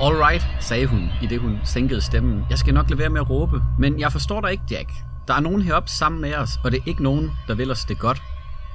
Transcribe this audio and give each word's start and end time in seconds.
All 0.00 0.14
right, 0.14 0.46
sagde 0.60 0.86
hun, 0.86 1.10
i 1.22 1.26
det 1.26 1.40
hun 1.40 1.58
sænkede 1.64 2.00
stemmen. 2.00 2.44
Jeg 2.50 2.58
skal 2.58 2.74
nok 2.74 2.90
lade 2.90 2.98
være 2.98 3.10
med 3.10 3.20
at 3.20 3.30
råbe, 3.30 3.62
men 3.78 4.00
jeg 4.00 4.12
forstår 4.12 4.40
dig 4.40 4.52
ikke, 4.52 4.64
Jack. 4.70 4.92
Der 5.28 5.34
er 5.34 5.40
nogen 5.40 5.62
heroppe 5.62 5.90
sammen 5.90 6.20
med 6.20 6.34
os, 6.34 6.50
og 6.64 6.72
det 6.72 6.78
er 6.78 6.82
ikke 6.86 7.02
nogen, 7.02 7.30
der 7.48 7.54
vil 7.54 7.70
os 7.70 7.84
det 7.84 7.98
godt. 7.98 8.22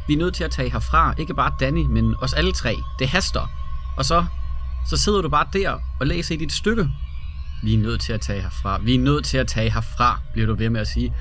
Vi 0.07 0.13
er 0.13 0.17
nødt 0.17 0.33
til 0.33 0.43
at 0.43 0.51
tage 0.51 0.71
herfra, 0.71 1.13
ikke 1.17 1.33
bare 1.33 1.51
Danny, 1.59 1.85
men 1.85 2.15
os 2.21 2.33
alle 2.33 2.51
tre. 2.51 2.75
Det 2.99 3.07
haster. 3.07 3.47
Og 3.97 4.05
så, 4.05 4.25
så 4.89 4.97
sidder 4.97 5.21
du 5.21 5.29
bare 5.29 5.47
der 5.53 5.79
og 5.99 6.07
læser 6.07 6.35
i 6.35 6.37
dit 6.37 6.51
stykke. 6.51 6.89
Vi 7.63 7.73
er 7.73 7.77
nødt 7.77 8.01
til 8.01 8.13
at 8.13 8.21
tage 8.21 8.41
herfra. 8.41 8.79
Vi 8.83 8.95
er 8.95 8.99
nødt 8.99 9.25
til 9.25 9.37
at 9.37 9.47
tage 9.47 9.71
herfra, 9.71 10.19
bliver 10.33 10.47
du 10.47 10.55
ved 10.55 10.69
med 10.69 10.81
at 10.81 10.87
sige. 10.87 11.13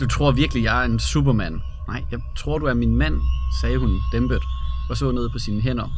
Du 0.00 0.06
tror 0.06 0.32
virkelig, 0.32 0.64
jeg 0.64 0.80
er 0.80 0.84
en 0.84 0.98
supermand. 0.98 1.60
Nej, 1.88 2.04
jeg 2.10 2.20
tror, 2.36 2.58
du 2.58 2.66
er 2.66 2.74
min 2.74 2.96
mand, 2.96 3.20
sagde 3.60 3.78
hun 3.78 4.00
dæmpet 4.12 4.42
og 4.90 4.96
så 4.96 5.12
ned 5.12 5.28
på 5.28 5.38
sine 5.38 5.60
hænder. 5.60 5.88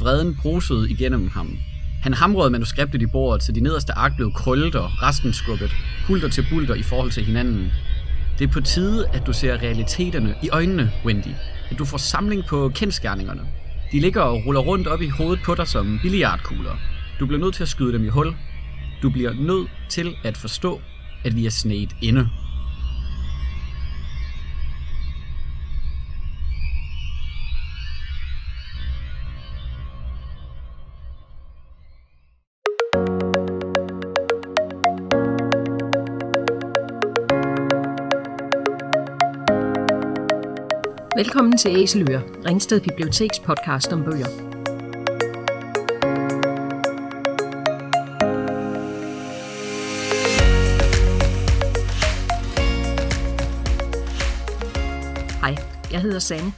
Vreden 0.00 0.38
brusede 0.42 0.90
igennem 0.90 1.30
ham. 1.30 1.58
Han 2.02 2.14
hamrede 2.14 2.50
manuskriptet 2.50 3.02
i 3.02 3.06
bordet, 3.06 3.42
så 3.42 3.52
de 3.52 3.60
nederste 3.60 3.92
ark 3.92 4.16
blev 4.16 4.32
krøllet 4.32 4.74
og 4.74 4.90
resten 5.02 5.32
skubbet, 5.32 5.70
hulter 6.06 6.28
til 6.28 6.46
bulter 6.50 6.74
i 6.74 6.82
forhold 6.82 7.10
til 7.10 7.24
hinanden. 7.24 7.70
Det 8.38 8.48
er 8.48 8.52
på 8.52 8.60
tide, 8.60 9.08
at 9.12 9.26
du 9.26 9.32
ser 9.32 9.62
realiteterne 9.62 10.34
i 10.42 10.48
øjnene, 10.50 10.92
Wendy. 11.04 11.34
At 11.70 11.78
du 11.78 11.84
får 11.84 11.98
samling 11.98 12.44
på 12.44 12.68
kendskærningerne. 12.74 13.42
De 13.92 14.00
ligger 14.00 14.20
og 14.20 14.46
ruller 14.46 14.60
rundt 14.60 14.86
op 14.86 15.02
i 15.02 15.08
hovedet 15.08 15.44
på 15.44 15.54
dig 15.54 15.68
som 15.68 15.98
billiardkugler. 16.02 16.76
Du 17.20 17.26
bliver 17.26 17.40
nødt 17.40 17.54
til 17.54 17.62
at 17.62 17.68
skyde 17.68 17.92
dem 17.92 18.04
i 18.04 18.08
hul. 18.08 18.34
Du 19.02 19.10
bliver 19.10 19.32
nødt 19.32 19.70
til 19.88 20.14
at 20.24 20.36
forstå, 20.36 20.80
at 21.24 21.36
vi 21.36 21.46
er 21.46 21.50
snedt 21.50 21.90
inde. 22.02 22.28
Velkommen 41.18 41.56
til 41.56 41.76
Æseløer, 41.76 42.22
Ringsted 42.46 42.80
Biblioteks 42.80 43.38
podcast 43.40 43.92
om 43.92 44.04
bøger. 44.04 44.26
Hej, 55.40 55.54
jeg 55.92 56.02
hedder 56.02 56.18
Sanne. 56.18 56.52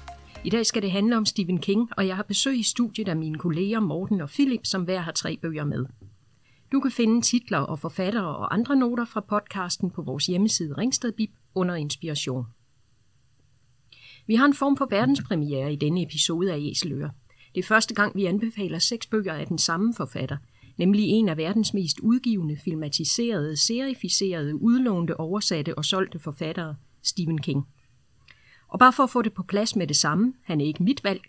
I 0.45 0.51
dag 0.51 0.67
skal 0.67 0.83
det 0.83 0.91
handle 0.91 1.17
om 1.17 1.27
Stephen 1.27 1.59
King, 1.59 1.91
og 1.97 2.07
jeg 2.07 2.17
har 2.17 2.23
besøg 2.23 2.59
i 2.59 2.63
studiet 2.63 3.09
af 3.09 3.17
mine 3.17 3.39
kolleger 3.39 3.81
Morten 3.81 4.21
og 4.21 4.29
Philip, 4.29 4.61
som 4.65 4.83
hver 4.83 5.01
har 5.01 5.13
tre 5.13 5.39
bøger 5.43 5.65
med. 5.65 5.87
Du 6.73 6.81
kan 6.81 6.91
finde 6.91 7.23
titler 7.23 7.59
og 7.59 7.79
forfattere 7.79 8.37
og 8.37 8.55
andre 8.55 8.77
noter 8.77 9.05
fra 9.05 9.21
podcasten 9.21 9.91
på 9.91 10.03
vores 10.03 10.27
hjemmeside 10.27 10.75
Ringsted 10.79 11.13
Bib 11.13 11.31
under 11.55 11.75
inspiration. 11.75 12.47
Vi 14.31 14.35
har 14.35 14.47
en 14.47 14.55
form 14.55 14.77
for 14.77 14.87
verdenspremiere 14.91 15.73
i 15.73 15.77
denne 15.77 16.03
episode 16.03 16.53
af 16.53 16.59
Æseløer. 16.59 17.09
Det 17.55 17.61
er 17.61 17.67
første 17.67 17.95
gang, 17.95 18.17
vi 18.17 18.25
anbefaler 18.25 18.79
seks 18.79 19.07
bøger 19.07 19.35
af 19.35 19.47
den 19.47 19.59
samme 19.59 19.95
forfatter, 19.95 20.37
nemlig 20.79 21.05
en 21.05 21.29
af 21.29 21.37
verdens 21.37 21.75
mest 21.75 22.01
udgivende, 22.01 22.57
filmatiserede, 22.65 23.57
serificerede, 23.57 24.63
udlånte, 24.63 25.21
oversatte 25.21 25.79
og 25.79 25.85
solgte 25.85 26.19
forfattere, 26.19 26.77
Stephen 27.03 27.41
King. 27.41 27.67
Og 28.69 28.79
bare 28.79 28.93
for 28.93 29.03
at 29.03 29.11
få 29.11 29.23
det 29.23 29.33
på 29.33 29.43
plads 29.43 29.77
med 29.77 29.87
det 29.87 29.97
samme, 29.97 30.35
han 30.45 30.61
er 30.61 30.65
ikke 30.65 30.83
mit 30.83 31.05
valg, 31.05 31.21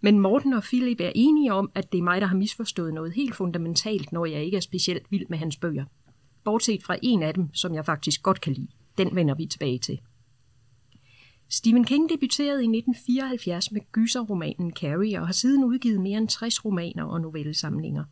men 0.00 0.18
Morten 0.18 0.52
og 0.52 0.62
Philip 0.62 1.00
er 1.00 1.12
enige 1.14 1.52
om, 1.52 1.70
at 1.74 1.92
det 1.92 1.98
er 1.98 2.02
mig, 2.02 2.20
der 2.20 2.26
har 2.26 2.36
misforstået 2.36 2.94
noget 2.94 3.12
helt 3.12 3.34
fundamentalt, 3.34 4.12
når 4.12 4.26
jeg 4.26 4.44
ikke 4.44 4.56
er 4.56 4.60
specielt 4.60 5.10
vild 5.10 5.26
med 5.28 5.38
hans 5.38 5.56
bøger. 5.56 5.84
Bortset 6.44 6.82
fra 6.82 6.96
en 7.02 7.22
af 7.22 7.34
dem, 7.34 7.54
som 7.54 7.74
jeg 7.74 7.86
faktisk 7.86 8.22
godt 8.22 8.40
kan 8.40 8.52
lide. 8.52 8.68
Den 8.98 9.14
vender 9.14 9.34
vi 9.34 9.46
tilbage 9.46 9.78
til. 9.78 10.00
Stephen 11.52 11.84
King 11.84 12.10
debuterede 12.10 12.62
i 12.62 12.66
1974 12.66 13.72
med 13.72 13.80
gyserromanen 13.92 14.72
Carrie 14.72 15.20
og 15.20 15.26
har 15.26 15.32
siden 15.32 15.64
udgivet 15.64 16.00
mere 16.00 16.18
end 16.18 16.28
60 16.28 16.64
romaner 16.64 17.04
og 17.04 17.20
novellesamlinger. 17.20 18.04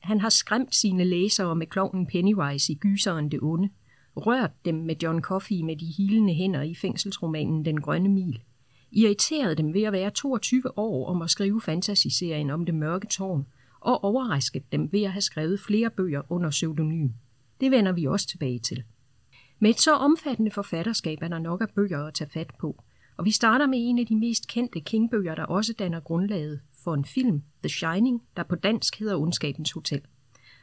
Han 0.00 0.20
har 0.20 0.28
skræmt 0.28 0.74
sine 0.74 1.04
læsere 1.04 1.56
med 1.56 1.66
klovnen 1.66 2.06
Pennywise 2.06 2.72
i 2.72 2.76
Gyseren 2.76 3.30
det 3.30 3.38
onde, 3.42 3.68
rørt 4.16 4.50
dem 4.64 4.74
med 4.74 4.96
John 5.02 5.20
Coffey 5.20 5.60
med 5.60 5.76
de 5.76 5.86
hilende 5.86 6.34
hænder 6.34 6.62
i 6.62 6.74
fængselsromanen 6.74 7.64
Den 7.64 7.80
Grønne 7.80 8.08
Mil, 8.08 8.40
irriteret 8.92 9.58
dem 9.58 9.74
ved 9.74 9.82
at 9.82 9.92
være 9.92 10.10
22 10.10 10.78
år 10.78 11.06
om 11.06 11.22
at 11.22 11.30
skrive 11.30 11.60
fantasiserien 11.60 12.50
om 12.50 12.64
det 12.64 12.74
mørke 12.74 13.06
tårn, 13.06 13.46
og 13.80 14.04
overrasket 14.04 14.72
dem 14.72 14.92
ved 14.92 15.02
at 15.02 15.12
have 15.12 15.22
skrevet 15.22 15.60
flere 15.60 15.90
bøger 15.90 16.22
under 16.28 16.50
pseudonym. 16.50 17.08
Det 17.60 17.70
vender 17.70 17.92
vi 17.92 18.04
også 18.04 18.26
tilbage 18.26 18.58
til. 18.58 18.82
Med 19.58 19.70
et 19.70 19.80
så 19.80 19.92
omfattende 19.92 20.50
forfatterskab 20.50 21.18
er 21.22 21.28
der 21.28 21.38
nok 21.38 21.60
af 21.60 21.66
bøger 21.74 22.06
at 22.06 22.14
tage 22.14 22.30
fat 22.30 22.50
på, 22.60 22.82
og 23.16 23.24
vi 23.24 23.30
starter 23.30 23.66
med 23.66 23.78
en 23.80 23.98
af 23.98 24.06
de 24.06 24.16
mest 24.16 24.48
kendte 24.48 24.80
King-bøger, 24.80 25.34
der 25.34 25.44
også 25.44 25.72
danner 25.78 26.00
grundlaget 26.00 26.60
for 26.84 26.94
en 26.94 27.04
film, 27.04 27.42
The 27.62 27.68
Shining, 27.68 28.22
der 28.36 28.42
på 28.42 28.54
dansk 28.54 28.98
hedder 28.98 29.16
Ondskabens 29.16 29.72
Hotel. 29.72 30.00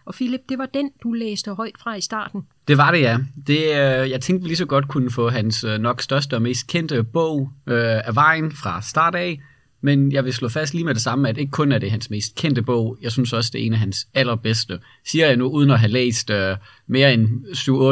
Og 0.05 0.13
Philip, 0.13 0.39
det 0.49 0.57
var 0.57 0.65
den, 0.65 0.91
du 1.03 1.11
læste 1.11 1.53
højt 1.53 1.77
fra 1.79 1.95
i 1.95 2.01
starten. 2.01 2.41
Det 2.67 2.77
var 2.77 2.91
det, 2.91 3.01
ja. 3.01 3.17
Det, 3.47 3.59
øh, 3.59 4.09
jeg 4.09 4.21
tænkte, 4.21 4.43
vi 4.43 4.47
lige 4.47 4.57
så 4.57 4.65
godt 4.65 4.87
kunne 4.87 5.11
få 5.11 5.29
hans 5.29 5.63
øh, 5.63 5.79
nok 5.79 6.01
største 6.01 6.35
og 6.35 6.41
mest 6.41 6.67
kendte 6.67 7.03
bog 7.03 7.49
øh, 7.67 8.07
af 8.07 8.15
vejen 8.15 8.51
fra 8.51 8.81
start 8.81 9.15
af. 9.15 9.39
Men 9.85 10.11
jeg 10.11 10.25
vil 10.25 10.33
slå 10.33 10.49
fast 10.49 10.73
lige 10.73 10.85
med 10.85 10.93
det 10.93 11.01
samme, 11.01 11.29
at 11.29 11.37
ikke 11.37 11.51
kun 11.51 11.71
er 11.71 11.77
det 11.77 11.91
hans 11.91 12.09
mest 12.09 12.35
kendte 12.35 12.61
bog, 12.61 12.97
jeg 13.01 13.11
synes 13.11 13.33
også, 13.33 13.49
det 13.53 13.61
er 13.61 13.65
en 13.65 13.73
af 13.73 13.79
hans 13.79 14.07
allerbedste. 14.13 14.79
Siger 15.05 15.27
jeg 15.27 15.37
nu, 15.37 15.45
uden 15.45 15.71
at 15.71 15.79
have 15.79 15.91
læst 15.91 16.29
øh, 16.29 16.57
mere 16.87 17.13
end 17.13 17.27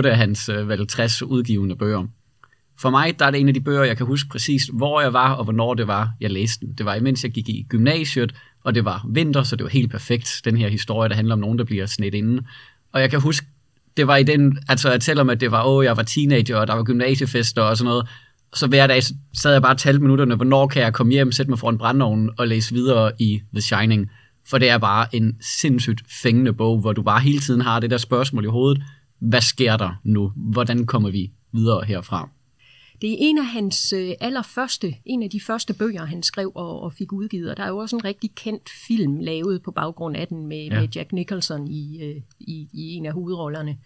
7-8 0.06 0.08
af 0.08 0.18
hans 0.18 0.50
øh, 0.50 0.70
vel 0.70 0.88
60 0.88 1.22
udgivende 1.22 1.76
bøger. 1.76 2.08
For 2.80 2.90
mig 2.90 3.20
der 3.20 3.26
er 3.26 3.32
det 3.32 3.40
en 3.40 3.48
af 3.48 3.54
de 3.54 3.62
bøger, 3.62 3.84
jeg 3.84 3.98
kan 3.98 4.06
huske 4.06 4.30
præcis, 4.30 4.70
hvor 4.74 5.02
jeg 5.02 5.14
var 5.14 5.34
og 5.34 5.44
hvornår 5.44 5.74
det 5.74 5.88
var, 5.88 6.12
jeg 6.22 6.32
læste 6.32 6.66
den. 6.66 6.74
Det 6.74 6.86
var 6.86 6.96
imens 6.96 7.24
jeg 7.24 7.32
gik 7.32 7.50
i 7.50 7.66
gymnasiet, 7.70 8.34
og 8.64 8.76
det 8.76 8.86
var 8.86 9.06
vinter, 9.10 9.44
så 9.44 9.56
det 9.56 9.64
var 9.64 9.70
helt 9.70 9.92
perfekt, 9.92 10.42
den 10.46 10.58
her 10.58 10.70
historie, 10.70 11.10
der 11.10 11.16
handler 11.16 11.34
om 11.34 11.40
nogen, 11.40 11.58
der 11.58 11.64
bliver 11.64 11.86
snedt 11.86 12.14
inden. 12.14 12.42
Og 12.92 13.02
jeg 13.02 13.10
kan 13.10 13.22
huske, 13.22 13.46
det 13.98 14.08
var 14.08 14.18
i 14.18 14.24
den, 14.24 14.60
altså 14.68 14.92
at 14.92 15.04
selvom 15.04 15.30
at 15.30 15.42
det 15.42 15.52
var, 15.52 15.66
åh, 15.66 15.86
jeg 15.86 15.98
var 15.98 16.04
teenager, 16.04 16.58
og 16.58 16.68
der 16.68 16.74
var 16.74 16.84
gymnasiefester 16.84 17.62
og 17.62 17.78
sådan 17.78 17.90
noget, 17.90 18.08
så 18.54 18.68
hver 18.68 18.88
dag 18.88 19.04
sad 19.34 19.52
jeg 19.52 19.62
bare 19.62 19.74
og 19.74 19.78
talte 19.78 20.02
minutterne, 20.02 20.36
hvornår 20.36 20.68
kan 20.68 20.82
jeg 20.82 20.94
komme 20.94 21.14
hjem, 21.14 21.32
sætte 21.32 21.50
mig 21.50 21.60
foran 21.60 21.78
brændeovnen 21.78 22.30
og 22.38 22.48
læse 22.48 22.74
videre 22.74 23.12
i 23.20 23.42
The 23.54 23.62
Shining. 23.62 24.10
For 24.50 24.58
det 24.58 24.70
er 24.70 24.78
bare 24.78 25.16
en 25.16 25.38
sindssygt 25.62 26.02
fængende 26.24 26.54
bog, 26.54 26.80
hvor 26.80 26.94
du 26.94 27.02
bare 27.02 27.20
hele 27.20 27.40
tiden 27.40 27.62
har 27.62 27.80
det 27.80 27.90
der 27.90 27.98
spørgsmål 27.98 28.46
i 28.46 28.48
hovedet. 28.48 28.84
Hvad 29.20 29.42
sker 29.42 29.78
der 29.78 30.00
nu? 30.04 30.32
Hvordan 30.36 30.86
kommer 30.86 31.10
vi 31.10 31.32
videre 31.54 31.84
herfra? 31.86 32.30
Det 33.02 33.12
er 33.12 33.18
en 33.20 33.38
af 33.38 33.46
hans 33.46 33.94
øh, 33.94 34.12
allerførste, 34.20 34.96
en 35.06 35.24
af 35.24 35.30
de 35.30 35.42
første 35.42 35.74
bøger, 35.74 36.06
han 36.06 36.24
skrev 36.24 36.52
og, 36.56 36.82
og 36.82 36.94
fik 36.94 37.14
udgivet. 37.14 37.52
Og 37.52 37.58
der 37.58 37.64
er 37.64 37.68
jo 37.68 37.78
også 37.78 37.96
en 37.96 38.06
rigtig 38.06 38.36
kendt 38.36 38.70
film 38.88 39.20
lavet 39.20 39.62
på 39.62 39.72
baggrund 39.72 40.18
af 40.18 40.28
den 40.28 40.48
med, 40.48 40.64
ja. 40.64 40.80
med 40.80 40.88
Jack 40.96 41.12
Nicholson 41.12 41.68
i, 41.68 42.04
øh, 42.04 42.16
i, 42.40 42.68
i 42.74 42.94
en 42.94 43.06
af 43.06 43.14
hovedrollerne. 43.14 43.78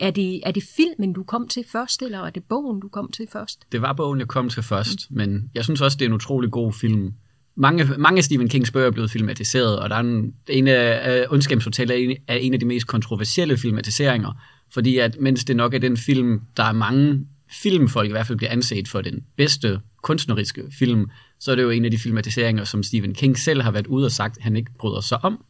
Er 0.00 0.10
det, 0.10 0.40
er 0.46 0.50
det 0.50 0.62
filmen, 0.76 1.12
du 1.12 1.22
kom 1.22 1.48
til 1.48 1.64
først, 1.72 2.02
eller 2.02 2.18
er 2.18 2.30
det 2.30 2.44
bogen, 2.44 2.80
du 2.80 2.88
kom 2.88 3.10
til 3.10 3.26
først? 3.32 3.60
Det 3.72 3.82
var 3.82 3.92
bogen, 3.92 4.18
jeg 4.18 4.28
kom 4.28 4.48
til 4.48 4.62
først, 4.62 5.10
mm. 5.10 5.16
men 5.16 5.50
jeg 5.54 5.64
synes 5.64 5.80
også, 5.80 5.96
det 5.98 6.04
er 6.04 6.08
en 6.08 6.14
utrolig 6.14 6.50
god 6.50 6.72
film. 6.72 7.12
Mange, 7.54 7.84
mange 7.98 8.22
Stephen 8.22 8.48
Kings 8.48 8.70
bøger 8.70 8.86
er 8.86 8.90
blevet 8.90 9.10
filmatiseret, 9.10 9.78
og 9.78 9.90
der 9.90 9.96
er 9.96 10.00
en, 10.00 10.34
en 10.48 10.68
af 10.68 11.26
uh, 11.30 11.38
er 11.38 11.92
en, 11.92 12.16
er 12.26 12.34
en 12.34 12.54
af 12.54 12.60
de 12.60 12.66
mest 12.66 12.86
kontroversielle 12.86 13.56
filmatiseringer, 13.56 14.32
fordi 14.72 14.98
at 14.98 15.16
mens 15.20 15.44
det 15.44 15.56
nok 15.56 15.74
er 15.74 15.78
den 15.78 15.96
film, 15.96 16.40
der 16.56 16.62
er 16.62 16.72
mange 16.72 17.26
filmfolk 17.62 18.08
i 18.08 18.12
hvert 18.12 18.26
fald 18.26 18.38
bliver 18.38 18.50
anset 18.50 18.88
for 18.88 19.00
den 19.00 19.24
bedste 19.36 19.80
kunstneriske 20.02 20.62
film, 20.78 21.10
så 21.40 21.50
er 21.50 21.54
det 21.54 21.62
jo 21.62 21.70
en 21.70 21.84
af 21.84 21.90
de 21.90 21.98
filmatiseringer, 21.98 22.64
som 22.64 22.82
Stephen 22.82 23.14
King 23.14 23.38
selv 23.38 23.62
har 23.62 23.70
været 23.70 23.86
ude 23.86 24.06
og 24.06 24.12
sagt, 24.12 24.38
han 24.40 24.56
ikke 24.56 24.70
bryder 24.78 25.00
sig 25.00 25.24
om. 25.24 25.44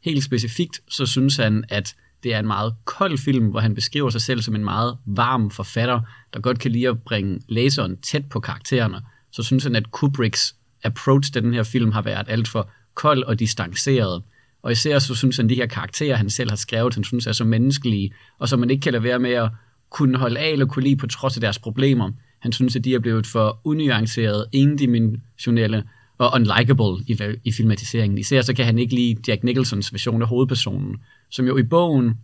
Helt 0.00 0.24
specifikt, 0.24 0.80
så 0.88 1.06
synes 1.06 1.36
han, 1.36 1.64
at 1.68 1.96
det 2.24 2.34
er 2.34 2.38
en 2.38 2.46
meget 2.46 2.74
kold 2.84 3.18
film, 3.18 3.46
hvor 3.46 3.60
han 3.60 3.74
beskriver 3.74 4.10
sig 4.10 4.20
selv 4.20 4.42
som 4.42 4.54
en 4.54 4.64
meget 4.64 4.96
varm 5.06 5.50
forfatter, 5.50 6.00
der 6.34 6.40
godt 6.40 6.58
kan 6.58 6.70
lide 6.70 6.88
at 6.88 7.02
bringe 7.02 7.40
læseren 7.48 7.96
tæt 7.96 8.24
på 8.30 8.40
karaktererne. 8.40 9.00
Så 9.32 9.42
synes 9.42 9.64
han, 9.64 9.76
at 9.76 9.90
Kubricks 9.90 10.54
approach 10.84 11.32
til 11.32 11.42
den 11.42 11.54
her 11.54 11.62
film 11.62 11.92
har 11.92 12.02
været 12.02 12.26
alt 12.28 12.48
for 12.48 12.70
kold 12.94 13.22
og 13.22 13.38
distanceret. 13.38 14.22
Og 14.62 14.72
især 14.72 14.98
så 14.98 15.14
synes 15.14 15.36
han, 15.36 15.46
at 15.46 15.50
de 15.50 15.54
her 15.54 15.66
karakterer, 15.66 16.16
han 16.16 16.30
selv 16.30 16.50
har 16.50 16.56
skrevet, 16.56 16.94
han 16.94 17.04
synes 17.04 17.26
er 17.26 17.32
så 17.32 17.44
menneskelige, 17.44 18.12
og 18.38 18.48
som 18.48 18.58
man 18.58 18.70
ikke 18.70 18.80
kan 18.80 18.92
lade 18.92 19.02
være 19.02 19.18
med 19.18 19.30
at 19.30 19.50
kunne 19.90 20.18
holde 20.18 20.40
af 20.40 20.48
eller 20.48 20.66
kunne 20.66 20.82
lide 20.82 20.96
på 20.96 21.06
trods 21.06 21.36
af 21.36 21.40
deres 21.40 21.58
problemer. 21.58 22.10
Han 22.40 22.52
synes, 22.52 22.76
at 22.76 22.84
de 22.84 22.94
er 22.94 22.98
blevet 22.98 23.26
for 23.26 23.60
unuanceret, 23.64 24.46
endimensionelle 24.52 25.84
og 26.18 26.30
unlikable 26.34 27.04
i, 27.06 27.18
i 27.44 27.52
filmatiseringen. 27.52 28.18
Især 28.18 28.42
så 28.42 28.54
kan 28.54 28.64
han 28.64 28.78
ikke 28.78 28.94
lide 28.94 29.16
Jack 29.28 29.44
Nicholsons 29.44 29.92
version 29.92 30.22
af 30.22 30.28
hovedpersonen, 30.28 30.96
som 31.30 31.46
jo 31.46 31.56
i 31.56 31.62
bogen 31.62 32.14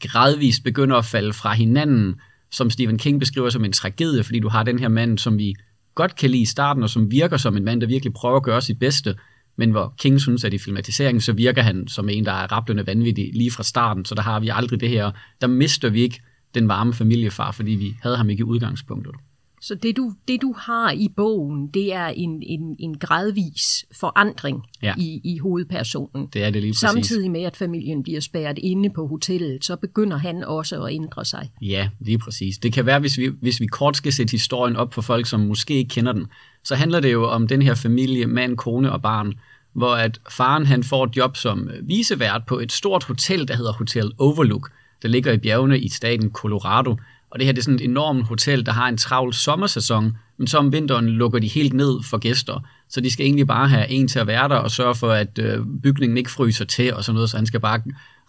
gradvist 0.00 0.64
begynder 0.64 0.96
at 0.96 1.04
falde 1.04 1.32
fra 1.32 1.52
hinanden, 1.54 2.14
som 2.50 2.70
Stephen 2.70 2.98
King 2.98 3.20
beskriver 3.20 3.50
som 3.50 3.64
en 3.64 3.72
tragedie, 3.72 4.24
fordi 4.24 4.40
du 4.40 4.48
har 4.48 4.62
den 4.62 4.78
her 4.78 4.88
mand, 4.88 5.18
som 5.18 5.38
vi 5.38 5.54
godt 5.94 6.16
kan 6.16 6.30
lide 6.30 6.42
i 6.42 6.46
starten, 6.46 6.82
og 6.82 6.90
som 6.90 7.10
virker 7.10 7.36
som 7.36 7.56
en 7.56 7.64
mand, 7.64 7.80
der 7.80 7.86
virkelig 7.86 8.12
prøver 8.12 8.36
at 8.36 8.42
gøre 8.42 8.60
sit 8.60 8.78
bedste, 8.78 9.14
men 9.56 9.70
hvor 9.70 9.94
King 9.98 10.20
synes, 10.20 10.44
at 10.44 10.54
i 10.54 10.58
filmatiseringen, 10.58 11.20
så 11.20 11.32
virker 11.32 11.62
han 11.62 11.88
som 11.88 12.08
en, 12.08 12.24
der 12.24 12.32
er 12.32 12.52
rablende 12.52 12.86
vanvittig 12.86 13.30
lige 13.34 13.50
fra 13.50 13.62
starten, 13.62 14.04
så 14.04 14.14
der 14.14 14.22
har 14.22 14.40
vi 14.40 14.48
aldrig 14.48 14.80
det 14.80 14.88
her, 14.88 15.10
der 15.40 15.46
mister 15.46 15.90
vi 15.90 16.00
ikke 16.00 16.20
den 16.54 16.68
varme 16.68 16.94
familiefar, 16.94 17.52
fordi 17.52 17.70
vi 17.70 17.96
havde 18.02 18.16
ham 18.16 18.30
ikke 18.30 18.40
i 18.40 18.44
udgangspunktet. 18.44 19.14
Så 19.62 19.74
det 19.74 19.96
du, 19.96 20.12
det 20.28 20.42
du 20.42 20.54
har 20.58 20.90
i 20.92 21.08
bogen, 21.16 21.66
det 21.66 21.94
er 21.94 22.06
en, 22.06 22.42
en, 22.42 22.76
en 22.78 22.98
gradvis 22.98 23.84
forandring 24.00 24.62
Ja. 24.82 24.94
i, 24.98 25.20
i 25.24 25.38
hovedpersonen. 25.38 26.28
Det 26.32 26.44
er 26.44 26.50
det 26.50 26.62
lige 26.62 26.72
præcis. 26.72 26.80
Samtidig 26.80 27.30
med, 27.30 27.42
at 27.42 27.56
familien 27.56 28.02
bliver 28.02 28.20
spærret 28.20 28.58
inde 28.58 28.90
på 28.90 29.06
hotellet, 29.06 29.64
så 29.64 29.76
begynder 29.76 30.16
han 30.16 30.44
også 30.44 30.82
at 30.82 30.94
ændre 30.94 31.24
sig. 31.24 31.50
Ja, 31.62 31.88
lige 32.00 32.18
præcis. 32.18 32.58
Det 32.58 32.72
kan 32.72 32.86
være, 32.86 33.00
hvis 33.00 33.18
vi, 33.18 33.30
hvis 33.40 33.60
vi 33.60 33.66
kort 33.66 33.96
skal 33.96 34.12
sætte 34.12 34.30
historien 34.30 34.76
op 34.76 34.94
for 34.94 35.02
folk, 35.02 35.26
som 35.26 35.40
måske 35.40 35.74
ikke 35.74 35.88
kender 35.88 36.12
den, 36.12 36.26
så 36.64 36.74
handler 36.74 37.00
det 37.00 37.12
jo 37.12 37.28
om 37.28 37.48
den 37.48 37.62
her 37.62 37.74
familie, 37.74 38.26
mand, 38.26 38.56
kone 38.56 38.92
og 38.92 39.02
barn, 39.02 39.34
hvor 39.72 39.94
at 39.94 40.20
faren 40.30 40.66
han 40.66 40.84
får 40.84 41.04
et 41.04 41.16
job 41.16 41.36
som 41.36 41.70
visevært 41.82 42.42
på 42.46 42.58
et 42.58 42.72
stort 42.72 43.04
hotel, 43.04 43.48
der 43.48 43.56
hedder 43.56 43.72
Hotel 43.72 44.12
Overlook, 44.18 44.70
der 45.02 45.08
ligger 45.08 45.32
i 45.32 45.38
bjergene 45.38 45.80
i 45.80 45.88
staten 45.88 46.30
Colorado. 46.30 46.96
Og 47.32 47.38
det 47.38 47.46
her 47.46 47.52
det 47.52 47.58
er 47.58 47.62
sådan 47.62 47.74
et 47.74 47.84
enormt 47.84 48.26
hotel, 48.26 48.66
der 48.66 48.72
har 48.72 48.88
en 48.88 48.96
travl 48.96 49.34
sommersæson, 49.34 50.16
men 50.38 50.46
så 50.46 50.58
om 50.58 50.72
vinteren 50.72 51.08
lukker 51.08 51.38
de 51.38 51.48
helt 51.48 51.72
ned 51.72 52.02
for 52.02 52.18
gæster. 52.18 52.60
Så 52.88 53.00
de 53.00 53.10
skal 53.10 53.26
egentlig 53.26 53.46
bare 53.46 53.68
have 53.68 53.88
en 53.88 54.08
til 54.08 54.18
at 54.18 54.26
være 54.26 54.48
der 54.48 54.56
og 54.56 54.70
sørge 54.70 54.94
for, 54.94 55.10
at 55.10 55.38
øh, 55.38 55.58
bygningen 55.82 56.18
ikke 56.18 56.30
fryser 56.30 56.64
til 56.64 56.94
og 56.94 57.04
sådan 57.04 57.14
noget, 57.14 57.30
så 57.30 57.36
han 57.36 57.46
skal 57.46 57.60
bare 57.60 57.82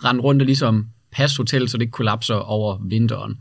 rende 0.03 0.21
rundt 0.21 0.41
og 0.41 0.45
ligesom 0.45 0.87
passe 1.11 1.37
hotellet, 1.37 1.71
så 1.71 1.77
det 1.77 1.81
ikke 1.81 1.91
kollapser 1.91 2.35
over 2.35 2.77
vinteren. 2.83 3.37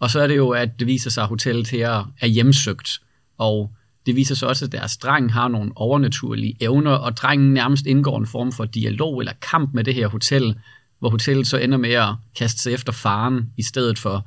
Og 0.00 0.10
så 0.10 0.20
er 0.20 0.26
det 0.26 0.36
jo, 0.36 0.50
at 0.50 0.78
det 0.78 0.86
viser 0.86 1.10
sig, 1.10 1.22
at 1.22 1.28
hotellet 1.28 1.68
her 1.68 2.12
er 2.20 2.26
hjemsøgt. 2.26 2.90
Og 3.38 3.70
det 4.06 4.16
viser 4.16 4.34
sig 4.34 4.48
også, 4.48 4.64
at 4.64 4.72
deres 4.72 4.96
dreng 4.96 5.32
har 5.32 5.48
nogle 5.48 5.72
overnaturlige 5.76 6.56
evner, 6.60 6.90
og 6.90 7.16
drengen 7.16 7.54
nærmest 7.54 7.86
indgår 7.86 8.18
en 8.18 8.26
form 8.26 8.52
for 8.52 8.64
dialog 8.64 9.18
eller 9.18 9.32
kamp 9.50 9.74
med 9.74 9.84
det 9.84 9.94
her 9.94 10.08
hotel, 10.08 10.58
hvor 10.98 11.10
hotellet 11.10 11.46
så 11.46 11.58
ender 11.58 11.78
med 11.78 11.92
at 11.92 12.08
kaste 12.38 12.62
sig 12.62 12.72
efter 12.72 12.92
faren 12.92 13.52
i 13.56 13.62
stedet 13.62 13.98
for. 13.98 14.26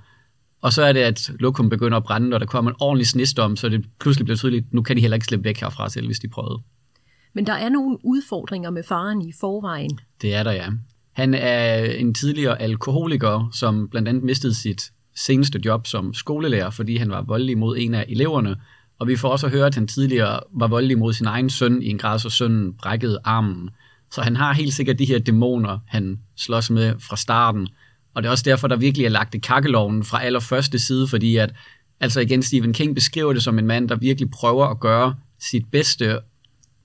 Og 0.62 0.74
så 0.74 0.84
er 0.84 0.94
det, 0.94 1.00
at 1.00 1.32
lokum 1.40 1.70
begynder 1.70 1.98
at 1.98 2.04
brænde, 2.04 2.36
og 2.36 2.40
der 2.40 2.46
kommer 2.46 2.72
en 2.72 2.78
ordentlig 2.80 3.08
snestorm, 3.08 3.56
så 3.56 3.70
det 3.70 3.86
pludselig 4.00 4.26
bliver 4.26 4.38
tydeligt, 4.38 4.74
nu 4.74 4.82
kan 4.82 4.96
de 4.96 5.02
heller 5.02 5.16
ikke 5.16 5.26
slippe 5.26 5.44
væk 5.44 5.60
herfra 5.60 5.90
selv, 5.90 6.06
hvis 6.06 6.20
de 6.20 6.28
prøvede. 6.28 6.62
Men 7.34 7.48
der 7.48 7.54
er 7.54 7.70
nogle 7.70 7.98
udfordringer 8.04 8.70
med 8.70 8.84
faren 8.84 9.22
i 9.22 9.32
forvejen. 9.40 10.00
Det 10.22 10.36
er 10.36 10.44
der, 10.44 10.52
ja. 10.52 10.70
Han 11.14 11.34
er 11.34 11.84
en 11.84 12.14
tidligere 12.14 12.62
alkoholiker, 12.62 13.50
som 13.54 13.90
blandt 13.90 14.08
andet 14.08 14.24
mistede 14.24 14.54
sit 14.54 14.92
seneste 15.16 15.60
job 15.66 15.88
som 15.88 16.14
skolelærer, 16.14 16.70
fordi 16.70 16.98
han 16.98 17.10
var 17.10 17.22
voldelig 17.22 17.58
mod 17.58 17.78
en 17.78 17.94
af 17.94 18.06
eleverne. 18.10 18.56
Og 19.00 19.08
vi 19.08 19.16
får 19.16 19.30
også 19.30 19.48
hørt, 19.48 19.68
at 19.68 19.76
han 19.76 19.88
tidligere 19.88 20.40
var 20.54 20.68
voldelig 20.68 20.98
mod 20.98 21.14
sin 21.14 21.26
egen 21.26 21.50
søn 21.50 21.82
i 21.82 21.90
en 21.90 21.98
grad, 21.98 22.20
så 22.20 22.30
sønnen 22.30 22.74
brækkede 22.74 23.20
armen. 23.24 23.70
Så 24.12 24.22
han 24.22 24.36
har 24.36 24.54
helt 24.54 24.74
sikkert 24.74 25.00
de 25.00 25.06
her 25.06 25.20
dæmoner, 25.20 25.80
han 25.88 26.20
slås 26.36 26.70
med 26.70 26.94
fra 27.00 27.16
starten. 27.16 27.68
Og 28.18 28.24
det 28.24 28.28
er 28.28 28.32
også 28.32 28.44
derfor, 28.44 28.68
der 28.68 28.76
virkelig 28.76 29.06
er 29.06 29.10
lagt 29.10 29.36
i 29.36 29.38
kakkeloven 29.38 30.04
fra 30.04 30.24
allerførste 30.24 30.80
side, 30.80 31.08
fordi 31.08 31.36
at, 31.36 31.54
altså 32.00 32.20
igen, 32.20 32.44
Stephen 32.44 32.74
King 32.74 32.96
beskriver 32.96 33.34
det 33.34 33.44
som 33.44 33.60
en 33.60 33.68
mand, 33.68 33.90
der 33.90 33.96
virkelig 33.96 34.32
prøver 34.32 34.66
at 34.66 34.80
gøre 34.80 35.16
sit 35.40 35.66
bedste, 35.72 36.20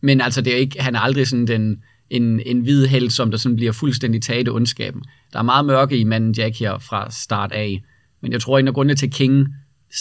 men 0.01 0.21
altså, 0.21 0.41
det 0.41 0.53
er 0.53 0.57
ikke, 0.57 0.83
han 0.83 0.95
er 0.95 1.01
aldrig 1.01 1.27
sådan 1.27 1.47
den, 1.47 1.83
en, 2.11 2.41
en 2.47 2.61
hvid 2.61 2.87
held, 2.87 3.11
som 3.11 3.31
der 3.31 3.39
sådan 3.39 3.57
bliver 3.57 3.73
fuldstændig 3.73 4.23
taget 4.23 4.49
af 4.49 4.53
ondskaben. 4.53 5.03
Der 5.33 5.39
er 5.39 5.43
meget 5.43 5.65
mørke 5.65 5.99
i 5.99 6.05
manden 6.05 6.33
Jack 6.33 6.59
her 6.59 6.79
fra 6.79 7.11
start 7.11 7.53
af. 7.53 7.83
Men 8.21 8.33
jeg 8.33 8.41
tror, 8.41 8.59
en 8.59 8.69
af 8.69 8.75
grundene 8.75 8.95
til 8.95 9.11
King 9.11 9.49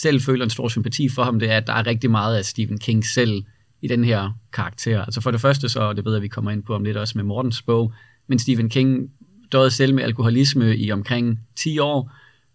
selv 0.02 0.22
føler 0.22 0.44
en 0.44 0.50
stor 0.50 0.68
sympati 0.68 1.10
for 1.10 1.24
ham, 1.24 1.40
det 1.40 1.52
er, 1.52 1.58
at 1.58 1.68
der 1.68 1.74
er 1.74 1.88
rigtig 1.88 2.12
meget 2.12 2.38
af 2.38 2.46
Stephen 2.46 2.78
King 2.78 3.06
selv 3.06 3.44
i 3.82 3.88
den 3.88 4.04
her 4.04 4.32
karakter. 4.54 5.02
Altså 5.02 5.22
for 5.22 5.32
det 5.32 5.42
første, 5.42 5.70
så 5.70 5.94
det 5.94 6.06
ved 6.06 6.14
jeg, 6.14 6.22
vi 6.22 6.28
kommer 6.28 6.52
ind 6.52 6.64
på 6.64 6.76
om 6.76 6.84
lidt 6.84 6.98
også 6.98 7.14
med 7.18 7.24
Mortens 7.24 7.62
bog, 7.62 7.94
men 8.28 8.40
Stephen 8.40 8.70
King 8.70 9.12
døjet 9.52 9.74
selv 9.74 9.94
med 9.94 10.04
alkoholisme 10.04 10.78
i 10.78 10.92
omkring 10.92 11.40
10 11.56 11.80
år, 11.80 12.12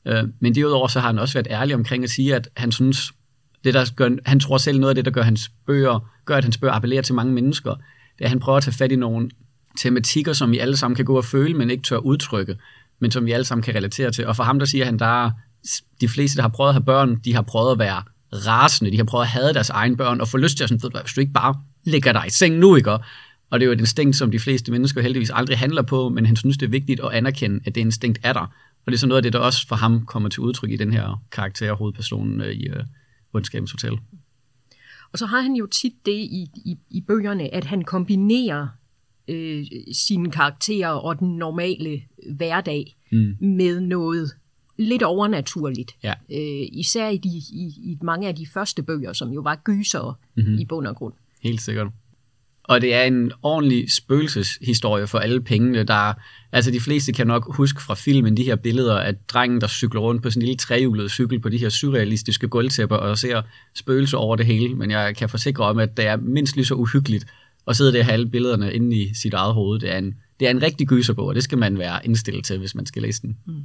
øh, 0.07 0.25
men 0.41 0.55
derudover 0.55 0.89
så 0.89 1.01
har 1.01 1.07
han 1.07 1.19
også 1.19 1.35
været 1.35 1.47
ærlig 1.51 1.75
omkring 1.75 2.05
at 2.05 2.11
sige, 2.11 2.35
at 2.35 2.49
han 2.57 2.73
synes, 2.73 3.13
det 3.65 3.75
der 3.75 3.87
gør, 3.97 4.11
han 4.27 4.41
tror 4.41 4.59
selv 4.59 4.81
noget 4.81 4.91
af 4.91 4.95
det, 4.95 5.05
der 5.05 5.11
gør 5.11 5.23
hans 5.23 5.51
bøger, 5.67 6.11
gør, 6.25 6.37
at 6.37 6.45
hans 6.45 6.59
bøger 6.59 6.73
appellerer 6.73 7.03
til 7.03 7.15
mange 7.15 7.33
mennesker, 7.33 7.75
det 7.75 8.21
er, 8.21 8.25
at 8.25 8.31
han 8.31 8.41
prøver 8.41 8.57
at 8.57 8.63
tage 8.63 8.75
fat 8.75 8.93
i 8.93 8.97
nogle 8.97 9.31
tematikker, 9.79 10.33
som 10.33 10.51
vi 10.51 10.59
alle 10.59 10.77
sammen 10.77 10.97
kan 10.97 11.05
gå 11.05 11.17
og 11.17 11.25
føle, 11.25 11.55
men 11.55 11.71
ikke 11.71 11.83
tør 11.83 11.97
udtrykke, 11.97 12.57
men 13.01 13.11
som 13.11 13.27
vi 13.27 13.33
alle 13.33 13.45
sammen 13.45 13.63
kan 13.63 13.75
relatere 13.75 14.11
til. 14.11 14.27
Og 14.27 14.37
for 14.37 14.45
ham, 14.45 14.59
der 14.59 14.67
siger 14.67 14.85
han, 14.85 14.99
der 14.99 15.25
er 15.25 15.31
de 16.01 16.09
fleste, 16.09 16.37
der 16.37 16.43
har 16.43 16.49
prøvet 16.49 16.69
at 16.69 16.75
have 16.75 16.85
børn, 16.85 17.17
de 17.25 17.35
har 17.35 17.43
prøvet 17.43 17.73
at 17.73 17.79
være 17.79 18.03
rasende, 18.33 18.91
de 18.91 18.97
har 18.97 19.05
prøvet 19.05 19.25
at 19.25 19.29
have 19.29 19.53
deres 19.53 19.71
egen 19.71 19.97
børn, 19.97 20.21
og 20.21 20.29
få 20.29 20.37
lyst 20.37 20.57
til 20.57 20.65
at 20.65 20.69
sådan, 20.69 20.91
du 20.91 20.99
hvis 21.01 21.13
du 21.13 21.21
ikke 21.21 21.33
bare 21.33 21.55
ligger 21.85 22.13
dig 22.13 22.25
i 22.27 22.31
seng 22.31 22.59
nu, 22.59 22.77
ikke? 22.77 22.99
Og 23.57 23.61
det 23.61 23.65
er 23.65 23.69
jo 23.69 23.73
et 23.73 23.81
instinkt, 23.81 24.17
som 24.17 24.31
de 24.31 24.39
fleste 24.39 24.73
mennesker 24.73 25.03
heldigvis 25.03 25.31
aldrig 25.35 25.59
handler 25.59 25.83
på, 25.83 26.09
men 26.09 26.27
han 26.27 26.37
synes, 26.37 26.59
det 26.59 26.67
er 26.67 26.71
vigtigt 26.71 27.01
at 27.01 27.11
anerkende, 27.13 27.61
at 27.65 27.75
det 27.75 27.81
instinkt 27.81 28.19
er 28.23 28.33
der. 28.33 28.41
Og 28.41 28.87
det 28.87 28.95
er 28.95 28.99
så 28.99 29.07
noget 29.07 29.17
af 29.17 29.23
det, 29.23 29.33
der 29.33 29.39
også 29.39 29.69
for 29.69 29.77
ham 29.77 30.07
kommer 30.07 30.29
til 30.29 30.41
udtryk 30.41 30.71
i 30.71 30.77
den 30.77 30.93
her 30.93 31.23
karakter, 31.33 31.73
hovedpersonen 31.73 32.41
øh, 32.41 32.53
i 32.53 32.71
uh, 32.71 32.77
Ondskabens 33.33 33.71
Hotel. 33.71 33.93
Og 35.13 35.19
så 35.19 35.27
har 35.27 35.41
han 35.41 35.55
jo 35.55 35.67
tit 35.67 35.93
det 36.07 36.13
i, 36.13 36.51
i, 36.55 36.77
i 36.91 37.01
bøgerne, 37.01 37.55
at 37.55 37.65
han 37.65 37.83
kombinerer 37.83 38.69
øh, 39.29 39.67
sine 39.93 40.31
karakterer 40.31 40.91
og 40.91 41.19
den 41.19 41.37
normale 41.37 42.03
hverdag 42.37 42.97
mm. 43.13 43.37
med 43.41 43.81
noget 43.81 44.31
lidt 44.79 45.03
overnaturligt. 45.03 45.97
Ja. 46.03 46.15
Øh, 46.31 46.69
især 46.73 47.09
i, 47.09 47.17
de, 47.17 47.29
i, 47.29 47.75
i 47.83 47.99
mange 48.03 48.29
af 48.29 48.35
de 48.35 48.47
første 48.47 48.83
bøger, 48.83 49.13
som 49.13 49.31
jo 49.33 49.41
var 49.41 49.61
gysere 49.65 50.15
mm-hmm. 50.37 50.59
i 50.59 50.65
bund 50.65 50.87
og 50.87 50.97
grund. 50.97 51.15
Helt 51.43 51.61
sikkert. 51.61 51.89
Og 52.69 52.81
det 52.81 52.95
er 52.95 53.03
en 53.03 53.33
ordentlig 53.43 53.93
spøgelseshistorie 53.93 55.07
for 55.07 55.19
alle 55.19 55.41
pengene. 55.41 55.85
Der, 55.85 56.13
altså 56.53 56.71
de 56.71 56.81
fleste 56.81 57.13
kan 57.13 57.27
nok 57.27 57.55
huske 57.57 57.83
fra 57.83 57.95
filmen 57.95 58.37
de 58.37 58.43
her 58.43 58.57
billeder 58.57 58.99
af 58.99 59.17
drengen, 59.29 59.61
der 59.61 59.67
cykler 59.67 60.01
rundt 60.01 60.23
på 60.23 60.31
sin 60.31 60.43
lille 60.43 60.57
trehjulede 60.57 61.09
cykel 61.09 61.41
på 61.41 61.49
de 61.49 61.59
her 61.59 61.69
surrealistiske 61.69 62.49
gulvtæpper 62.49 62.97
og 62.97 63.19
ser 63.19 63.43
spøgelser 63.75 64.19
over 64.19 64.37
det 64.37 64.47
hele. 64.47 64.75
Men 64.75 64.91
jeg 64.91 65.17
kan 65.17 65.29
forsikre 65.29 65.65
om, 65.65 65.79
at 65.79 65.97
det 65.97 66.07
er 66.07 66.17
mindst 66.17 66.57
lige 66.57 66.67
så 66.67 66.75
uhyggeligt 66.75 67.27
at 67.67 67.77
sidde 67.77 67.93
der 67.93 67.99
og 67.99 68.05
have 68.05 68.13
alle 68.13 68.29
billederne 68.29 68.73
inde 68.73 68.97
i 68.97 69.15
sit 69.15 69.35
eget 69.35 69.55
hoved. 69.55 69.81
Det 69.81 69.93
er 69.93 69.99
en, 69.99 70.15
det 70.41 70.47
er 70.47 70.51
en 70.51 70.63
rigtig 70.63 70.87
gyserbog, 70.87 71.27
og 71.27 71.35
det 71.35 71.43
skal 71.43 71.59
man 71.59 71.79
være 71.79 72.01
indstillet 72.05 72.45
til, 72.45 72.59
hvis 72.59 72.75
man 72.75 72.87
skal 72.87 73.03
læse 73.03 73.23
den. 73.23 73.37
Mm. 73.47 73.63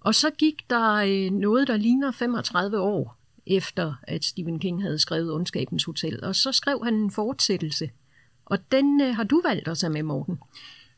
Og 0.00 0.14
så 0.14 0.30
gik 0.38 0.54
der 0.70 0.94
øh, 0.94 1.30
noget, 1.30 1.68
der 1.68 1.76
ligner 1.76 2.10
35 2.10 2.80
år 2.80 3.16
efter, 3.46 3.94
at 4.02 4.24
Stephen 4.24 4.58
King 4.58 4.82
havde 4.82 4.98
skrevet 4.98 5.32
Ondskabens 5.32 5.84
Hotel. 5.84 6.24
Og 6.24 6.36
så 6.36 6.52
skrev 6.52 6.80
han 6.84 6.94
en 6.94 7.10
fortsættelse. 7.10 7.90
Og 8.50 8.58
den 8.72 9.00
øh, 9.00 9.16
har 9.16 9.24
du 9.24 9.42
valgt 9.44 9.68
at 9.68 9.78
tage 9.78 9.90
med, 9.90 10.02
Morten. 10.02 10.38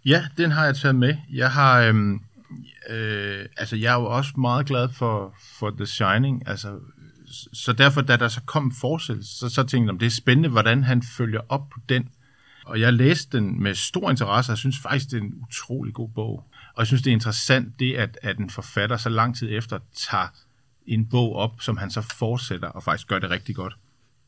Ja, 0.05 0.25
den 0.37 0.51
har 0.51 0.65
jeg 0.65 0.77
taget 0.77 0.95
med. 0.95 1.17
Jeg 1.33 1.51
har, 1.51 1.81
øhm, 1.81 2.21
øh, 2.91 3.47
altså 3.57 3.77
jeg 3.77 3.95
er 3.95 4.01
jo 4.01 4.07
også 4.07 4.33
meget 4.39 4.67
glad 4.67 4.89
for, 4.89 5.35
for 5.59 5.71
The 5.71 5.87
Shining, 5.87 6.49
altså 6.49 6.79
så 7.53 7.73
derfor, 7.73 8.01
da 8.01 8.17
der 8.17 8.29
så 8.29 8.41
kom 8.47 8.65
en 8.65 8.73
fortsættelse, 8.81 9.39
så, 9.39 9.49
så 9.49 9.63
tænkte 9.63 9.93
jeg, 9.93 10.01
det 10.01 10.07
er 10.07 10.11
spændende, 10.11 10.49
hvordan 10.49 10.85
han 10.85 11.03
følger 11.03 11.41
op 11.49 11.69
på 11.69 11.81
den. 11.89 12.09
Og 12.65 12.81
jeg 12.81 12.93
læste 12.93 13.37
den 13.37 13.63
med 13.63 13.75
stor 13.75 14.11
interesse, 14.11 14.51
og 14.51 14.53
jeg 14.53 14.59
synes 14.59 14.79
faktisk, 14.79 15.11
det 15.11 15.19
er 15.19 15.23
en 15.23 15.35
utrolig 15.43 15.95
god 15.95 16.09
bog. 16.09 16.45
Og 16.75 16.79
jeg 16.79 16.87
synes, 16.87 17.03
det 17.03 17.11
er 17.11 17.15
interessant, 17.15 17.81
det 17.81 17.95
at, 17.95 18.19
at 18.23 18.39
en 18.39 18.51
forfatter 18.51 18.97
så 18.97 19.09
lang 19.09 19.37
tid 19.37 19.49
efter 19.51 19.79
tager 19.95 20.29
en 20.87 21.07
bog 21.07 21.37
op, 21.37 21.61
som 21.61 21.77
han 21.77 21.91
så 21.91 22.01
fortsætter 22.01 22.69
og 22.69 22.83
faktisk 22.83 23.09
gør 23.09 23.19
det 23.19 23.31
rigtig 23.31 23.55
godt. 23.55 23.77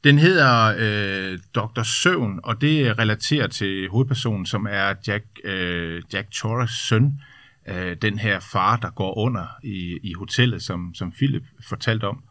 Den 0.04 0.18
hedder 0.18 0.74
øh, 0.78 1.38
Dr. 1.54 1.82
Søvn, 1.82 2.40
og 2.42 2.60
det 2.60 2.98
relaterer 2.98 3.46
til 3.46 3.88
hovedpersonen, 3.88 4.46
som 4.46 4.66
er 4.70 4.94
Jack, 5.06 5.24
øh, 5.44 6.02
Jack 6.12 6.30
Torres 6.30 6.70
søn. 6.70 7.20
Øh, 7.68 7.96
den 8.02 8.18
her 8.18 8.40
far, 8.40 8.76
der 8.76 8.90
går 8.90 9.18
under 9.18 9.46
i, 9.62 9.98
i 10.02 10.12
hotellet, 10.12 10.62
som, 10.62 10.94
som 10.94 11.12
Philip 11.12 11.42
fortalte 11.68 12.04
om. 12.04 12.22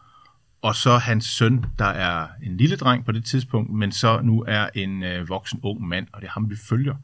Og 0.61 0.75
så 0.75 0.97
hans 0.97 1.25
søn, 1.25 1.65
der 1.79 1.85
er 1.85 2.27
en 2.43 2.57
lille 2.57 2.75
dreng 2.75 3.05
på 3.05 3.11
det 3.11 3.25
tidspunkt, 3.25 3.73
men 3.73 3.91
så 3.91 4.21
nu 4.23 4.45
er 4.47 4.69
en 4.75 5.03
øh, 5.03 5.29
voksen 5.29 5.59
ung 5.63 5.87
mand, 5.87 6.07
og 6.13 6.21
det 6.21 6.27
er 6.27 6.31
ham, 6.31 6.49
vi 6.49 6.55
følger. 6.69 6.95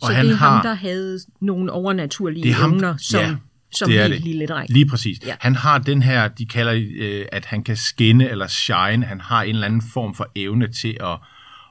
Og 0.00 0.06
så 0.06 0.12
han 0.12 0.26
det 0.26 0.32
er 0.32 0.36
har, 0.36 0.50
ham, 0.50 0.62
der 0.62 0.74
havde 0.74 1.18
nogle 1.40 1.72
overnaturlige 1.72 2.42
det 2.42 2.50
er 2.50 2.54
ham, 2.54 2.72
evner, 2.72 2.96
som, 2.96 3.20
ja, 3.20 3.36
som 3.72 3.90
det 3.90 4.00
er 4.00 4.08
det. 4.08 4.20
lille 4.20 4.46
dreng. 4.46 4.70
Lige 4.70 4.86
præcis. 4.86 5.26
Ja. 5.26 5.34
Han 5.40 5.56
har 5.56 5.78
den 5.78 6.02
her, 6.02 6.28
de 6.28 6.46
kalder, 6.46 6.86
øh, 6.98 7.26
at 7.32 7.44
han 7.44 7.64
kan 7.64 7.76
skinne 7.76 8.28
eller 8.28 8.46
shine. 8.46 9.06
Han 9.06 9.20
har 9.20 9.42
en 9.42 9.54
eller 9.54 9.66
anden 9.66 9.82
form 9.92 10.14
for 10.14 10.32
evne 10.34 10.72
til 10.72 10.96
at, 11.00 11.18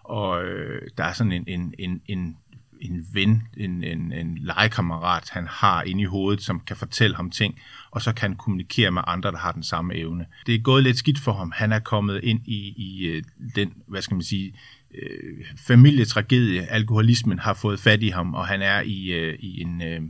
og 0.03 0.43
øh, 0.45 0.81
der 0.97 1.03
er 1.03 1.13
sådan 1.13 1.31
en, 1.31 1.43
en, 1.47 1.73
en, 1.79 2.01
en, 2.07 2.37
en 2.81 3.05
ven, 3.13 3.43
en, 3.57 3.83
en, 3.83 4.13
en 4.13 4.37
legekammerat, 4.37 5.29
han 5.29 5.47
har 5.47 5.83
inde 5.83 6.01
i 6.01 6.05
hovedet, 6.05 6.43
som 6.43 6.59
kan 6.59 6.75
fortælle 6.77 7.15
ham 7.15 7.31
ting, 7.31 7.59
og 7.91 8.01
så 8.01 8.13
kan 8.13 8.29
han 8.29 8.37
kommunikere 8.37 8.91
med 8.91 9.01
andre, 9.07 9.31
der 9.31 9.37
har 9.37 9.51
den 9.51 9.63
samme 9.63 9.95
evne. 9.95 10.25
Det 10.45 10.55
er 10.55 10.59
gået 10.59 10.83
lidt 10.83 10.97
skidt 10.97 11.19
for 11.19 11.33
ham. 11.33 11.51
Han 11.55 11.71
er 11.71 11.79
kommet 11.79 12.19
ind 12.23 12.39
i, 12.45 12.57
i 12.57 13.21
den, 13.55 13.73
hvad 13.87 14.01
skal 14.01 14.15
man 14.15 14.23
sige, 14.23 14.53
øh, 14.95 15.45
familietragedie. 15.67 16.61
Alkoholismen 16.71 17.39
har 17.39 17.53
fået 17.53 17.79
fat 17.79 18.03
i 18.03 18.09
ham, 18.09 18.33
og 18.33 18.47
han 18.47 18.61
er 18.61 18.81
i, 18.81 19.07
øh, 19.07 19.35
i 19.39 19.61
en 19.61 19.81
øh, 19.81 20.01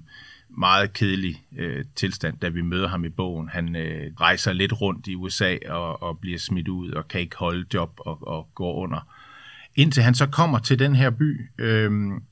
meget 0.57 0.93
kedelig 0.93 1.43
øh, 1.57 1.85
tilstand, 1.95 2.37
da 2.37 2.49
vi 2.49 2.61
møder 2.61 2.87
ham 2.87 3.05
i 3.05 3.09
bogen. 3.09 3.49
Han 3.49 3.75
øh, 3.75 4.11
rejser 4.21 4.53
lidt 4.53 4.81
rundt 4.81 5.07
i 5.07 5.15
USA 5.15 5.57
og, 5.69 6.03
og 6.03 6.19
bliver 6.19 6.39
smidt 6.39 6.67
ud 6.67 6.91
og 6.91 7.07
kan 7.07 7.21
ikke 7.21 7.37
holde 7.37 7.65
job 7.73 7.91
og, 7.97 8.27
og 8.27 8.49
går 8.55 8.73
under. 8.73 8.99
indtil 9.75 10.03
han 10.03 10.15
så 10.15 10.25
kommer 10.25 10.59
til 10.59 10.79
den 10.79 10.95
her 10.95 11.09
by, 11.09 11.49
øh, 11.57 11.91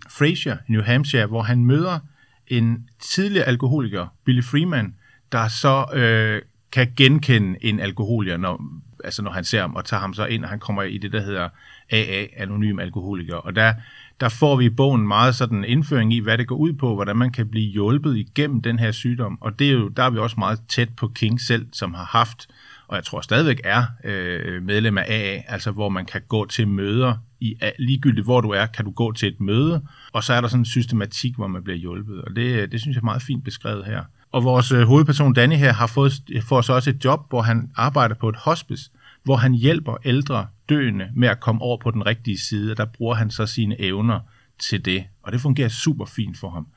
Fraser, 0.10 0.58
New 0.68 0.82
Hampshire, 0.82 1.26
hvor 1.26 1.42
han 1.42 1.66
møder 1.66 2.00
en 2.48 2.90
tidligere 3.00 3.46
alkoholiker, 3.46 4.08
Billy 4.24 4.42
Freeman, 4.42 4.96
der 5.32 5.48
så 5.48 5.86
øh, 5.94 6.42
kan 6.72 6.94
genkende 6.98 7.60
en 7.62 7.80
alkoholiker, 7.80 8.38
når, 8.38 8.64
altså 9.04 9.22
når 9.22 9.32
han 9.32 9.44
ser 9.44 9.62
ham, 9.62 9.76
og 9.76 9.86
tager 9.86 10.02
ham 10.02 10.14
så 10.14 10.26
ind, 10.26 10.44
og 10.44 10.50
han 10.50 10.60
kommer 10.60 10.84
i 10.84 10.98
det, 10.98 11.12
der 11.12 11.22
hedder 11.22 11.50
AA, 11.92 12.26
Anonym 12.38 12.80
Alkoholiker. 12.80 13.36
Og 13.36 13.56
der, 13.56 13.74
der 14.20 14.30
får 14.30 14.56
vi 14.56 14.66
i 14.66 14.70
bogen 14.70 15.08
meget 15.08 15.36
sådan 15.36 15.58
en 15.58 15.64
indføring 15.64 16.14
i, 16.14 16.20
hvad 16.20 16.38
det 16.38 16.48
går 16.48 16.56
ud 16.56 16.74
på, 16.74 16.96
hvordan 16.96 17.18
man 17.18 17.32
kan 17.32 17.48
blive 17.48 17.72
hjulpet 17.72 18.18
igennem 18.18 18.62
den 18.62 18.80
her 18.80 18.92
sygdom. 18.92 19.38
Og 19.42 19.60
det 19.60 19.68
er 19.68 19.72
jo, 19.72 19.88
der 19.88 20.04
er 20.04 20.10
vi 20.10 20.18
også 20.18 20.36
meget 20.40 20.60
tæt 20.70 20.90
på 20.98 21.08
King 21.08 21.42
selv, 21.42 21.68
som 21.74 21.94
har 21.94 22.06
haft, 22.06 22.48
og 22.88 22.96
jeg 22.96 23.04
tror 23.04 23.22
stadigvæk 23.22 23.62
er 23.64 23.84
øh, 24.04 24.64
medlem 24.64 24.98
af 24.98 25.06
AA, 25.08 25.42
altså 25.48 25.72
hvor 25.72 25.90
man 25.90 26.06
kan 26.06 26.22
gå 26.28 26.46
til 26.46 26.68
møder, 26.68 27.14
i, 27.40 27.56
ligegyldigt 27.80 28.26
hvor 28.26 28.42
du 28.42 28.50
er, 28.50 28.66
kan 28.66 28.86
du 28.86 28.92
gå 28.92 29.12
til 29.12 29.28
et 29.28 29.40
møde, 29.40 29.82
og 30.14 30.24
så 30.24 30.34
er 30.34 30.42
der 30.42 30.48
sådan 30.48 30.62
en 30.62 30.66
systematik, 30.66 31.36
hvor 31.36 31.48
man 31.48 31.64
bliver 31.64 31.78
hjulpet. 31.78 32.22
Og 32.22 32.36
det, 32.36 32.72
det 32.72 32.82
synes 32.82 32.96
jeg 32.96 33.02
er 33.02 33.06
meget 33.06 33.22
fint 33.22 33.44
beskrevet 33.44 33.86
her. 33.86 34.04
Og 34.32 34.44
vores 34.44 34.72
øh, 34.72 34.82
hovedperson 34.82 35.34
Danny 35.34 35.56
her 35.56 35.74
har 35.74 35.88
fået, 35.88 36.14
får 36.44 36.62
så 36.62 36.74
også 36.74 36.90
et 36.90 37.06
job, 37.06 37.30
hvor 37.30 37.42
han 37.42 37.70
arbejder 37.76 38.16
på 38.16 38.30
et 38.30 38.36
hospice, 38.36 38.92
hvor 39.26 39.36
han 39.36 39.54
hjælper 39.54 39.98
ældre 40.06 40.48
døende 40.70 41.10
med 41.16 41.28
at 41.28 41.40
komme 41.40 41.62
over 41.62 41.78
på 41.78 41.92
den 41.92 42.06
rigtige 42.06 42.40
side, 42.40 42.72
og 42.72 42.78
der 42.78 42.86
bruger 42.86 43.16
han 43.16 43.32
så 43.32 43.46
sine 43.46 43.82
evner 43.82 44.20
til 44.60 44.86
det, 44.86 45.06
og 45.24 45.32
det 45.32 45.42
fungerer 45.42 45.70
super 45.70 46.06
fint 46.06 46.38
for 46.38 46.50
ham. 46.50 46.68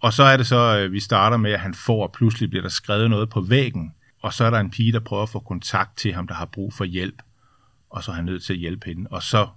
Og 0.00 0.12
så 0.12 0.22
er 0.22 0.36
det 0.36 0.46
så, 0.46 0.78
øh, 0.78 0.92
vi 0.92 1.00
starter 1.00 1.36
med, 1.36 1.52
at 1.52 1.60
han 1.60 1.74
får, 1.74 2.02
og 2.02 2.12
pludselig 2.12 2.50
bliver 2.50 2.62
der 2.62 2.68
skrevet 2.68 3.10
noget 3.10 3.30
på 3.30 3.40
væggen, 3.40 3.92
og 4.22 4.32
så 4.32 4.44
er 4.44 4.50
der 4.50 4.60
en 4.60 4.70
pige, 4.70 4.92
der 4.92 5.00
prøver 5.00 5.22
at 5.22 5.28
få 5.28 5.40
kontakt 5.40 5.98
til 5.98 6.12
ham, 6.12 6.26
der 6.26 6.34
har 6.34 6.44
brug 6.44 6.72
for 6.72 6.84
hjælp, 6.84 7.22
og 7.90 8.04
så 8.04 8.10
er 8.10 8.14
han 8.14 8.24
nødt 8.24 8.42
til 8.42 8.52
at 8.52 8.58
hjælpe 8.58 8.86
hende, 8.86 9.06
og 9.10 9.22
så 9.22 9.48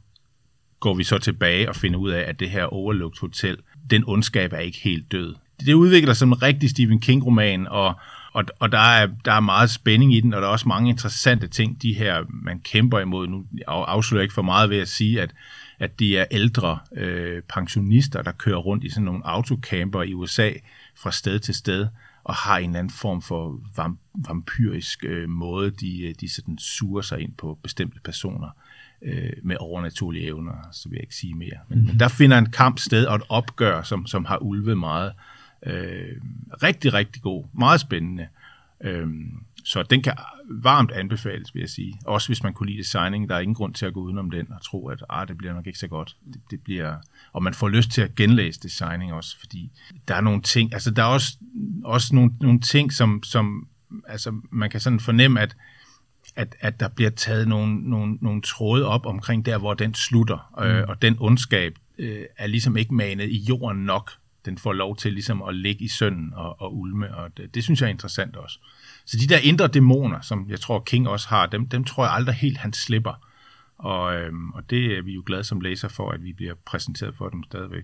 går 0.80 0.94
vi 0.94 1.04
så 1.04 1.18
tilbage 1.18 1.70
og 1.70 1.75
finder 1.75 2.00
ud 2.00 2.10
af, 2.10 2.22
at 2.22 2.40
det 2.40 2.50
her 2.50 2.63
Overlooked 2.66 3.20
Hotel, 3.22 3.58
den 3.90 4.04
ondskab 4.08 4.54
er 4.54 4.60
ikke 4.60 4.80
helt 4.80 5.12
død. 5.12 5.36
Det 5.66 5.74
udvikler 5.74 6.13
sig 6.13 6.20
som 6.20 6.30
en 6.30 6.42
rigtig 6.42 6.70
Stephen 6.70 7.00
King-roman, 7.00 7.68
og, 7.68 8.00
og, 8.34 8.44
og 8.60 8.72
der, 8.72 8.78
er, 8.78 9.08
der 9.26 9.32
er 9.32 9.40
meget 9.40 9.70
spænding 9.70 10.14
i 10.14 10.20
den, 10.20 10.34
og 10.34 10.42
der 10.42 10.48
er 10.48 10.52
også 10.52 10.68
mange 10.68 10.90
interessante 10.90 11.48
ting, 11.48 11.82
de 11.82 11.94
her, 11.94 12.24
man 12.30 12.60
kæmper 12.60 13.00
imod. 13.00 13.28
Nu 13.28 13.46
afslører 13.68 14.20
jeg 14.20 14.24
ikke 14.24 14.34
for 14.34 14.42
meget 14.42 14.70
ved 14.70 14.78
at 14.78 14.88
sige, 14.88 15.22
at, 15.22 15.34
at 15.80 16.00
de 16.00 16.18
er 16.18 16.26
ældre 16.32 16.80
øh, 16.96 17.42
pensionister, 17.50 18.22
der 18.22 18.32
kører 18.32 18.58
rundt 18.58 18.84
i 18.84 18.90
sådan 18.90 19.06
nogle 19.06 19.22
autocamper 19.26 20.04
i 20.04 20.14
USA 20.14 20.52
fra 20.96 21.12
sted 21.12 21.40
til 21.40 21.54
sted, 21.54 21.88
og 22.24 22.36
har 22.36 22.58
en 22.58 22.70
eller 22.70 22.80
anden 22.80 22.94
form 22.94 23.22
for 23.22 23.60
vampyrisk 24.28 25.04
øh, 25.04 25.30
måde, 25.30 25.72
de, 25.72 26.14
de 26.22 26.30
sådan 26.30 26.58
suger 26.58 27.02
sig 27.02 27.20
ind 27.20 27.34
på 27.34 27.60
bestemte 27.64 28.00
personer 28.04 28.50
øh, 29.02 29.34
med 29.44 29.56
overnaturlige 29.60 30.26
evner, 30.26 30.54
så 30.72 30.90
vil 30.90 30.96
jeg 30.96 31.04
ikke 31.04 31.16
sige 31.16 31.34
mere. 31.34 31.58
Men, 31.70 31.80
mm-hmm. 31.80 31.98
der 31.98 32.08
finder 32.08 32.38
en 32.38 32.52
kamp 32.52 32.80
sted 32.80 33.06
og 33.06 33.16
et 33.16 33.24
opgør, 33.30 33.84
som, 33.84 34.08
som 34.08 34.26
har 34.26 34.38
ulvet 34.38 34.78
meget. 34.78 35.08
Øh, 35.10 35.31
rigtig, 36.63 36.94
rigtig 36.94 37.22
god. 37.22 37.46
Meget 37.53 37.82
spændende. 37.82 38.27
Øh, 38.84 39.08
så 39.63 39.84
den 39.84 40.01
kan 40.01 40.13
varmt 40.50 40.91
anbefales, 40.91 41.56
vil 41.56 41.60
jeg 41.60 41.70
sige. 41.70 41.94
Også 42.06 42.30
hvis 42.30 42.44
man 42.44 42.53
kunne 42.53 42.70
lide 42.70 42.80
designing, 42.80 43.30
der 43.30 43.36
er 43.36 43.39
ingen 43.39 43.56
grund 43.56 43.74
til 43.74 43.86
at 43.86 43.94
gå 43.94 44.00
udenom 44.00 44.32
den 44.32 44.51
og 44.51 44.62
tro, 44.63 44.88
at 44.88 45.03
ah, 45.10 45.27
det 45.27 45.38
bliver 45.38 45.53
nok 45.53 45.68
ikke 45.68 45.80
så 45.80 45.88
godt. 45.88 46.15
Det, 46.34 46.41
det 46.51 46.62
bliver, 46.63 46.96
og 47.34 47.44
man 47.44 47.53
får 47.53 47.70
lyst 47.70 47.91
til 47.91 48.01
at 48.01 48.15
genlæse 48.15 48.60
designing 48.60 49.13
også, 49.13 49.39
fordi 49.39 49.72
der 50.08 50.15
er 50.15 50.22
nogle 50.22 50.41
ting, 50.41 50.74
altså 50.74 50.91
der 50.91 51.03
er 51.03 51.08
også, 51.08 51.38
også 51.84 52.15
nogle, 52.15 52.32
nogle 52.41 52.60
ting, 52.60 52.94
som, 52.94 53.24
som 53.24 53.68
altså 54.08 54.41
man 54.51 54.70
kan 54.70 54.80
sådan 54.80 55.00
fornemme, 55.00 55.41
at, 55.41 55.56
at, 56.36 56.56
at 56.60 56.80
der 56.80 56.88
bliver 56.88 57.10
taget 57.10 57.48
nogle, 57.48 57.89
nogle, 57.89 58.18
nogle 58.22 58.41
tråde 58.41 58.86
op 58.86 59.06
omkring 59.06 59.46
der, 59.46 59.58
hvor 59.58 59.74
den 59.74 59.94
slutter, 59.94 60.53
øh, 60.62 60.70
mm. 60.70 60.75
øh, 60.75 60.86
og 60.88 61.01
den 61.01 61.18
ondskab 61.20 61.75
øh, 61.98 62.25
er 62.38 62.48
ligesom 62.48 62.77
ikke 62.77 62.94
manet 62.94 63.30
i 63.30 63.38
jorden 63.38 63.86
nok. 63.86 64.12
Den 64.46 64.58
får 64.58 64.74
lov 64.74 64.96
til 64.96 65.14
ligesom 65.14 65.42
at 65.42 65.56
ligge 65.56 65.86
i 65.86 65.88
sønden 65.88 66.34
og, 66.34 66.62
og 66.62 66.78
ulme, 66.78 67.16
og 67.16 67.38
det, 67.38 67.56
det 67.56 67.64
synes 67.64 67.82
jeg 67.82 67.88
er 67.88 67.92
interessant 67.92 68.36
også. 68.36 68.60
Så 69.06 69.18
de 69.18 69.28
der 69.28 69.40
indre 69.40 69.68
dæmoner, 69.68 70.22
som 70.22 70.46
jeg 70.50 70.60
tror 70.60 70.80
King 70.80 71.08
også 71.08 71.28
har, 71.30 71.46
dem, 71.46 71.68
dem 71.70 71.84
tror 71.84 72.04
jeg 72.04 72.14
aldrig 72.14 72.36
helt, 72.36 72.58
han 72.58 72.74
slipper. 72.74 73.28
Og, 73.78 74.16
øhm, 74.16 74.52
og 74.52 74.70
det 74.70 74.98
er 74.98 75.02
vi 75.02 75.14
jo 75.14 75.24
glade 75.26 75.44
som 75.44 75.62
læser 75.62 75.88
for, 75.88 76.12
at 76.12 76.24
vi 76.24 76.34
bliver 76.34 76.54
præsenteret 76.66 77.16
for 77.16 77.30
dem 77.30 77.44
stadigvæk. 77.44 77.84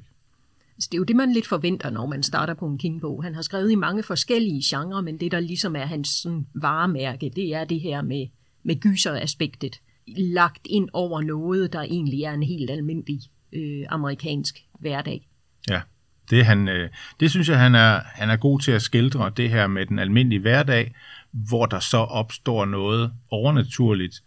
Så 0.80 0.88
det 0.92 0.94
er 0.94 0.98
jo 0.98 1.04
det, 1.04 1.16
man 1.16 1.34
lidt 1.34 1.48
forventer, 1.48 1.90
når 1.90 2.06
man 2.06 2.24
starter 2.24 2.54
på 2.54 2.68
en 2.68 2.78
King-bog. 2.78 3.24
Han 3.24 3.36
har 3.36 3.42
skrevet 3.42 3.72
i 3.72 3.76
mange 3.76 4.04
forskellige 4.04 4.62
genrer, 4.66 5.02
men 5.02 5.20
det, 5.20 5.32
der 5.32 5.40
ligesom 5.40 5.76
er 5.76 5.86
hans 5.86 6.10
sådan, 6.10 6.48
varemærke, 6.54 7.32
det 7.36 7.56
er 7.56 7.64
det 7.64 7.82
her 7.82 8.02
med, 8.02 8.28
med 8.64 8.76
gyser-aspektet. 8.76 9.82
Lagt 10.08 10.68
ind 10.70 10.90
over 10.94 11.22
noget, 11.22 11.74
der 11.74 11.82
egentlig 11.82 12.24
er 12.24 12.34
en 12.34 12.44
helt 12.44 12.72
almindelig 12.72 13.20
øh, 13.54 13.86
amerikansk 13.90 14.66
hverdag. 14.80 15.28
Ja, 15.70 15.82
det, 16.29 16.46
han, 16.46 16.67
øh, 16.67 16.89
det 17.19 17.31
synes 17.31 17.50
jeg, 17.50 17.60
han 17.60 17.75
er, 17.75 18.01
han 18.05 18.29
er 18.29 18.38
god 18.38 18.60
til 18.60 18.72
at 18.72 18.81
skildre, 18.81 19.31
det 19.38 19.50
her 19.50 19.67
med 19.67 19.86
den 19.86 20.00
almindelige 20.00 20.39
hverdag, 20.39 20.96
hvor 21.31 21.65
der 21.65 21.79
så 21.79 21.98
opstår 21.98 22.65
noget 22.65 23.12
overnaturligt, 23.29 24.24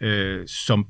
øh, 0.00 0.48
som 0.48 0.86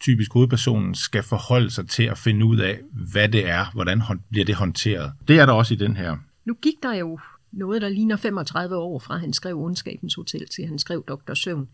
typisk 0.00 0.32
hovedpersonen 0.32 0.94
skal 0.94 1.22
forholde 1.22 1.70
sig 1.70 1.88
til 1.88 2.02
at 2.02 2.18
finde 2.18 2.46
ud 2.46 2.58
af, 2.58 2.80
hvad 3.12 3.28
det 3.28 3.48
er, 3.48 3.66
hvordan 3.74 4.02
bliver 4.30 4.44
det 4.44 4.54
håndteret. 4.54 5.12
Det 5.28 5.38
er 5.38 5.46
der 5.46 5.52
også 5.52 5.74
i 5.74 5.76
den 5.76 5.96
her. 5.96 6.16
Nu 6.44 6.54
gik 6.54 6.74
der 6.82 6.94
jo 6.94 7.18
noget, 7.52 7.82
der 7.82 7.88
ligner 7.88 8.16
35 8.16 8.76
år 8.76 8.98
fra 8.98 9.16
han 9.16 9.32
skrev 9.32 9.58
Ondskabens 9.58 10.14
Hotel 10.14 10.48
til 10.48 10.66
han 10.66 10.78
skrev 10.78 11.04
Dr. 11.08 11.34
Søvn. 11.34 11.68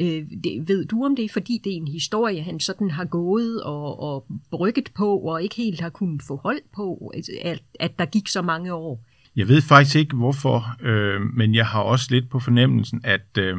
Øh, 0.00 0.24
det, 0.44 0.68
ved 0.68 0.84
du 0.84 1.04
om 1.04 1.16
det 1.16 1.24
er, 1.24 1.28
fordi 1.32 1.60
det 1.64 1.72
er 1.72 1.76
en 1.76 1.88
historie, 1.88 2.42
han 2.42 2.60
sådan 2.60 2.90
har 2.90 3.04
gået 3.04 3.62
og, 3.62 4.00
og 4.00 4.26
brygget 4.50 4.90
på, 4.96 5.18
og 5.18 5.42
ikke 5.42 5.56
helt 5.56 5.80
har 5.80 5.88
kunnet 5.88 6.22
få 6.22 6.36
hold 6.36 6.60
på, 6.74 7.12
at, 7.42 7.62
at 7.80 7.98
der 7.98 8.04
gik 8.04 8.28
så 8.28 8.42
mange 8.42 8.74
år? 8.74 9.04
Jeg 9.36 9.48
ved 9.48 9.62
faktisk 9.62 9.96
ikke, 9.96 10.16
hvorfor, 10.16 10.76
øh, 10.82 11.20
men 11.20 11.54
jeg 11.54 11.66
har 11.66 11.80
også 11.82 12.06
lidt 12.10 12.30
på 12.30 12.38
fornemmelsen, 12.38 13.00
at 13.04 13.38
øh, 13.38 13.56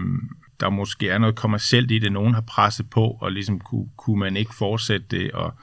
der 0.60 0.70
måske 0.70 1.10
er 1.10 1.18
noget 1.18 1.36
kommercielt 1.36 1.92
i 1.92 2.00
det. 2.00 2.12
Nogen 2.12 2.34
har 2.34 2.42
presset 2.42 2.90
på, 2.90 3.18
og 3.22 3.32
ligesom 3.32 3.60
kunne, 3.60 3.90
kunne 3.98 4.20
man 4.20 4.38
ikke 4.38 4.56
fortsætte 4.56 5.06
det, 5.12 5.32
og 5.32 5.54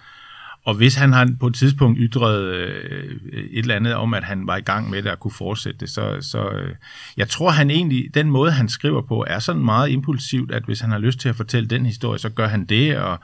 og 0.69 0.75
hvis 0.75 0.95
han 0.95 1.13
har 1.13 1.29
på 1.41 1.47
et 1.47 1.55
tidspunkt 1.55 1.99
ytret 2.01 2.43
øh, 2.43 3.17
et 3.33 3.59
eller 3.59 3.75
andet 3.75 3.95
om, 3.95 4.15
at 4.15 4.25
han 4.25 4.47
var 4.47 4.57
i 4.57 4.61
gang 4.61 4.91
med 4.91 5.03
det 5.03 5.13
og 5.13 5.21
kunne 5.21 5.33
fortsætte 5.33 5.81
det, 5.81 5.91
så, 5.91 6.17
så 6.21 6.51
øh, 6.51 6.75
jeg 7.17 7.29
tror 7.29 7.51
han 7.51 7.71
egentlig, 7.71 8.15
den 8.15 8.31
måde 8.31 8.51
han 8.51 8.69
skriver 8.69 9.03
på, 9.03 9.25
er 9.27 9.39
sådan 9.39 9.65
meget 9.65 9.91
impulsivt, 9.91 10.53
at 10.53 10.63
hvis 10.65 10.81
han 10.81 10.91
har 10.91 10.99
lyst 10.99 11.19
til 11.19 11.29
at 11.29 11.37
fortælle 11.37 11.69
den 11.69 11.87
historie, 11.87 12.19
så 12.19 12.29
gør 12.29 12.49
han 12.49 12.65
det, 12.65 12.99
og 12.99 13.21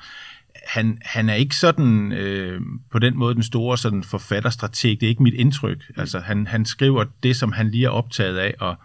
han, 0.66 0.98
han 1.02 1.28
er 1.28 1.34
ikke 1.34 1.56
sådan 1.56 2.12
øh, 2.12 2.60
på 2.92 2.98
den 2.98 3.18
måde 3.18 3.34
den 3.34 3.42
store 3.42 3.78
sådan 3.78 4.04
forfatterstrateg, 4.04 5.00
det 5.00 5.06
er 5.06 5.10
ikke 5.10 5.22
mit 5.22 5.34
indtryk. 5.34 5.82
Altså 5.96 6.20
han, 6.20 6.46
han 6.46 6.64
skriver 6.64 7.04
det, 7.22 7.36
som 7.36 7.52
han 7.52 7.70
lige 7.70 7.84
er 7.84 7.90
optaget 7.90 8.36
af, 8.36 8.54
og, 8.60 8.76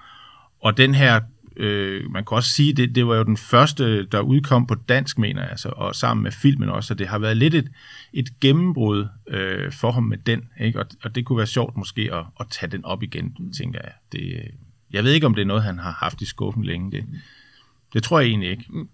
og 0.62 0.78
den 0.78 0.96
her 0.96 1.20
øh, 1.60 2.12
man 2.12 2.25
kan 2.25 2.36
også 2.36 2.50
sige, 2.50 2.74
det, 2.74 2.96
det 2.96 3.08
var 3.08 3.16
jo 3.16 3.24
den 3.24 3.38
første, 3.38 4.06
der 4.06 4.20
udkom 4.22 4.68
på 4.68 4.75
dansk, 4.75 5.18
mener 5.18 5.42
jeg, 5.42 5.50
altså, 5.50 5.70
og 5.70 5.96
sammen 5.96 6.24
med 6.24 6.32
filmen 6.32 6.70
også, 6.70 6.94
og 6.94 7.00
det 7.00 7.08
har 7.08 7.20
været 7.20 7.38
lidt 7.38 7.56
et, 7.56 7.72
et 8.13 8.39
gennembrud 8.39 9.08
øh, 9.28 9.72
for 9.72 9.92
ham 9.92 10.04
med 10.04 10.18
den, 10.18 10.50
ikke? 10.60 10.80
Og, 10.80 10.86
og 11.04 11.16
det 11.16 11.25
kunne 11.25 11.38
være 11.38 11.48
sjovt 11.48 11.78
måske 11.78 12.10
at, 12.13 12.25
at 12.39 12.46
tage 12.50 12.72
den 12.72 12.86
op 12.86 13.04
igen, 13.04 13.51
tænker 13.58 13.80
jeg. 13.84 13.92
Det, 14.12 14.42
jeg 14.92 15.04
ved 15.04 15.12
ikke, 15.12 15.25
om 15.25 15.36
det 15.36 15.42
er 15.42 15.46
noget, 15.46 15.63
han 15.63 15.80
har 15.80 15.92
haft 15.92 16.22
i 16.22 16.25
skuffen 16.25 16.63
længe. 16.63 16.92
Det, 16.92 17.06
det 17.94 18.04
tror 18.04 18.20
jeg 18.20 18.30
egentlig 18.30 18.50
ikke. 18.50 18.66
Mm. 18.70 18.89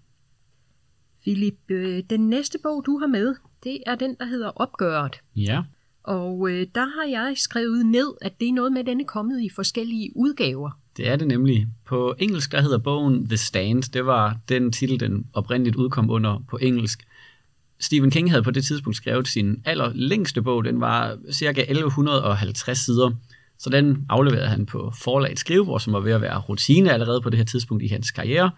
Philip, 1.22 1.58
øh, 1.68 2.02
den 2.10 2.28
næste 2.28 2.58
bog, 2.62 2.82
du 2.86 2.98
har 2.98 3.06
med, 3.06 3.34
det 3.64 3.78
er 3.86 3.94
den, 3.94 4.16
der 4.18 4.24
hedder 4.24 4.48
Opgøret. 4.48 5.20
Ja. 5.36 5.62
Og 6.02 6.50
øh, 6.50 6.66
der 6.74 6.84
har 6.84 7.04
jeg 7.10 7.32
skrevet 7.36 7.86
ned, 7.86 8.14
at 8.22 8.40
det 8.40 8.48
er 8.48 8.52
noget 8.52 8.72
med, 8.72 8.80
at 8.80 8.86
den 8.86 9.00
er 9.00 9.04
kommet 9.04 9.42
i 9.42 9.48
forskellige 9.48 10.12
udgaver. 10.16 10.70
Det 10.96 11.08
er 11.08 11.16
det 11.16 11.28
nemlig. 11.28 11.66
På 11.86 12.14
engelsk, 12.18 12.52
der 12.52 12.60
hedder 12.60 12.78
bogen 12.78 13.28
The 13.28 13.36
Stand. 13.36 13.82
Det 13.82 14.06
var 14.06 14.36
den 14.48 14.72
titel, 14.72 15.00
den 15.00 15.26
oprindeligt 15.32 15.76
udkom 15.76 16.10
under 16.10 16.44
på 16.50 16.58
engelsk. 16.62 17.06
Stephen 17.80 18.10
King 18.10 18.30
havde 18.30 18.42
på 18.42 18.50
det 18.50 18.64
tidspunkt 18.64 18.96
skrevet 18.96 19.28
sin 19.28 19.62
allerlængste 19.64 20.42
bog. 20.42 20.64
Den 20.64 20.80
var 20.80 21.16
cirka 21.32 21.60
1150 21.60 22.78
sider. 22.78 23.10
Så 23.58 23.70
den 23.70 24.06
afleverede 24.08 24.48
han 24.48 24.66
på 24.66 24.92
forlaget 25.02 25.38
skrivebord, 25.38 25.80
som 25.80 25.92
var 25.92 26.00
ved 26.00 26.12
at 26.12 26.20
være 26.20 26.38
rutine 26.38 26.92
allerede 26.92 27.20
på 27.20 27.30
det 27.30 27.36
her 27.36 27.44
tidspunkt 27.44 27.82
i 27.82 27.88
hans 27.88 28.10
karriere. 28.10 28.50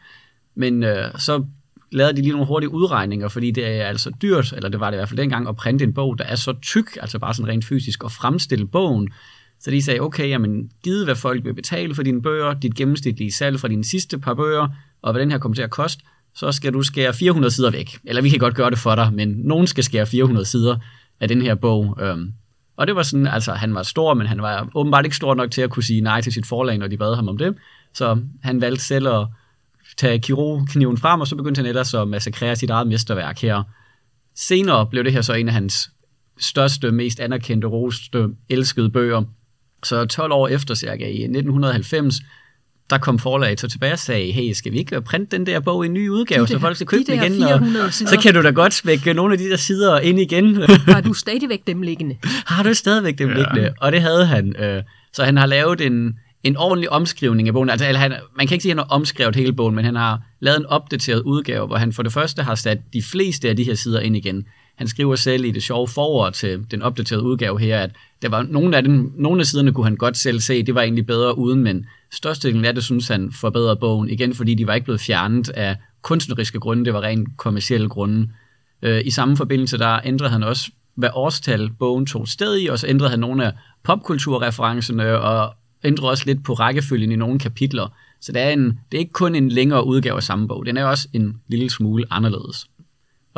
Men 0.55 0.83
øh, 0.83 1.19
så 1.19 1.45
lavede 1.93 2.17
de 2.17 2.23
lige 2.23 2.33
nogle 2.33 2.47
hurtige 2.47 2.71
udregninger, 2.71 3.29
fordi 3.29 3.51
det 3.51 3.67
er 3.67 3.85
altså 3.87 4.11
dyrt, 4.23 4.53
eller 4.53 4.69
det 4.69 4.81
var 4.81 4.91
det 4.91 4.97
i 4.97 4.99
hvert 4.99 5.09
fald 5.09 5.19
dengang, 5.21 5.49
at 5.49 5.57
printe 5.57 5.85
en 5.85 5.95
bog, 5.95 6.19
der 6.19 6.25
er 6.25 6.35
så 6.35 6.55
tyk, 6.63 6.97
altså 7.01 7.19
bare 7.19 7.35
sådan 7.35 7.53
rent 7.53 7.65
fysisk, 7.65 8.05
og 8.05 8.13
fremstille 8.13 8.67
bogen, 8.67 9.09
så 9.61 9.71
de 9.71 9.83
sagde, 9.83 10.01
okay, 10.01 10.29
jamen, 10.29 10.71
givet 10.85 11.05
hvad 11.05 11.15
folk 11.15 11.45
vil 11.45 11.55
betale 11.55 11.95
for 11.95 12.03
dine 12.03 12.23
bøger, 12.23 12.55
dit 12.55 12.75
gennemsnitlige 12.75 13.33
salg 13.33 13.61
fra 13.61 13.69
dine 13.69 13.85
sidste 13.85 14.19
par 14.19 14.35
bøger, 14.35 14.69
og 15.03 15.13
hvad 15.13 15.23
den 15.23 15.31
her 15.31 15.39
kommer 15.39 15.55
til 15.55 15.63
at 15.63 15.71
koste, 15.71 16.03
så 16.35 16.53
skal 16.53 16.73
du 16.73 16.83
skære 16.83 17.15
400 17.15 17.55
sider 17.55 17.71
væk. 17.71 17.99
Eller 18.05 18.23
vi 18.23 18.29
kan 18.29 18.39
godt 18.39 18.55
gøre 18.55 18.71
det 18.71 18.79
for 18.79 18.95
dig, 18.95 19.13
men 19.13 19.29
nogen 19.29 19.67
skal 19.67 19.85
skære 19.85 20.07
400 20.07 20.47
sider 20.47 20.77
af 21.21 21.29
den 21.29 21.43
her 21.43 21.55
bog. 21.55 21.99
Øhm, 22.01 22.33
og 22.77 22.87
det 22.87 22.97
var 22.97 23.03
sådan, 23.03 23.27
altså 23.27 23.53
han 23.53 23.75
var 23.75 23.83
stor, 23.83 24.15
men 24.15 24.27
han 24.27 24.43
var 24.43 24.69
åbenbart 24.75 25.05
ikke 25.05 25.17
stor 25.17 25.35
nok 25.35 25.51
til 25.51 25.63
at 25.63 25.71
kunne 25.71 25.83
sige 25.83 26.01
nej 26.01 26.21
til 26.21 26.33
sit 26.33 26.47
forlag, 26.47 26.79
når 26.79 26.87
de 26.87 26.97
bad 26.97 27.15
ham 27.15 27.29
om 27.29 27.39
det. 27.39 27.55
Så 27.95 28.21
han 28.43 28.61
valgte 28.61 28.85
selv 28.85 29.09
at 29.09 29.27
tage 29.97 30.19
kirurgkniven 30.19 30.99
frem, 30.99 31.21
og 31.21 31.27
så 31.27 31.37
begyndte 31.37 31.59
han 31.59 31.67
ellers 31.67 31.95
at 31.95 32.09
massakrere 32.09 32.57
sit 32.57 32.71
eget 32.71 32.87
mesterværk 32.87 33.39
her 33.39 33.63
Senere 34.39 34.87
blev 34.87 35.05
det 35.05 35.13
her 35.13 35.23
så 35.23 35.33
en 35.33 35.49
af 35.49 35.55
hans 35.55 35.91
største, 36.39 36.93
mest 36.93 37.21
anerkendte, 37.21 37.69
roste, 37.69 38.29
elskede 38.49 38.91
bøger. 38.91 39.23
Så 39.85 40.05
12 40.07 40.33
år 40.33 40.49
efter 40.49 40.75
cirka 40.75 41.05
i 41.07 41.23
1990, 41.23 42.15
der 42.91 42.99
kom 42.99 43.19
forlaget 43.19 43.61
så 43.61 43.69
tilbage 43.69 43.93
og 43.93 43.99
sagde, 43.99 44.33
hey, 44.33 44.53
skal 44.53 44.73
vi 44.73 44.79
ikke 44.79 45.01
printe 45.01 45.37
den 45.37 45.47
der 45.47 45.61
bog 45.61 45.85
i 45.85 45.89
en 45.89 45.93
ny 45.95 46.09
udgave, 46.09 46.43
De 46.43 46.47
så 46.49 46.55
der- 46.55 46.61
folk 46.61 46.77
skal 46.77 46.87
købe 46.87 47.03
de 47.07 47.13
den 47.13 47.23
igen? 47.33 47.33
400 47.43 47.93
sider. 47.93 48.11
så 48.11 48.19
kan 48.21 48.35
du 48.35 48.43
da 48.43 48.51
godt 48.51 48.75
smække 48.75 49.15
nogle 49.15 49.33
af 49.33 49.39
de 49.39 49.51
der 49.51 49.57
sider 49.57 49.99
ind 50.01 50.21
igen. 50.21 50.57
Har 50.89 51.01
du 51.01 51.13
stadigvæk 51.15 51.67
dem 51.67 51.83
liggende? 51.83 52.17
har 52.47 52.63
du 52.63 52.75
stadigvæk 52.75 53.19
dem 53.19 53.29
Ja. 53.29 53.35
liggende? 53.37 53.75
Og 53.81 53.93
det 53.93 54.03
havde 54.03 54.27
han. 54.27 54.57
Øh, 54.57 54.83
så 55.13 55.25
han 55.25 55.37
har 55.37 55.47
lavet 55.47 55.81
en, 55.81 56.15
en 56.45 56.57
ordentlig 56.57 56.91
omskrivning 56.91 57.49
af 57.49 57.55
bogen. 57.55 57.71
Altså, 57.71 57.87
han, 57.87 58.15
man 58.37 58.47
kan 58.47 58.55
ikke 58.55 58.63
sige, 58.63 58.73
at 58.73 58.79
han 58.79 58.87
har 58.89 58.95
omskrevet 58.97 59.37
hele 59.37 59.53
bogen, 59.53 59.75
men 59.75 59.85
han 59.85 59.97
har 59.97 60.21
lavet 60.41 60.59
en 60.61 60.67
opdateret 60.67 61.21
udgave, 61.23 61.67
hvor 61.67 61.77
han 61.77 61.93
for 61.93 62.03
det 62.03 62.13
første 62.13 62.43
har 62.43 62.55
sat 62.55 62.79
de 62.93 63.03
fleste 63.03 63.49
af 63.49 63.57
de 63.57 63.65
her 63.65 63.75
sider 63.75 64.01
ind 64.01 64.17
igen. 64.17 64.45
Han 64.79 64.89
skriver 64.89 65.17
selv 65.17 65.45
i 65.45 65.51
det 65.51 65.63
sjove 65.63 65.89
forord 65.89 66.33
til 66.33 66.65
den 66.71 66.83
opdaterede 66.83 67.25
udgave 67.25 67.61
her, 67.61 67.81
at 67.81 67.91
der 68.23 68.29
var 68.29 68.43
nogle 68.43 68.77
af, 68.77 68.83
den, 68.83 69.13
nogle 69.17 69.41
af 69.41 69.47
siderne 69.47 69.73
kunne 69.73 69.87
han 69.87 69.97
godt 69.97 70.17
selv 70.17 70.41
se, 70.41 70.63
det 70.63 70.75
var 70.75 70.83
egentlig 70.83 71.07
bedre 71.07 71.39
uden, 71.39 71.63
men 71.63 71.87
størstedelen 72.13 72.65
af 72.65 72.75
det 72.75 72.85
synes 72.85 73.09
han 73.09 73.33
forbedrede 73.33 73.77
bogen, 73.77 74.11
igen 74.11 74.35
fordi 74.35 74.55
de 74.55 74.67
var 74.67 74.75
ikke 74.75 74.85
blevet 74.85 75.01
fjernet 75.01 75.49
af 75.49 75.77
kunstneriske 76.03 76.61
grunde, 76.61 76.85
det 76.85 76.95
var 76.95 77.01
rent 77.01 77.29
kommersielle 77.37 77.89
grunde. 77.89 78.29
Øh, 78.83 79.03
I 79.05 79.11
samme 79.11 79.37
forbindelse 79.37 79.79
der 79.79 80.01
ændrede 80.05 80.31
han 80.31 80.43
også, 80.43 80.71
hvad 80.95 81.09
årstal 81.15 81.71
bogen 81.79 82.07
tog 82.07 82.29
sted 82.29 82.59
i, 82.61 82.67
og 82.67 82.79
så 82.79 82.87
ændrede 82.87 83.11
han 83.11 83.21
nogle 83.21 83.47
af 83.47 83.53
popkulturreferencerne, 83.83 85.19
og 85.21 85.55
ændrede 85.85 86.11
også 86.11 86.23
lidt 86.27 86.45
på 86.45 86.53
rækkefølgen 86.53 87.13
i 87.13 87.17
nogle 87.17 87.39
kapitler. 87.39 87.89
Så 88.21 88.33
det 88.33 88.43
er, 88.43 88.51
en, 88.51 88.65
det 88.65 88.97
er 88.97 88.99
ikke 88.99 89.13
kun 89.13 89.35
en 89.35 89.49
længere 89.49 89.87
udgave 89.87 90.17
af 90.17 90.23
samme 90.23 90.49
bog, 90.49 90.67
den 90.67 90.77
er 90.77 90.85
også 90.85 91.09
en 91.13 91.41
lille 91.49 91.71
smule 91.71 92.05
anderledes. 92.11 92.67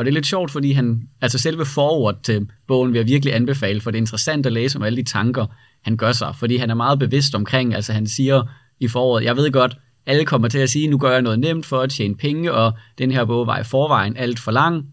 Og 0.00 0.06
det 0.06 0.10
er 0.10 0.14
lidt 0.14 0.26
sjovt, 0.26 0.50
fordi 0.50 0.72
han, 0.72 1.02
altså 1.20 1.38
selve 1.38 1.66
forord 1.66 2.22
til 2.22 2.48
bogen 2.68 2.92
vil 2.92 2.98
jeg 2.98 3.06
virkelig 3.06 3.34
anbefale, 3.34 3.80
for 3.80 3.90
det 3.90 3.98
er 3.98 4.02
interessant 4.02 4.46
at 4.46 4.52
læse 4.52 4.78
om 4.78 4.82
alle 4.82 4.96
de 4.96 5.02
tanker, 5.02 5.46
han 5.82 5.96
gør 5.96 6.12
sig, 6.12 6.34
fordi 6.38 6.56
han 6.56 6.70
er 6.70 6.74
meget 6.74 6.98
bevidst 6.98 7.34
omkring, 7.34 7.74
altså 7.74 7.92
han 7.92 8.06
siger 8.06 8.42
i 8.80 8.88
foråret, 8.88 9.24
jeg 9.24 9.36
ved 9.36 9.52
godt, 9.52 9.76
alle 10.06 10.24
kommer 10.24 10.48
til 10.48 10.58
at 10.58 10.70
sige, 10.70 10.88
nu 10.88 10.98
gør 10.98 11.12
jeg 11.12 11.22
noget 11.22 11.38
nemt 11.38 11.66
for 11.66 11.80
at 11.80 11.90
tjene 11.90 12.16
penge, 12.16 12.52
og 12.52 12.72
den 12.98 13.10
her 13.10 13.24
bog 13.24 13.46
var 13.46 13.58
i 13.58 13.64
forvejen 13.64 14.16
alt 14.16 14.38
for 14.38 14.50
lang, 14.50 14.84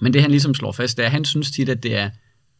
men 0.00 0.12
det 0.12 0.22
han 0.22 0.30
ligesom 0.30 0.54
slår 0.54 0.72
fast, 0.72 0.96
det 0.96 1.02
er, 1.02 1.06
at 1.06 1.12
han 1.12 1.24
synes 1.24 1.50
tit, 1.50 1.68
at 1.68 1.82
det 1.82 1.96
er, 1.96 2.10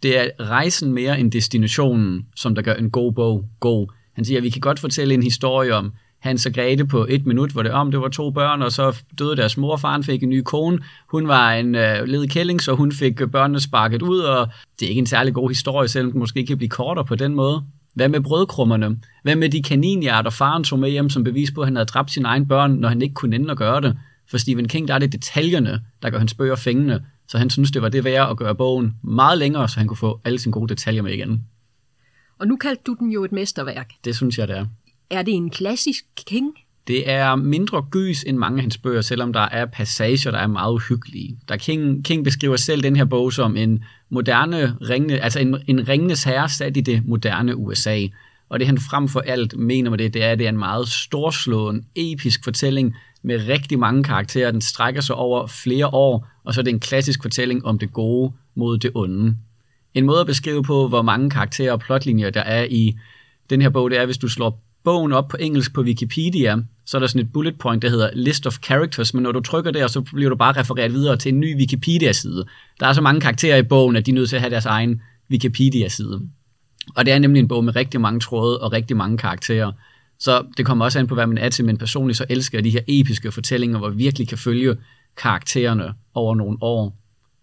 det 0.03 0.19
er 0.19 0.29
rejsen 0.41 0.93
mere 0.93 1.21
end 1.21 1.33
destinationen, 1.33 2.27
som 2.37 2.55
der 2.55 2.63
gør 2.63 2.75
en 2.75 2.91
god 2.91 3.13
bog 3.13 3.45
god. 3.61 3.93
Han 4.15 4.25
siger, 4.25 4.39
at 4.39 4.45
vi 4.45 4.51
kan 4.51 4.61
godt 4.61 4.79
fortælle 4.79 5.15
en 5.15 5.23
historie 5.23 5.75
om 5.75 5.93
Hans 6.27 6.47
og 6.47 6.53
Grete 6.53 6.87
på 6.87 7.07
et 7.09 7.27
minut, 7.27 7.51
hvor 7.51 7.63
det 7.63 7.73
om 7.73 7.91
det 7.91 8.01
var 8.01 8.09
to 8.09 8.31
børn, 8.31 8.63
og 8.63 8.73
så 8.73 9.03
døde 9.19 9.37
deres 9.37 9.57
mor, 9.57 9.77
faren 9.77 10.05
fik 10.05 10.23
en 10.23 10.29
ny 10.29 10.43
kone. 10.45 10.79
Hun 11.11 11.29
var 11.29 11.53
en 11.53 11.75
øh, 11.75 12.05
led 12.05 12.29
kælling, 12.29 12.63
så 12.63 12.75
hun 12.75 12.93
fik 12.93 13.21
øh, 13.21 13.29
børnene 13.29 13.61
sparket 13.61 14.03
ud, 14.03 14.19
og 14.19 14.49
det 14.81 14.87
er 14.87 14.89
ikke 14.89 14.99
en 14.99 15.07
særlig 15.07 15.35
god 15.35 15.49
historie, 15.51 15.89
selvom 15.89 16.13
den 16.13 16.19
måske 16.19 16.47
kan 16.47 16.57
blive 16.57 16.69
kortere 16.69 17.05
på 17.05 17.15
den 17.15 17.35
måde. 17.35 17.63
Hvad 17.95 18.09
med 18.09 18.21
brødkrummerne? 18.21 18.97
Hvad 19.23 19.37
med 19.37 19.49
de 19.49 19.63
kaninhjerter, 19.63 20.31
faren 20.31 20.65
tog 20.65 20.79
med 20.79 20.91
hjem 20.91 21.11
som 21.11 21.25
bevis 21.25 21.51
på, 21.51 21.61
at 21.61 21.67
han 21.67 21.77
havde 21.77 21.87
dræbt 21.87 22.11
sine 22.11 22.29
egne 22.29 22.47
børn, 22.47 22.73
når 22.73 22.89
han 22.89 23.03
ikke 23.03 23.15
kunne 23.15 23.37
ende 23.37 23.51
at 23.51 23.57
gøre 23.57 23.81
det? 23.81 23.99
For 24.31 24.39
Stephen 24.39 24.69
King, 24.69 24.89
der 24.89 24.95
er 24.95 24.99
det 24.99 25.13
detaljerne, 25.13 25.81
der 26.03 26.11
gør 26.11 26.19
hans 26.19 26.35
bøger 26.35 26.57
fængende, 26.57 27.05
så 27.29 27.39
han 27.39 27.51
synes, 27.51 27.71
det 27.71 27.83
var 27.83 27.89
det 27.89 28.05
værd 28.05 28.31
at 28.31 28.37
gøre 28.37 28.55
bogen 28.55 28.95
meget 29.03 29.39
længere, 29.39 29.69
så 29.69 29.79
han 29.79 29.89
kunne 29.89 29.97
få 29.97 30.21
alle 30.25 30.39
sine 30.39 30.53
gode 30.53 30.69
detaljer 30.69 31.03
med 31.03 31.13
igen. 31.13 31.45
Og 32.39 32.47
nu 32.47 32.57
kaldte 32.57 32.83
du 32.87 32.97
den 32.99 33.11
jo 33.11 33.25
et 33.25 33.33
mesterværk. 33.33 33.91
Det 34.05 34.17
synes 34.17 34.39
jeg, 34.39 34.49
det 34.49 34.59
er. 34.59 34.67
Er 35.11 35.23
det 35.23 35.35
en 35.35 35.51
klassisk 35.51 36.05
King? 36.27 36.53
Det 36.87 37.11
er 37.11 37.37
mindre 37.37 37.87
gys 37.91 38.23
end 38.23 38.37
mange 38.37 38.59
af 38.59 38.63
hans 38.63 38.79
bøger, 38.79 39.01
selvom 39.01 39.33
der 39.33 39.41
er 39.41 39.67
passager, 39.67 40.31
der 40.31 40.39
er 40.39 40.47
meget 40.47 40.73
uhyggelige. 40.73 41.39
Der 41.49 41.57
King, 41.57 42.05
King 42.05 42.25
beskriver 42.25 42.57
selv 42.57 42.83
den 42.83 42.97
her 42.97 43.05
bog 43.05 43.33
som 43.33 43.57
en 43.57 43.85
moderne 44.11 44.77
ringende, 44.81 45.21
altså 45.21 45.41
en, 45.41 45.57
en 45.67 45.89
ringenes 45.89 46.25
herre 46.25 46.49
sat 46.49 46.77
i 46.77 46.81
det 46.81 47.07
moderne 47.07 47.57
USA. 47.57 48.07
Og 48.49 48.59
det 48.59 48.67
han 48.67 48.79
frem 48.79 49.09
for 49.09 49.21
alt 49.21 49.59
mener 49.59 49.91
med 49.91 49.99
det, 49.99 50.15
det 50.15 50.25
er, 50.25 50.31
at 50.33 50.39
det 50.39 50.45
er 50.45 50.49
en 50.49 50.59
meget 50.59 50.89
storslået, 50.89 51.85
episk 51.95 52.45
fortælling 52.45 52.95
med 53.23 53.49
rigtig 53.49 53.79
mange 53.79 54.03
karakterer. 54.03 54.51
Den 54.51 54.61
strækker 54.61 55.01
sig 55.01 55.17
over 55.17 55.47
flere 55.47 55.87
år, 55.87 56.29
og 56.45 56.55
så 56.55 56.61
er 56.61 56.65
det 56.65 56.73
en 56.73 56.81
klassisk 56.81 57.23
fortælling 57.23 57.65
om 57.65 57.79
det 57.79 57.93
gode 57.93 58.33
mod 58.55 58.79
det 58.79 58.91
onde. 58.95 59.37
En 59.95 60.07
måde 60.07 60.21
at 60.21 60.27
beskrive 60.27 60.63
på, 60.63 60.89
hvor 60.89 61.03
mange 61.03 61.31
karakterer 61.31 61.73
og 61.73 61.81
plotlinjer 61.81 62.31
der 62.31 62.41
er 62.41 62.65
i 62.71 62.97
den 63.51 63.63
her 63.63 63.69
bog, 63.69 63.91
det 63.91 63.99
er, 63.99 64.05
hvis 64.07 64.19
du 64.19 64.29
slår 64.29 64.66
bogen 64.87 65.13
op 65.13 65.29
på 65.29 65.37
engelsk 65.41 65.75
på 65.75 65.81
Wikipedia, 65.81 66.57
så 66.85 66.97
er 66.97 66.99
der 66.99 67.07
sådan 67.07 67.27
et 67.27 67.33
bullet 67.33 67.59
point, 67.59 67.83
der 67.83 67.91
hedder 67.91 68.11
List 68.15 68.47
of 68.47 68.59
Characters, 68.63 69.15
men 69.15 69.23
når 69.23 69.33
du 69.33 69.41
trykker 69.41 69.71
der, 69.71 69.87
så 69.87 70.01
bliver 70.01 70.31
du 70.31 70.37
bare 70.37 70.61
refereret 70.61 70.93
videre 70.93 71.17
til 71.17 71.33
en 71.33 71.41
ny 71.41 71.57
Wikipedia-side. 71.57 72.45
Der 72.81 72.87
er 72.87 72.93
så 72.93 73.01
mange 73.01 73.21
karakterer 73.21 73.57
i 73.57 73.63
bogen, 73.63 73.97
at 73.97 74.07
de 74.07 74.11
er 74.11 74.15
nødt 74.15 74.29
til 74.29 74.37
at 74.37 74.43
have 74.43 74.51
deres 74.51 74.67
egen 74.67 75.03
Wikipedia-side. 75.31 76.23
Og 76.97 77.07
det 77.07 77.15
er 77.15 77.19
nemlig 77.19 77.41
en 77.41 77.49
bog 77.49 77.65
med 77.65 77.77
rigtig 77.77 78.01
mange 78.01 78.21
tråde 78.21 78.61
og 78.61 78.73
rigtig 78.73 78.97
mange 78.97 79.19
karakterer. 79.19 79.73
Så 80.19 80.45
det 80.57 80.67
kommer 80.67 80.85
også 80.85 80.99
an 80.99 81.07
på, 81.07 81.15
hvad 81.15 81.27
man 81.27 81.39
er 81.39 81.49
til, 81.49 81.65
men 81.65 81.79
personligt 81.79 82.17
så 82.17 82.25
elsker 82.29 82.59
jeg 82.59 82.65
de 82.65 82.71
her 82.71 82.83
episke 82.89 83.33
fortællinger, 83.33 83.79
hvor 83.79 83.89
vi 83.89 83.97
virkelig 83.97 84.29
kan 84.29 84.39
følge 84.39 84.77
karaktererne 85.17 85.95
over 86.15 86.35
nogle 86.35 86.59
år. 86.61 86.97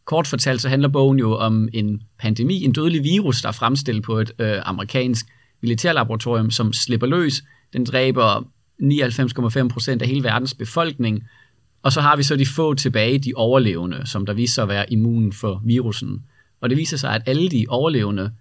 Kort 0.06 0.28
fortalt 0.28 0.62
så 0.62 0.70
handler 0.70 0.88
bogen 0.88 1.20
jo 1.20 1.38
om 1.38 1.70
en 1.74 2.02
pandemi, 2.20 2.64
en 2.64 2.72
dødelig 2.72 3.04
virus, 3.04 3.42
der 3.42 3.48
er 3.48 3.54
fremstillet 3.54 4.04
på 4.04 4.20
et 4.20 4.32
øh, 4.40 4.60
amerikansk 4.66 5.26
militærlaboratorium, 5.64 6.52
som 6.52 6.74
slipper 6.74 7.08
løs. 7.08 7.44
Den 7.74 7.86
dræber 7.86 8.48
99,5 8.82 9.68
procent 9.68 10.02
af 10.02 10.08
hele 10.08 10.24
verdens 10.24 10.54
befolkning. 10.54 11.24
Og 11.84 11.92
så 11.92 12.02
har 12.02 12.16
vi 12.16 12.24
så 12.24 12.36
de 12.36 12.46
få 12.46 12.74
tilbage, 12.74 13.20
de 13.20 13.34
overlevende, 13.36 14.02
som 14.06 14.26
der 14.26 14.34
viser 14.34 14.54
sig 14.54 14.62
at 14.62 14.70
være 14.70 14.94
immun 14.94 15.34
for 15.34 15.62
virusen. 15.66 16.24
Og 16.62 16.70
det 16.70 16.78
viser 16.78 16.98
sig, 16.98 17.16
at 17.16 17.22
alle 17.26 17.50
de 17.50 17.66
overlevende, 17.70 18.32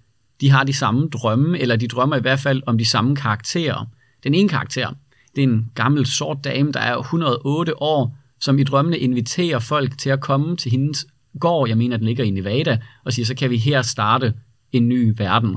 de 0.40 0.50
har 0.50 0.64
de 0.64 0.72
samme 0.72 1.08
drømme, 1.08 1.58
eller 1.58 1.76
de 1.76 1.88
drømmer 1.88 2.16
i 2.16 2.20
hvert 2.20 2.40
fald 2.40 2.62
om 2.66 2.78
de 2.78 2.85
samme 2.85 3.16
karakterer. 3.16 3.87
Den 4.24 4.35
ene 4.35 4.48
karakter, 4.48 4.90
det 5.37 5.44
er 5.44 5.48
en 5.48 5.70
gammel 5.74 6.06
sort 6.06 6.44
dame, 6.44 6.72
der 6.72 6.80
er 6.80 6.98
108 6.98 7.82
år, 7.82 8.16
som 8.40 8.58
i 8.58 8.62
drømmene 8.62 8.98
inviterer 8.98 9.58
folk 9.58 9.98
til 9.98 10.11
at 10.11 10.20
komme 10.20 10.56
til 10.56 10.70
hendes 10.70 11.06
gård, 11.40 11.68
jeg 11.68 11.78
mener, 11.78 11.96
den 11.96 12.06
ligger 12.06 12.24
i 12.24 12.30
Nevada, 12.30 12.78
og 13.04 13.12
siger, 13.12 13.26
så 13.26 13.35
kan 13.35 13.50
vi 13.50 13.56
her 13.56 13.82
starte 13.82 14.35
en 14.72 14.88
ny 14.88 15.14
verden. 15.16 15.56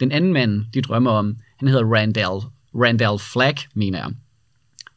Den 0.00 0.12
anden 0.12 0.32
mand, 0.32 0.64
de 0.74 0.82
drømmer 0.82 1.10
om, 1.10 1.36
han 1.58 1.68
hedder 1.68 1.84
Randall, 1.84 2.40
Randall 2.74 3.18
Flagg, 3.18 3.56
mener 3.74 3.98
jeg. 3.98 4.10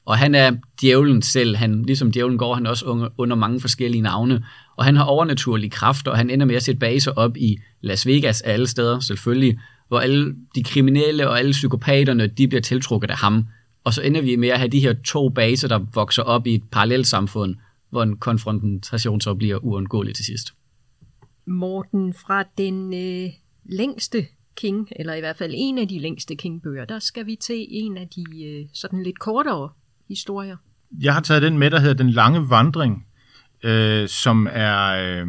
Og 0.06 0.18
han 0.18 0.36
er 0.36 0.52
djævlen 0.82 1.22
selv. 1.22 1.56
Han, 1.56 1.84
ligesom 1.84 2.12
djævlen 2.12 2.38
går 2.38 2.56
han 2.56 2.68
også 2.68 2.86
under, 2.86 3.10
under 3.18 3.36
mange 3.36 3.60
forskellige 3.60 4.02
navne. 4.02 4.46
Og 4.76 4.86
han 4.86 4.96
har 4.96 5.04
overnaturlige 5.04 5.70
kræfter, 5.70 6.12
og 6.12 6.18
han 6.18 6.30
ender 6.30 6.46
med 6.46 6.56
at 6.56 6.64
sætte 6.64 6.80
baser 6.80 7.12
op 7.12 7.38
i 7.38 7.58
Las 7.82 8.08
Vegas 8.08 8.42
af 8.42 8.54
alle 8.54 8.68
steder, 8.68 9.00
selvfølgelig, 9.00 9.60
hvor 9.88 10.00
alle 10.00 10.36
de 10.56 10.64
kriminelle 10.64 11.30
og 11.30 11.40
alle 11.40 11.52
psykopaterne, 11.52 12.28
de 12.28 12.48
bliver 12.48 12.62
tiltrukket 12.62 13.12
af 13.12 13.18
ham. 13.18 13.46
Og 13.84 13.94
så 13.94 14.02
ender 14.02 14.22
vi 14.22 14.36
med 14.36 14.50
at 14.50 14.60
have 14.60 14.70
de 14.70 14.80
her 14.80 14.94
to 15.06 15.30
baser, 15.30 15.68
der 15.68 15.80
vokser 15.94 16.24
op 16.24 16.48
i 16.48 16.56
et 16.56 16.64
parallelt 16.72 17.08
samfund, 17.08 17.56
hvor 17.90 18.04
en 18.04 18.18
konfrontation 18.18 19.22
så 19.22 19.34
bliver 19.34 19.58
uundgåelig 19.66 20.16
til 20.16 20.26
sidst. 20.26 20.54
Morten, 21.46 22.14
fra 22.14 22.44
den 22.58 22.94
øh, 22.94 23.30
længste 23.66 24.26
King, 24.58 24.88
eller 24.96 25.14
i 25.14 25.20
hvert 25.20 25.38
fald 25.38 25.54
en 25.56 25.78
af 25.78 25.88
de 25.88 26.00
længste 26.00 26.36
King-bøger, 26.36 26.86
der 26.86 27.00
skal 27.00 27.26
vi 27.26 27.36
til 27.36 27.66
en 27.70 27.98
af 27.98 28.08
de 28.08 28.44
øh, 28.44 28.66
sådan 28.74 29.04
lidt 29.04 29.20
kortere 29.20 29.70
historier. 30.08 30.58
Jeg 31.02 31.14
har 31.14 31.22
taget 31.22 31.42
den 31.42 31.58
med, 31.58 31.72
der 31.72 31.80
hedder 31.80 32.04
Den 32.04 32.10
Lange 32.10 32.50
Vandring, 32.50 33.06
øh, 33.64 34.08
som 34.08 34.48
er 34.52 34.88
øh, 34.88 35.28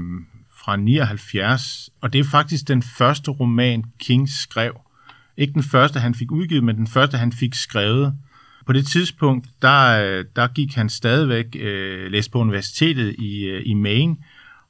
fra 0.65 0.77
79, 0.77 1.91
og 2.01 2.13
det 2.13 2.19
er 2.19 2.25
faktisk 2.25 2.69
den 2.69 2.83
første 2.83 3.31
roman, 3.31 3.85
King 3.99 4.29
skrev. 4.29 4.81
Ikke 5.37 5.53
den 5.53 5.63
første, 5.63 6.01
han 6.01 6.15
fik 6.15 6.31
udgivet, 6.31 6.65
men 6.65 6.77
den 6.77 6.87
første, 6.87 7.19
han 7.19 7.33
fik 7.33 7.55
skrevet. 7.55 8.15
På 8.67 8.73
det 8.73 8.87
tidspunkt, 8.87 9.49
der, 9.63 10.05
øh, 10.05 10.25
der 10.37 10.49
gik 10.49 10.75
han 10.75 10.89
stadigvæk, 10.89 11.57
øh, 11.61 12.11
læste 12.11 12.31
på 12.31 12.39
universitetet 12.39 13.17
i, 13.19 13.45
øh, 13.45 13.63
i 13.67 13.75
Maine, 13.75 14.17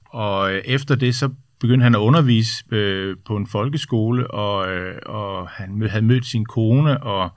og 0.05 0.53
øh, 0.53 0.63
efter 0.65 0.95
det, 0.95 1.15
så 1.15 1.31
begyndte 1.61 1.85
han 1.85 1.95
at 1.95 1.99
undervise 1.99 2.65
øh, 2.71 3.17
på 3.27 3.37
en 3.37 3.47
folkeskole, 3.47 4.31
og, 4.31 4.69
øh, 4.73 4.97
og 5.07 5.49
han 5.49 5.75
mød, 5.75 5.89
havde 5.89 6.05
mødt 6.05 6.27
sin 6.27 6.45
kone, 6.45 7.03
og 7.03 7.31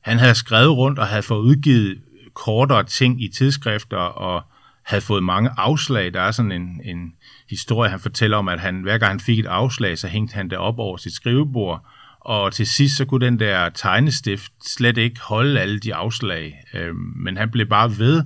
han 0.00 0.18
havde 0.18 0.34
skrevet 0.34 0.76
rundt 0.76 0.98
og 0.98 1.06
havde 1.06 1.22
fået 1.22 1.40
udgivet 1.40 1.98
kortere 2.34 2.84
ting 2.84 3.22
i 3.22 3.28
tidsskrifter, 3.28 3.96
og 3.96 4.42
havde 4.86 5.02
fået 5.02 5.24
mange 5.24 5.50
afslag. 5.56 6.14
Der 6.14 6.20
er 6.20 6.30
sådan 6.30 6.52
en, 6.52 6.80
en 6.84 7.12
historie, 7.50 7.90
han 7.90 8.00
fortæller 8.00 8.36
om, 8.36 8.48
at 8.48 8.60
han, 8.60 8.82
hver 8.82 8.98
gang 8.98 9.10
han 9.10 9.20
fik 9.20 9.38
et 9.38 9.46
afslag, 9.46 9.98
så 9.98 10.08
hængte 10.08 10.34
han 10.34 10.50
det 10.50 10.58
op 10.58 10.78
over 10.78 10.96
sit 10.96 11.12
skrivebord, 11.12 11.86
og 12.20 12.52
til 12.52 12.66
sidst 12.66 12.96
så 12.96 13.04
kunne 13.04 13.26
den 13.26 13.38
der 13.38 13.68
tegnestift 13.68 14.52
slet 14.66 14.98
ikke 14.98 15.20
holde 15.20 15.60
alle 15.60 15.78
de 15.78 15.94
afslag, 15.94 16.64
øh, 16.74 16.94
men 16.94 17.36
han 17.36 17.50
blev 17.50 17.66
bare 17.66 17.90
ved, 17.98 18.24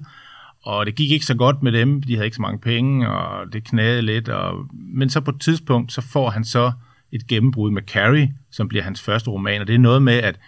og 0.63 0.87
det 0.87 0.95
gik 0.95 1.11
ikke 1.11 1.27
så 1.27 1.35
godt 1.35 1.63
med 1.63 1.73
dem, 1.73 2.03
de 2.03 2.15
havde 2.15 2.27
ikke 2.27 2.37
så 2.37 2.43
mange 2.43 2.59
penge, 2.59 3.09
og 3.09 3.53
det 3.53 3.65
knagede 3.65 4.03
lidt, 4.03 4.29
og, 4.29 4.67
men 4.73 5.11
så 5.11 5.21
på 5.21 5.31
et 5.31 5.41
tidspunkt, 5.41 5.93
så 5.93 6.01
får 6.01 6.31
han 6.31 6.45
så 6.45 6.73
et 7.13 7.27
gennembrud 7.27 7.71
med 7.71 7.83
Carrie, 7.83 8.35
som 8.51 8.69
bliver 8.69 8.85
hans 8.85 9.03
første 9.03 9.31
roman, 9.31 9.61
og 9.61 9.67
det 9.67 9.75
er 9.75 9.79
noget 9.79 10.03
med, 10.03 10.15
at 10.15 10.39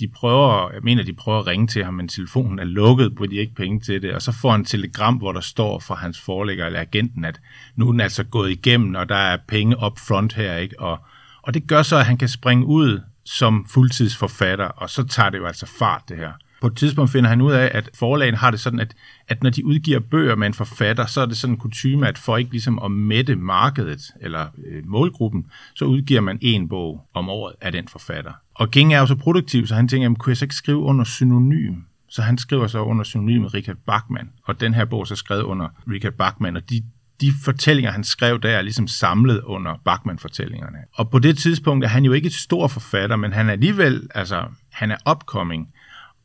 de 0.00 0.08
prøver, 0.08 0.70
jeg 0.72 0.80
mener, 0.82 1.02
de 1.02 1.12
prøver 1.12 1.38
at 1.38 1.46
ringe 1.46 1.66
til 1.66 1.84
ham, 1.84 1.94
men 1.94 2.08
telefonen 2.08 2.58
er 2.58 2.64
lukket, 2.64 3.12
hvor 3.16 3.26
de 3.26 3.36
ikke 3.36 3.54
penge 3.54 3.80
til 3.80 4.02
det, 4.02 4.12
og 4.12 4.22
så 4.22 4.32
får 4.32 4.50
han 4.50 4.60
et 4.60 4.66
telegram, 4.66 5.14
hvor 5.14 5.32
der 5.32 5.40
står 5.40 5.78
fra 5.78 5.94
hans 5.94 6.20
forlægger 6.20 6.66
eller 6.66 6.80
agenten, 6.80 7.24
at 7.24 7.40
nu 7.76 7.88
er 7.88 7.92
den 7.92 8.00
altså 8.00 8.24
gået 8.24 8.50
igennem, 8.50 8.94
og 8.94 9.08
der 9.08 9.16
er 9.16 9.38
penge 9.48 9.84
up 9.86 9.98
front 9.98 10.32
her, 10.32 10.56
ikke? 10.56 10.80
Og, 10.80 10.98
og 11.42 11.54
det 11.54 11.66
gør 11.66 11.82
så, 11.82 11.96
at 11.96 12.06
han 12.06 12.18
kan 12.18 12.28
springe 12.28 12.66
ud 12.66 13.00
som 13.24 13.66
fuldtidsforfatter, 13.70 14.66
og 14.66 14.90
så 14.90 15.06
tager 15.06 15.30
det 15.30 15.38
jo 15.38 15.46
altså 15.46 15.66
fart, 15.78 16.02
det 16.08 16.16
her. 16.16 16.32
På 16.60 16.66
et 16.66 16.76
tidspunkt 16.76 17.10
finder 17.10 17.30
han 17.30 17.40
ud 17.40 17.52
af, 17.52 17.70
at 17.74 17.90
forlagen 17.94 18.34
har 18.34 18.50
det 18.50 18.60
sådan, 18.60 18.80
at, 18.80 18.94
at 19.28 19.42
når 19.42 19.50
de 19.50 19.66
udgiver 19.66 20.00
bøger 20.00 20.36
med 20.36 20.46
en 20.46 20.54
forfatter, 20.54 21.06
så 21.06 21.20
er 21.20 21.26
det 21.26 21.36
sådan 21.36 21.54
en 21.54 21.60
kutume, 21.60 22.08
at 22.08 22.18
for 22.18 22.36
ikke 22.36 22.50
ligesom 22.50 22.78
at 22.84 22.90
mætte 22.90 23.36
markedet 23.36 24.02
eller 24.20 24.46
øh, 24.66 24.82
målgruppen, 24.86 25.46
så 25.74 25.84
udgiver 25.84 26.20
man 26.20 26.38
en 26.40 26.68
bog 26.68 27.06
om 27.14 27.28
året 27.28 27.54
af 27.60 27.72
den 27.72 27.88
forfatter. 27.88 28.32
Og 28.54 28.70
King 28.70 28.94
er 28.94 29.00
jo 29.00 29.06
så 29.06 29.14
produktiv, 29.14 29.66
så 29.66 29.74
han 29.74 29.88
tænker, 29.88 30.04
jamen, 30.04 30.16
kunne 30.16 30.30
jeg 30.30 30.36
så 30.36 30.44
ikke 30.44 30.54
skrive 30.54 30.78
under 30.78 31.04
synonym? 31.04 31.74
Så 32.08 32.22
han 32.22 32.38
skriver 32.38 32.66
så 32.66 32.78
under 32.82 33.04
synonymet 33.04 33.54
Richard 33.54 33.76
Bachmann, 33.86 34.28
og 34.44 34.60
den 34.60 34.74
her 34.74 34.84
bog 34.84 35.00
er 35.00 35.04
så 35.04 35.16
skrevet 35.16 35.42
under 35.42 35.68
Richard 35.90 36.12
Bachmann, 36.12 36.56
og 36.56 36.70
de, 36.70 36.82
de 37.20 37.32
fortællinger, 37.44 37.90
han 37.90 38.04
skrev, 38.04 38.40
der 38.40 38.50
er 38.50 38.62
ligesom 38.62 38.88
samlet 38.88 39.40
under 39.40 39.74
Bachmann-fortællingerne. 39.84 40.78
Og 40.92 41.10
på 41.10 41.18
det 41.18 41.38
tidspunkt 41.38 41.84
er 41.84 41.88
han 41.88 42.04
jo 42.04 42.12
ikke 42.12 42.26
et 42.26 42.32
stor 42.32 42.68
forfatter, 42.68 43.16
men 43.16 43.32
han 43.32 43.48
er 43.48 43.52
alligevel, 43.52 44.08
altså, 44.14 44.44
han 44.72 44.90
er 44.90 45.10
upcoming. 45.10 45.68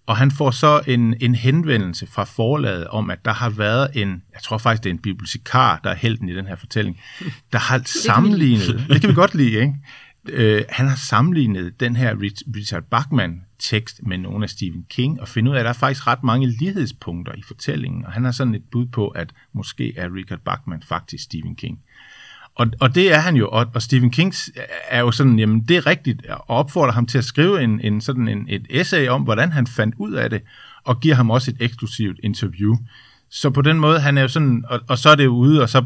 Og 0.05 0.17
han 0.17 0.31
får 0.31 0.51
så 0.51 0.81
en, 0.87 1.15
en 1.21 1.35
henvendelse 1.35 2.07
fra 2.07 2.23
forlaget 2.23 2.87
om, 2.87 3.09
at 3.09 3.25
der 3.25 3.33
har 3.33 3.49
været 3.49 3.89
en, 3.93 4.23
jeg 4.33 4.41
tror 4.43 4.57
faktisk, 4.57 4.83
det 4.83 4.89
er 4.89 4.93
en 4.93 5.01
bibliotekar, 5.01 5.79
der 5.83 5.89
er 5.89 5.95
helten 5.95 6.29
i 6.29 6.35
den 6.35 6.47
her 6.47 6.55
fortælling, 6.55 7.01
der 7.53 7.59
har 7.59 7.81
sammenlignet, 7.85 8.85
det 8.89 9.01
kan 9.01 9.09
vi 9.09 9.15
godt 9.15 9.35
lide, 9.35 9.59
ikke? 9.59 9.73
Øh, 10.29 10.63
han 10.69 10.87
har 10.87 10.95
sammenlignet 10.95 11.79
den 11.79 11.95
her 11.95 12.15
Richard 12.55 12.83
Bachman-tekst 12.83 14.01
med 14.07 14.17
nogle 14.17 14.43
af 14.43 14.49
Stephen 14.49 14.85
King, 14.89 15.21
og 15.21 15.27
finder 15.27 15.51
ud 15.51 15.55
af, 15.55 15.59
at 15.59 15.63
der 15.63 15.69
er 15.69 15.73
faktisk 15.73 16.07
ret 16.07 16.23
mange 16.23 16.47
lighedspunkter 16.47 17.33
i 17.33 17.41
fortællingen, 17.47 18.05
og 18.05 18.11
han 18.11 18.23
har 18.23 18.31
sådan 18.31 18.55
et 18.55 18.63
bud 18.71 18.85
på, 18.85 19.07
at 19.07 19.33
måske 19.53 19.97
er 19.97 20.15
Richard 20.15 20.39
Bachman 20.39 20.83
faktisk 20.87 21.23
Stephen 21.23 21.55
King. 21.55 21.79
Og, 22.55 22.67
og 22.79 22.95
det 22.95 23.13
er 23.13 23.19
han 23.19 23.35
jo, 23.35 23.49
og, 23.49 23.67
og 23.73 23.81
Stephen 23.81 24.11
King 24.11 24.33
er 24.89 24.99
jo 24.99 25.11
sådan, 25.11 25.39
jamen 25.39 25.61
det 25.61 25.77
er 25.77 25.85
rigtigt, 25.85 26.25
og 26.25 26.49
opfordrer 26.49 26.91
ham 26.91 27.05
til 27.05 27.17
at 27.17 27.23
skrive 27.23 27.63
en, 27.63 27.81
en 27.81 28.01
sådan 28.01 28.27
en, 28.27 28.45
et 28.49 28.65
essay 28.69 29.07
om, 29.07 29.21
hvordan 29.21 29.51
han 29.51 29.67
fandt 29.67 29.95
ud 29.97 30.13
af 30.13 30.29
det, 30.29 30.41
og 30.83 30.99
giver 30.99 31.15
ham 31.15 31.29
også 31.29 31.51
et 31.51 31.57
eksklusivt 31.59 32.19
interview. 32.23 32.75
Så 33.29 33.49
på 33.49 33.61
den 33.61 33.79
måde, 33.79 33.99
han 33.99 34.17
er 34.17 34.21
jo 34.21 34.27
sådan, 34.27 34.65
og, 34.69 34.79
og 34.87 34.97
så 34.97 35.09
er 35.09 35.15
det 35.15 35.25
jo 35.25 35.35
ude, 35.35 35.61
og 35.61 35.69
så 35.69 35.83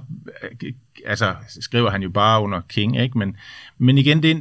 øh, 0.63 0.73
altså, 1.05 1.35
skriver 1.59 1.89
han 1.89 2.03
jo 2.03 2.09
bare 2.09 2.41
under 2.41 2.61
King, 2.69 3.01
ikke? 3.01 3.17
Men, 3.17 3.35
men 3.77 3.97
igen, 3.97 4.23
det 4.23 4.31
er, 4.31 4.39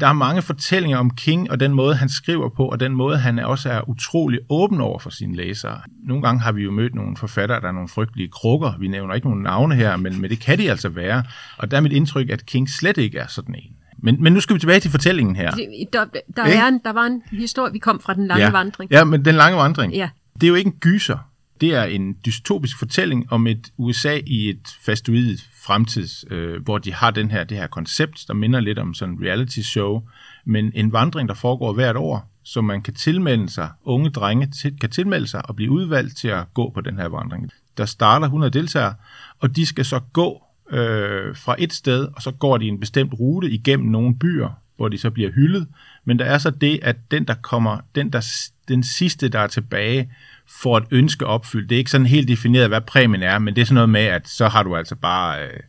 der 0.00 0.06
er 0.06 0.12
mange 0.12 0.42
fortællinger 0.42 0.98
om 0.98 1.10
King, 1.10 1.50
og 1.50 1.60
den 1.60 1.74
måde, 1.74 1.94
han 1.94 2.08
skriver 2.08 2.48
på, 2.48 2.68
og 2.68 2.80
den 2.80 2.92
måde, 2.92 3.18
han 3.18 3.38
også 3.38 3.70
er 3.70 3.88
utrolig 3.88 4.40
åben 4.48 4.80
over 4.80 4.98
for 4.98 5.10
sine 5.10 5.36
læsere. 5.36 5.80
Nogle 6.04 6.22
gange 6.22 6.40
har 6.40 6.52
vi 6.52 6.62
jo 6.62 6.70
mødt 6.70 6.94
nogle 6.94 7.16
forfattere, 7.16 7.60
der 7.60 7.68
er 7.68 7.72
nogle 7.72 7.88
frygtelige 7.88 8.28
krukker. 8.28 8.78
Vi 8.78 8.88
nævner 8.88 9.14
ikke 9.14 9.26
nogen 9.26 9.42
navne 9.42 9.74
her, 9.74 9.96
men, 9.96 10.20
men 10.20 10.30
det 10.30 10.40
kan 10.40 10.58
de 10.58 10.70
altså 10.70 10.88
være. 10.88 11.22
Og 11.58 11.70
der 11.70 11.76
er 11.76 11.80
mit 11.80 11.92
indtryk, 11.92 12.30
at 12.30 12.46
King 12.46 12.70
slet 12.70 12.98
ikke 12.98 13.18
er 13.18 13.26
sådan 13.26 13.54
en. 13.54 13.76
Men, 13.98 14.22
men 14.22 14.32
nu 14.32 14.40
skal 14.40 14.54
vi 14.54 14.60
tilbage 14.60 14.80
til 14.80 14.90
fortællingen 14.90 15.36
her. 15.36 15.50
Der, 15.92 16.04
der, 16.36 16.42
er 16.42 16.68
en, 16.68 16.80
der 16.84 16.92
var 16.92 17.04
en 17.04 17.22
historie, 17.30 17.72
vi 17.72 17.78
kom 17.78 18.00
fra 18.00 18.14
den 18.14 18.26
lange 18.26 18.44
ja. 18.44 18.50
vandring. 18.50 18.90
Ja, 18.90 19.04
men 19.04 19.24
den 19.24 19.34
lange 19.34 19.58
vandring. 19.58 19.92
Ja. 19.92 20.08
Det 20.34 20.42
er 20.42 20.48
jo 20.48 20.54
ikke 20.54 20.68
en 20.68 20.76
gyser. 20.80 21.18
Det 21.60 21.74
er 21.74 21.84
en 21.84 22.16
dystopisk 22.26 22.78
fortælling 22.78 23.32
om 23.32 23.46
et 23.46 23.70
USA 23.78 24.20
i 24.26 24.50
et 24.50 24.68
fastuidt 24.84 25.40
fremtids, 25.66 26.24
øh, 26.30 26.62
hvor 26.62 26.78
de 26.78 26.94
har 26.94 27.10
den 27.10 27.30
her, 27.30 27.44
det 27.44 27.56
her 27.56 27.66
koncept, 27.66 28.24
der 28.28 28.34
minder 28.34 28.60
lidt 28.60 28.78
om 28.78 28.94
sådan 28.94 29.14
en 29.14 29.20
reality 29.22 29.60
show, 29.60 30.02
men 30.44 30.72
en 30.74 30.92
vandring, 30.92 31.28
der 31.28 31.34
foregår 31.34 31.72
hvert 31.72 31.96
år, 31.96 32.30
så 32.42 32.60
man 32.60 32.82
kan 32.82 32.94
tilmelde 32.94 33.48
sig, 33.50 33.70
unge 33.84 34.10
drenge 34.10 34.46
til, 34.46 34.78
kan 34.80 34.90
tilmelde 34.90 35.26
sig 35.26 35.48
og 35.48 35.56
blive 35.56 35.70
udvalgt 35.70 36.16
til 36.16 36.28
at 36.28 36.54
gå 36.54 36.70
på 36.70 36.80
den 36.80 36.96
her 36.98 37.08
vandring. 37.08 37.50
Der 37.76 37.84
starter 37.84 38.26
100 38.26 38.52
deltagere, 38.52 38.94
og 39.38 39.56
de 39.56 39.66
skal 39.66 39.84
så 39.84 40.00
gå 40.12 40.42
øh, 40.70 41.36
fra 41.36 41.56
et 41.58 41.72
sted, 41.72 42.08
og 42.16 42.22
så 42.22 42.30
går 42.30 42.58
de 42.58 42.68
en 42.68 42.80
bestemt 42.80 43.14
rute 43.20 43.50
igennem 43.50 43.88
nogle 43.88 44.18
byer, 44.18 44.50
hvor 44.76 44.88
de 44.88 44.98
så 44.98 45.10
bliver 45.10 45.30
hyldet. 45.30 45.66
Men 46.04 46.18
der 46.18 46.24
er 46.24 46.38
så 46.38 46.50
det, 46.50 46.80
at 46.82 46.96
den, 47.10 47.24
der 47.24 47.34
kommer, 47.34 47.78
den, 47.94 48.12
der, 48.12 48.26
den 48.68 48.82
sidste, 48.82 49.28
der 49.28 49.38
er 49.38 49.46
tilbage, 49.46 50.10
får 50.48 50.78
et 50.78 50.84
ønske 50.90 51.26
opfyldt. 51.26 51.70
Det 51.70 51.76
er 51.76 51.78
ikke 51.78 51.90
sådan 51.90 52.06
helt 52.06 52.28
defineret, 52.28 52.68
hvad 52.68 52.80
præmien 52.80 53.22
er, 53.22 53.38
men 53.38 53.56
det 53.56 53.62
er 53.62 53.66
sådan 53.66 53.74
noget 53.74 53.88
med, 53.88 54.00
at 54.00 54.28
så 54.28 54.48
har 54.48 54.62
du 54.62 54.76
altså 54.76 54.94
bare, 54.94 55.44
øh, 55.44 55.60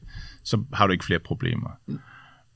så 0.43 0.63
har 0.73 0.87
du 0.87 0.91
ikke 0.91 1.05
flere 1.05 1.19
problemer. 1.19 1.69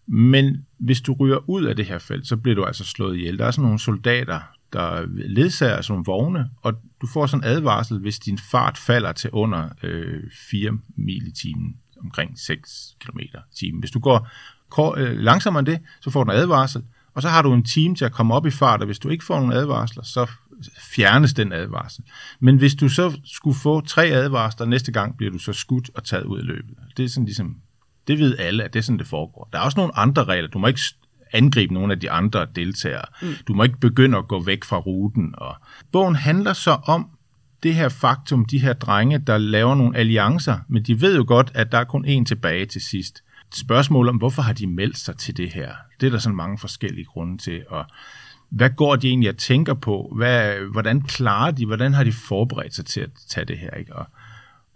Men 0.08 0.66
hvis 0.78 1.02
du 1.02 1.16
ryger 1.20 1.50
ud 1.50 1.64
af 1.64 1.76
det 1.76 1.86
her 1.86 1.98
felt, 1.98 2.28
så 2.28 2.38
bliver 2.38 2.56
du 2.56 2.64
altså 2.66 2.86
slået 2.86 3.18
ihjel. 3.18 3.38
Der 3.38 3.46
er 3.46 3.52
sådan 3.52 3.64
nogle 3.64 3.80
soldater, 3.80 4.40
der 4.74 5.06
ledsager 5.08 5.82
sådan 5.82 5.94
nogle 5.94 6.06
vogne, 6.06 6.50
og 6.62 6.74
du 7.02 7.08
får 7.08 7.26
sådan 7.26 7.44
en 7.44 7.50
advarsel, 7.50 8.00
hvis 8.00 8.20
din 8.20 8.38
fart 8.52 8.78
falder 8.78 9.12
til 9.12 9.30
under 9.34 9.70
øh, 9.84 10.24
4 10.52 10.72
mil 10.96 11.28
i 11.28 11.32
timen, 11.32 11.76
omkring 12.04 12.40
6 12.40 12.96
km 13.00 13.20
i 13.20 13.30
timen. 13.60 13.80
Hvis 13.80 13.92
du 13.92 14.00
går 14.00 14.28
øh, 14.98 15.18
langsommere 15.18 15.60
end 15.60 15.68
det, 15.68 15.80
så 16.02 16.10
får 16.10 16.24
du 16.24 16.32
en 16.32 16.38
advarsel, 16.38 16.84
og 17.14 17.22
så 17.22 17.30
har 17.30 17.42
du 17.42 17.54
en 17.54 17.64
time 17.64 17.96
til 17.96 18.06
at 18.06 18.12
komme 18.12 18.34
op 18.34 18.46
i 18.46 18.52
fart, 18.52 18.80
og 18.80 18.86
hvis 18.86 19.00
du 19.00 19.10
ikke 19.10 19.26
får 19.26 19.36
nogen 19.36 19.54
advarsler, 19.54 20.04
så 20.04 20.30
fjernes 20.96 21.34
den 21.34 21.52
advarsel. 21.52 22.04
Men 22.40 22.58
hvis 22.58 22.76
du 22.76 22.90
så 22.90 23.20
skulle 23.26 23.58
få 23.58 23.82
tre 23.82 24.06
advarsler, 24.06 24.66
næste 24.66 24.92
gang 24.92 25.18
bliver 25.18 25.32
du 25.32 25.40
så 25.40 25.54
skudt 25.54 25.90
og 25.96 26.04
taget 26.04 26.24
ud 26.24 26.40
af 26.40 26.46
løbet. 26.46 26.78
Det 26.98 27.06
er 27.06 27.10
sådan 27.10 27.26
ligesom, 27.26 27.56
det 28.08 28.20
ved 28.20 28.38
alle, 28.38 28.64
at 28.64 28.74
det 28.74 28.80
er 28.80 28.84
sådan, 28.84 29.00
det 29.00 29.08
foregår. 29.08 29.50
Der 29.54 29.60
er 29.60 29.64
også 29.64 29.80
nogle 29.80 29.98
andre 29.98 30.24
regler. 30.24 30.50
Du 30.50 30.60
må 30.60 30.68
ikke 30.68 30.82
angribe 31.34 31.74
nogle 31.74 31.94
af 31.94 32.00
de 32.00 32.12
andre 32.12 32.48
deltagere. 32.56 33.06
Mm. 33.22 33.34
Du 33.48 33.54
må 33.54 33.64
ikke 33.64 33.80
begynde 33.80 34.18
at 34.18 34.28
gå 34.28 34.44
væk 34.44 34.64
fra 34.64 34.78
ruten. 34.78 35.34
Og 35.38 35.56
bogen 35.92 36.16
handler 36.16 36.54
så 36.54 36.72
om 36.72 37.10
det 37.64 37.76
her 37.76 37.90
faktum, 37.90 38.46
de 38.46 38.60
her 38.60 38.74
drenge, 38.74 39.18
der 39.18 39.38
laver 39.38 39.76
nogle 39.76 39.98
alliancer, 39.98 40.58
men 40.68 40.84
de 40.84 41.02
ved 41.02 41.16
jo 41.16 41.24
godt, 41.28 41.52
at 41.54 41.72
der 41.72 41.78
er 41.78 41.84
kun 41.84 42.06
én 42.06 42.24
tilbage 42.24 42.66
til 42.66 42.82
sidst. 42.82 43.24
Spørgsmål 43.54 44.10
om, 44.10 44.18
hvorfor 44.18 44.42
har 44.42 44.54
de 44.54 44.68
meldt 44.68 44.98
sig 44.98 45.18
til 45.18 45.38
det 45.38 45.54
her? 45.54 45.76
Det 46.02 46.08
er 46.08 46.12
der 46.12 46.20
sådan 46.20 46.36
mange 46.36 46.58
forskellige 46.58 47.06
grunde 47.06 47.38
til, 47.38 47.64
og 47.70 47.86
hvad 48.52 48.70
går 48.70 48.96
de 48.96 49.08
egentlig 49.08 49.30
at 49.30 49.38
tænker 49.38 49.74
på? 49.74 50.14
Hvad, 50.16 50.56
hvordan 50.72 51.02
klarer 51.02 51.52
de? 51.52 51.66
Hvordan 51.66 51.94
har 51.94 52.04
de 52.04 52.12
forberedt 52.12 52.76
sig 52.76 52.86
til 52.86 53.02
at 53.02 53.10
tage 53.30 53.46
det 53.46 53.58
her? 53.58 53.72
Ikke? 53.72 53.96
Og 53.96 54.06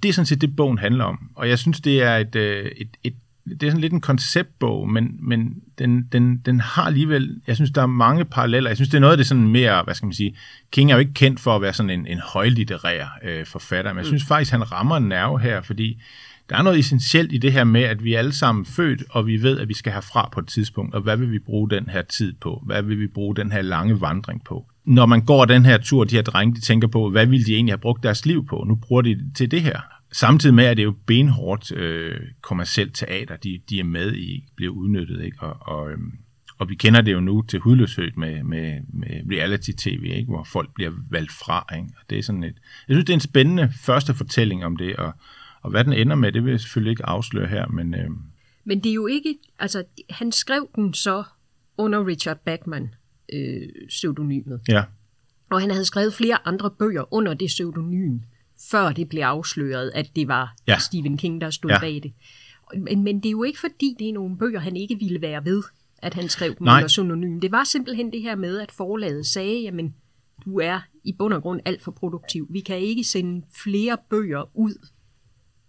det 0.03 0.09
er 0.09 0.13
sådan 0.13 0.25
set 0.25 0.41
det, 0.41 0.55
bogen 0.55 0.77
handler 0.77 1.03
om. 1.03 1.29
Og 1.35 1.49
jeg 1.49 1.59
synes, 1.59 1.81
det 1.81 2.03
er 2.03 2.17
et, 2.17 2.35
øh, 2.35 2.71
et, 2.77 2.89
et 3.03 3.13
det 3.49 3.63
er 3.63 3.69
sådan 3.69 3.81
lidt 3.81 3.93
en 3.93 4.01
konceptbog, 4.01 4.89
men, 4.89 5.17
men 5.19 5.55
den, 5.79 6.03
den, 6.11 6.37
den 6.37 6.59
har 6.59 6.83
alligevel, 6.83 7.41
jeg 7.47 7.55
synes, 7.55 7.71
der 7.71 7.81
er 7.81 7.85
mange 7.85 8.25
paralleller. 8.25 8.69
Jeg 8.69 8.77
synes, 8.77 8.89
det 8.89 8.97
er 8.97 9.01
noget 9.01 9.13
af 9.13 9.17
det 9.17 9.27
sådan 9.27 9.47
mere, 9.47 9.83
hvad 9.83 9.95
skal 9.95 10.05
man 10.05 10.13
sige, 10.13 10.37
King 10.71 10.91
er 10.91 10.95
jo 10.95 10.99
ikke 10.99 11.13
kendt 11.13 11.39
for 11.39 11.55
at 11.55 11.61
være 11.61 11.73
sådan 11.73 11.89
en, 11.89 12.07
en 12.07 12.19
højlitterær 12.19 13.19
øh, 13.23 13.45
forfatter, 13.45 13.93
men 13.93 13.97
jeg 13.97 14.05
synes 14.05 14.25
faktisk, 14.25 14.51
han 14.51 14.71
rammer 14.71 14.97
en 14.97 15.09
nerve 15.09 15.39
her, 15.39 15.61
fordi 15.61 16.01
der 16.49 16.57
er 16.57 16.61
noget 16.61 16.79
essentielt 16.79 17.33
i 17.33 17.37
det 17.37 17.51
her 17.51 17.63
med, 17.63 17.81
at 17.81 18.03
vi 18.03 18.13
er 18.13 18.19
alle 18.19 18.31
sammen 18.31 18.65
født, 18.65 19.03
og 19.09 19.27
vi 19.27 19.41
ved, 19.43 19.59
at 19.59 19.67
vi 19.67 19.73
skal 19.73 19.93
herfra 19.93 20.29
på 20.33 20.39
et 20.39 20.47
tidspunkt, 20.47 20.95
og 20.95 21.01
hvad 21.01 21.17
vil 21.17 21.31
vi 21.31 21.39
bruge 21.39 21.69
den 21.69 21.89
her 21.89 22.01
tid 22.01 22.33
på? 22.41 22.63
Hvad 22.65 22.83
vil 22.83 22.99
vi 22.99 23.07
bruge 23.07 23.35
den 23.35 23.51
her 23.51 23.61
lange 23.61 24.01
vandring 24.01 24.43
på? 24.43 24.65
Når 24.85 25.05
man 25.05 25.25
går 25.25 25.45
den 25.45 25.65
her 25.65 25.77
tur, 25.77 26.03
de 26.03 26.15
her 26.15 26.21
drenge, 26.21 26.55
de 26.55 26.61
tænker 26.61 26.87
på, 26.87 27.09
hvad 27.09 27.25
ville 27.25 27.45
de 27.45 27.55
egentlig 27.55 27.71
have 27.71 27.79
brugt 27.79 28.03
deres 28.03 28.25
liv 28.25 28.47
på? 28.47 28.63
Nu 28.67 28.75
bruger 28.75 29.01
de 29.01 29.15
det 29.15 29.31
til 29.35 29.51
det 29.51 29.61
her. 29.61 29.79
Samtidig 30.11 30.55
med, 30.55 30.65
at 30.65 30.77
det 30.77 30.83
er 30.83 30.85
jo 30.85 30.95
benhårdt 31.05 31.71
øh, 31.71 32.19
kommercielt 32.41 32.95
teater, 32.95 33.35
de, 33.35 33.59
de 33.69 33.79
er 33.79 33.83
med 33.83 34.15
i, 34.15 34.45
bliver 34.55 34.73
udnyttet, 34.73 35.23
ikke? 35.23 35.37
Og, 35.39 35.57
og, 35.61 35.91
øhm, 35.91 36.11
og 36.59 36.69
vi 36.69 36.75
kender 36.75 37.01
det 37.01 37.13
jo 37.13 37.19
nu 37.19 37.41
til 37.41 37.59
hudløshed 37.59 38.11
med, 38.17 38.43
med, 38.43 38.79
med 38.93 39.37
reality-tv, 39.37 40.03
ikke? 40.03 40.29
hvor 40.29 40.43
folk 40.43 40.69
bliver 40.75 40.91
valgt 41.11 41.31
fra. 41.31 41.75
Ikke? 41.75 41.87
Og 41.97 42.09
det 42.09 42.17
er 42.17 42.23
sådan 42.23 42.43
et, 42.43 42.55
jeg 42.87 42.95
synes, 42.95 43.05
det 43.05 43.13
er 43.13 43.17
en 43.17 43.19
spændende 43.19 43.71
første 43.81 44.13
fortælling 44.13 44.65
om 44.65 44.77
det, 44.77 44.95
og, 44.95 45.13
og 45.65 45.71
hvad 45.71 45.83
den 45.83 45.93
ender 45.93 46.15
med, 46.15 46.31
det 46.31 46.43
vil 46.43 46.51
jeg 46.51 46.59
selvfølgelig 46.59 46.91
ikke 46.91 47.05
afsløre 47.05 47.47
her, 47.47 47.67
men... 47.67 47.95
Øh... 47.95 48.09
Men 48.65 48.79
det 48.79 48.89
er 48.89 48.93
jo 48.93 49.07
ikke... 49.07 49.37
Altså, 49.59 49.83
han 50.09 50.31
skrev 50.31 50.69
den 50.75 50.93
så 50.93 51.23
under 51.77 52.07
Richard 52.07 52.37
Bachman 52.45 52.89
øh, 53.33 53.61
pseudonymet. 53.87 54.61
Ja. 54.67 54.83
Og 55.51 55.61
han 55.61 55.71
havde 55.71 55.85
skrevet 55.85 56.13
flere 56.13 56.47
andre 56.47 56.71
bøger 56.71 57.13
under 57.13 57.33
det 57.33 57.47
pseudonym, 57.47 58.19
før 58.71 58.91
det 58.91 59.09
blev 59.09 59.21
afsløret, 59.21 59.91
at 59.95 60.15
det 60.15 60.27
var 60.27 60.55
ja. 60.67 60.79
Stephen 60.79 61.17
King, 61.17 61.41
der 61.41 61.49
stod 61.49 61.71
ja. 61.71 61.79
bag 61.79 61.99
det. 62.03 62.13
Men, 62.77 63.03
men 63.03 63.17
det 63.17 63.25
er 63.25 63.31
jo 63.31 63.43
ikke 63.43 63.59
fordi, 63.59 63.95
det 63.99 64.09
er 64.09 64.13
nogle 64.13 64.37
bøger, 64.37 64.59
han 64.59 64.75
ikke 64.75 64.99
ville 64.99 65.21
være 65.21 65.45
ved, 65.45 65.63
at 65.97 66.13
han 66.13 66.29
skrev 66.29 66.49
dem 66.49 66.57
Nej. 66.61 66.77
under 66.77 66.87
pseudonym. 66.87 67.41
Det 67.41 67.51
var 67.51 67.63
simpelthen 67.63 68.11
det 68.11 68.21
her 68.21 68.35
med, 68.35 68.59
at 68.59 68.71
forlaget 68.71 69.25
sagde, 69.25 69.61
jamen, 69.61 69.95
du 70.45 70.59
er 70.59 70.79
i 71.03 71.13
bund 71.13 71.33
og 71.33 71.41
grund 71.41 71.61
alt 71.65 71.81
for 71.81 71.91
produktiv. 71.91 72.47
Vi 72.49 72.59
kan 72.59 72.77
ikke 72.77 73.03
sende 73.03 73.45
flere 73.63 73.97
bøger 74.09 74.57
ud 74.57 74.87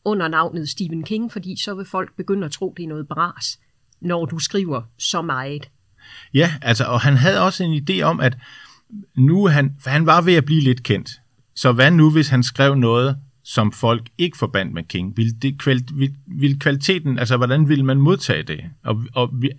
under 0.06 0.28
navnet 0.28 0.68
Stephen 0.68 1.02
King, 1.02 1.32
fordi 1.32 1.56
så 1.62 1.74
vil 1.74 1.84
folk 1.84 2.16
begynde 2.16 2.44
at 2.44 2.52
tro, 2.52 2.74
det 2.76 2.82
er 2.82 2.88
noget 2.88 3.08
bras, 3.08 3.58
når 4.00 4.24
du 4.24 4.38
skriver 4.38 4.82
så 4.98 5.22
meget. 5.22 5.70
Ja, 6.34 6.54
altså, 6.62 6.84
og 6.84 7.00
han 7.00 7.16
havde 7.16 7.40
også 7.40 7.64
en 7.64 7.82
idé 7.90 8.02
om, 8.02 8.20
at 8.20 8.38
nu 9.14 9.46
han, 9.46 9.76
for 9.80 9.90
han 9.90 10.06
var 10.06 10.20
ved 10.20 10.34
at 10.34 10.44
blive 10.44 10.60
lidt 10.60 10.82
kendt. 10.82 11.10
Så 11.54 11.72
hvad 11.72 11.90
nu, 11.90 12.10
hvis 12.10 12.28
han 12.28 12.42
skrev 12.42 12.74
noget, 12.74 13.16
som 13.44 13.72
folk 13.72 14.08
ikke 14.18 14.38
forbandt 14.38 14.74
med 14.74 14.82
King? 14.82 15.16
Vil, 15.16 15.42
det, 15.42 15.58
kval, 15.58 15.80
vil, 15.94 16.14
vil 16.26 16.58
kvaliteten, 16.58 17.18
altså 17.18 17.36
hvordan 17.36 17.68
vil 17.68 17.84
man 17.84 18.00
modtage 18.00 18.42
det? 18.42 18.60
Og, 18.84 19.04
og 19.14 19.30
vi, 19.32 19.50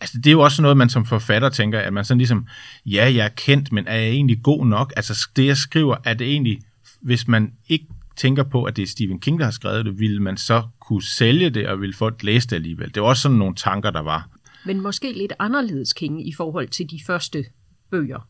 altså 0.00 0.18
det 0.18 0.26
er 0.26 0.32
jo 0.32 0.40
også 0.40 0.62
noget, 0.62 0.76
man 0.76 0.88
som 0.88 1.06
forfatter 1.06 1.48
tænker, 1.48 1.80
at 1.80 1.92
man 1.92 2.04
sådan 2.04 2.18
ligesom, 2.18 2.46
ja, 2.86 3.12
jeg 3.14 3.24
er 3.24 3.28
kendt, 3.28 3.72
men 3.72 3.86
er 3.86 3.96
jeg 3.96 4.10
egentlig 4.10 4.42
god 4.42 4.66
nok? 4.66 4.92
Altså 4.96 5.28
det, 5.36 5.46
jeg 5.46 5.56
skriver, 5.56 5.96
er 6.04 6.14
det 6.14 6.26
egentlig, 6.26 6.60
hvis 7.00 7.28
man 7.28 7.52
ikke 7.68 7.86
tænker 8.16 8.42
på, 8.42 8.64
at 8.64 8.76
det 8.76 8.82
er 8.82 8.86
Stephen 8.86 9.20
King, 9.20 9.38
der 9.38 9.44
har 9.44 9.52
skrevet 9.52 9.84
det, 9.84 9.98
vil 9.98 10.22
man 10.22 10.36
så 10.36 10.62
kunne 10.80 11.02
sælge 11.02 11.50
det, 11.50 11.68
og 11.68 11.80
vil 11.80 11.94
folk 11.94 12.22
læse 12.22 12.48
det 12.48 12.56
alligevel? 12.56 12.94
Det 12.94 13.02
var 13.02 13.08
også 13.08 13.22
sådan 13.22 13.38
nogle 13.38 13.54
tanker, 13.54 13.90
der 13.90 14.00
var. 14.00 14.28
Men 14.64 14.80
måske 14.80 15.12
lidt 15.12 15.32
anderledes 15.38 15.92
King 15.92 16.28
i 16.28 16.32
forhold 16.32 16.68
til 16.68 16.90
de 16.90 17.00
første 17.06 17.44
bøger, 17.90 18.28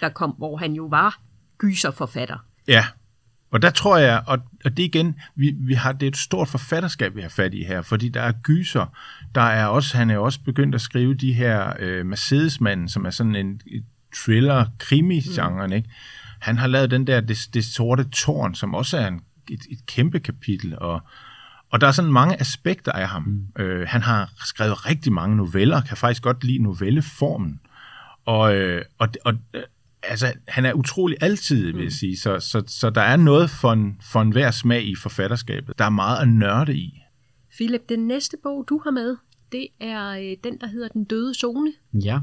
der 0.00 0.08
kom, 0.08 0.30
hvor 0.30 0.56
han 0.56 0.72
jo 0.72 0.84
var 0.84 1.20
gyserforfatter. 1.58 2.38
Ja, 2.68 2.84
og 3.54 3.62
der 3.62 3.70
tror 3.70 3.96
jeg, 3.96 4.22
og, 4.26 4.38
og 4.64 4.76
det 4.76 4.82
igen, 4.82 5.14
vi, 5.36 5.54
vi 5.58 5.74
har, 5.74 5.92
det 5.92 6.02
er 6.06 6.10
et 6.10 6.16
stort 6.16 6.48
forfatterskab, 6.48 7.16
vi 7.16 7.20
har 7.20 7.28
fat 7.28 7.54
i 7.54 7.64
her, 7.64 7.82
fordi 7.82 8.08
der 8.08 8.20
er 8.20 8.32
gyser, 8.42 8.86
der 9.34 9.40
er 9.40 9.66
også, 9.66 9.96
han 9.96 10.10
er 10.10 10.18
også 10.18 10.40
begyndt 10.44 10.74
at 10.74 10.80
skrive 10.80 11.14
de 11.14 11.32
her 11.32 11.72
øh, 11.78 12.06
Mercedesmanden, 12.06 12.88
som 12.88 13.04
er 13.04 13.10
sådan 13.10 13.36
en 13.36 13.60
thriller 14.14 14.66
krimi 14.78 15.22
mm. 15.60 15.72
ikke? 15.72 15.88
Han 16.44 16.58
har 16.58 16.66
lavet 16.66 16.90
den 16.90 17.06
der 17.06 17.20
Det, 17.20 17.48
det 17.54 17.64
sorte 17.64 18.04
tårn, 18.04 18.54
som 18.54 18.74
også 18.74 18.98
er 18.98 19.08
en, 19.08 19.20
et, 19.50 19.60
et 19.70 19.86
kæmpe 19.86 20.20
kapitel, 20.20 20.78
og, 20.78 21.00
og 21.70 21.80
der 21.80 21.86
er 21.86 21.92
sådan 21.92 22.12
mange 22.12 22.40
aspekter 22.40 22.92
af 22.92 23.08
ham. 23.08 23.22
Mm. 23.22 23.62
Øh, 23.62 23.86
han 23.88 24.02
har 24.02 24.32
skrevet 24.46 24.86
rigtig 24.86 25.12
mange 25.12 25.36
noveller, 25.36 25.80
kan 25.80 25.96
faktisk 25.96 26.22
godt 26.22 26.44
lide 26.44 26.62
novelleformen. 26.62 27.60
Og, 28.24 28.56
øh, 28.56 28.84
og, 28.98 29.08
og 29.24 29.34
altså, 30.02 30.32
han 30.48 30.64
er 30.64 30.72
utrolig 30.72 31.16
altid, 31.20 31.64
vil 31.64 31.74
jeg 31.74 31.84
mm. 31.84 31.90
sige. 31.90 32.18
Så, 32.18 32.40
så, 32.40 32.62
så 32.66 32.90
der 32.90 33.00
er 33.00 33.16
noget 33.16 33.50
for 33.50 33.72
en, 33.72 34.00
for 34.12 34.22
en 34.22 34.32
hver 34.32 34.50
smag 34.50 34.84
i 34.84 34.94
forfatterskabet. 34.94 35.78
Der 35.78 35.84
er 35.84 35.90
meget 35.90 36.22
at 36.22 36.28
nørde 36.28 36.76
i. 36.76 37.00
Philip, 37.56 37.88
den 37.88 38.06
næste 38.06 38.36
bog, 38.42 38.64
du 38.68 38.80
har 38.84 38.90
med, 38.90 39.16
det 39.52 39.68
er 39.80 40.08
øh, 40.10 40.36
den, 40.44 40.58
der 40.60 40.66
hedder 40.66 40.88
Den 40.88 41.04
døde 41.04 41.34
zone. 41.34 41.72
Ja, 41.92 42.20